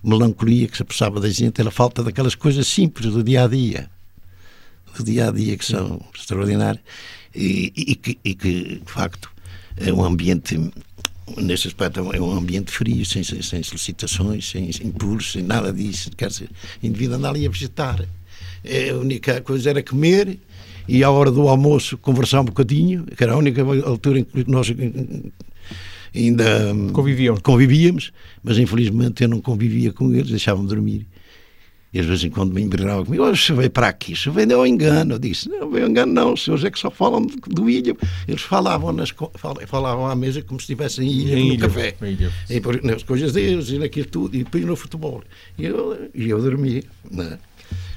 melancolia 0.02 0.68
que 0.68 0.76
se 0.76 0.82
apossava 0.82 1.20
da 1.20 1.28
gente, 1.30 1.60
era 1.60 1.68
a 1.68 1.72
falta 1.72 2.02
daquelas 2.02 2.34
coisas 2.34 2.66
simples 2.66 3.12
do 3.12 3.22
dia 3.22 3.44
a 3.44 3.48
dia. 3.48 3.88
Do 4.96 5.04
dia 5.04 5.28
a 5.28 5.32
dia 5.32 5.56
que 5.56 5.64
são 5.64 6.00
extraordinárias 6.14 6.82
e, 7.34 7.72
e, 7.76 7.94
que, 7.94 8.18
e 8.24 8.34
que, 8.34 8.82
de 8.84 8.92
facto, 8.92 9.30
é 9.76 9.92
um 9.92 10.04
ambiente 10.04 10.58
nesse 11.36 11.68
aspecto 11.68 12.00
é 12.12 12.20
um 12.20 12.32
ambiente 12.32 12.72
frio, 12.72 13.04
sem, 13.04 13.22
sem, 13.22 13.40
sem 13.42 13.62
solicitações, 13.62 14.48
sem, 14.50 14.72
sem 14.72 14.88
impulsos, 14.88 15.32
sem 15.32 15.42
nada 15.42 15.72
disso. 15.72 16.10
Quer 16.16 16.28
dizer, 16.28 16.50
o 16.82 16.86
indivíduo 16.86 17.16
anda 17.16 17.28
ali 17.28 17.46
a 17.46 17.50
vegetar. 17.50 18.04
É, 18.64 18.90
a 18.90 18.96
única 18.96 19.40
coisa 19.40 19.70
era 19.70 19.82
comer 19.82 20.38
e 20.88 21.04
à 21.04 21.10
hora 21.10 21.30
do 21.30 21.48
almoço 21.48 21.96
conversar 21.98 22.40
um 22.40 22.46
bocadinho, 22.46 23.04
que 23.04 23.22
era 23.22 23.34
a 23.34 23.36
única 23.36 23.62
altura 23.62 24.18
em 24.18 24.24
que 24.24 24.50
nós 24.50 24.68
ainda 26.14 26.74
Conviviam. 26.92 27.36
convivíamos, 27.36 28.12
mas 28.42 28.58
infelizmente 28.58 29.22
eu 29.22 29.28
não 29.28 29.40
convivia 29.40 29.92
com 29.92 30.12
eles, 30.12 30.30
deixavam-me 30.30 30.68
dormir. 30.68 31.06
E 31.92 31.98
às 31.98 32.06
vezes 32.06 32.24
em 32.24 32.30
quando 32.30 32.54
me 32.54 32.62
emberravam 32.62 33.04
comigo, 33.04 33.24
oh, 33.24 33.34
se 33.34 33.52
veio 33.52 33.70
para 33.70 33.88
aqui, 33.88 34.14
se 34.14 34.30
veio 34.30 34.56
ao 34.56 34.66
engano. 34.66 35.14
Eu 35.14 35.18
disse, 35.18 35.48
não 35.48 35.70
veio 35.70 35.88
engano 35.88 36.12
não, 36.12 36.34
os 36.34 36.44
senhores 36.44 36.64
é 36.64 36.70
que 36.70 36.78
só 36.78 36.90
falam 36.90 37.26
do 37.48 37.68
ilha. 37.68 37.96
Eles 38.28 38.42
falavam, 38.42 38.92
nas, 38.92 39.12
falavam 39.66 40.06
à 40.06 40.14
mesa 40.14 40.40
como 40.42 40.60
se 40.60 40.64
estivessem 40.64 41.08
em 41.08 41.12
ilha, 41.12 41.36
no 41.36 41.42
ilha, 41.42 41.58
café. 41.58 41.96
Ilha. 42.02 42.32
E 42.48 42.60
por, 42.60 42.82
nas 42.84 43.02
coisas 43.02 43.32
deles, 43.32 43.70
e 43.70 43.78
naquilo 43.78 44.06
tudo, 44.06 44.36
e 44.36 44.44
depois 44.44 44.64
no 44.64 44.76
futebol. 44.76 45.22
E 45.58 45.66
eu, 45.66 46.10
e 46.14 46.30
eu 46.30 46.40
dormia. 46.40 46.84
É? 47.18 47.50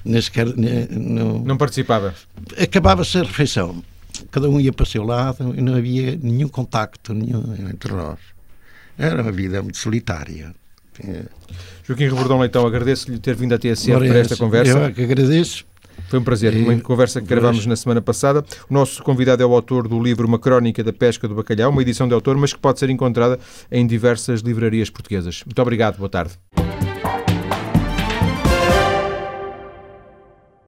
nem 0.03 0.21
sequer. 0.21 0.47
não, 0.89 1.39
não 1.39 1.57
participava? 1.57 2.13
Acabava-se 2.57 3.17
a 3.17 3.23
refeição. 3.23 3.83
Cada 4.31 4.49
um 4.49 4.59
ia 4.59 4.71
para 4.71 4.83
o 4.83 4.87
seu 4.87 5.03
lado 5.03 5.53
e 5.55 5.61
não 5.61 5.75
havia 5.75 6.17
nenhum 6.21 6.47
contacto 6.47 7.13
nenhum 7.13 7.55
entre 7.69 7.93
nós. 7.93 8.19
Era 8.97 9.21
uma 9.21 9.31
vida 9.31 9.61
muito 9.61 9.77
solitária. 9.77 10.53
Joaquim 11.83 12.05
Rebordão 12.05 12.39
Leitão, 12.39 12.65
agradeço-lhe 12.65 13.19
ter 13.19 13.35
vindo 13.35 13.53
à 13.53 13.57
TSF 13.57 14.07
para 14.07 14.17
esta 14.19 14.37
conversa. 14.37 14.77
Eu 14.77 14.85
é 14.85 14.91
que 14.91 15.03
agradeço. 15.03 15.65
Foi 16.07 16.19
um 16.19 16.23
prazer. 16.23 16.53
Uma 16.55 16.79
conversa 16.79 17.21
que 17.21 17.27
gravámos 17.27 17.65
na 17.65 17.75
semana 17.75 18.01
passada. 18.01 18.43
O 18.69 18.73
nosso 18.73 19.01
convidado 19.03 19.41
é 19.41 19.45
o 19.45 19.53
autor 19.53 19.87
do 19.87 20.01
livro 20.01 20.27
Uma 20.27 20.39
Crónica 20.39 20.83
da 20.83 20.93
Pesca 20.93 21.27
do 21.27 21.35
Bacalhau, 21.35 21.71
uma 21.71 21.81
edição 21.81 22.07
de 22.07 22.13
autor, 22.13 22.37
mas 22.37 22.53
que 22.53 22.59
pode 22.59 22.79
ser 22.79 22.89
encontrada 22.89 23.39
em 23.71 23.85
diversas 23.85 24.41
livrarias 24.41 24.89
portuguesas. 24.89 25.43
Muito 25.45 25.61
obrigado. 25.61 25.97
Boa 25.97 26.09
tarde. 26.09 26.33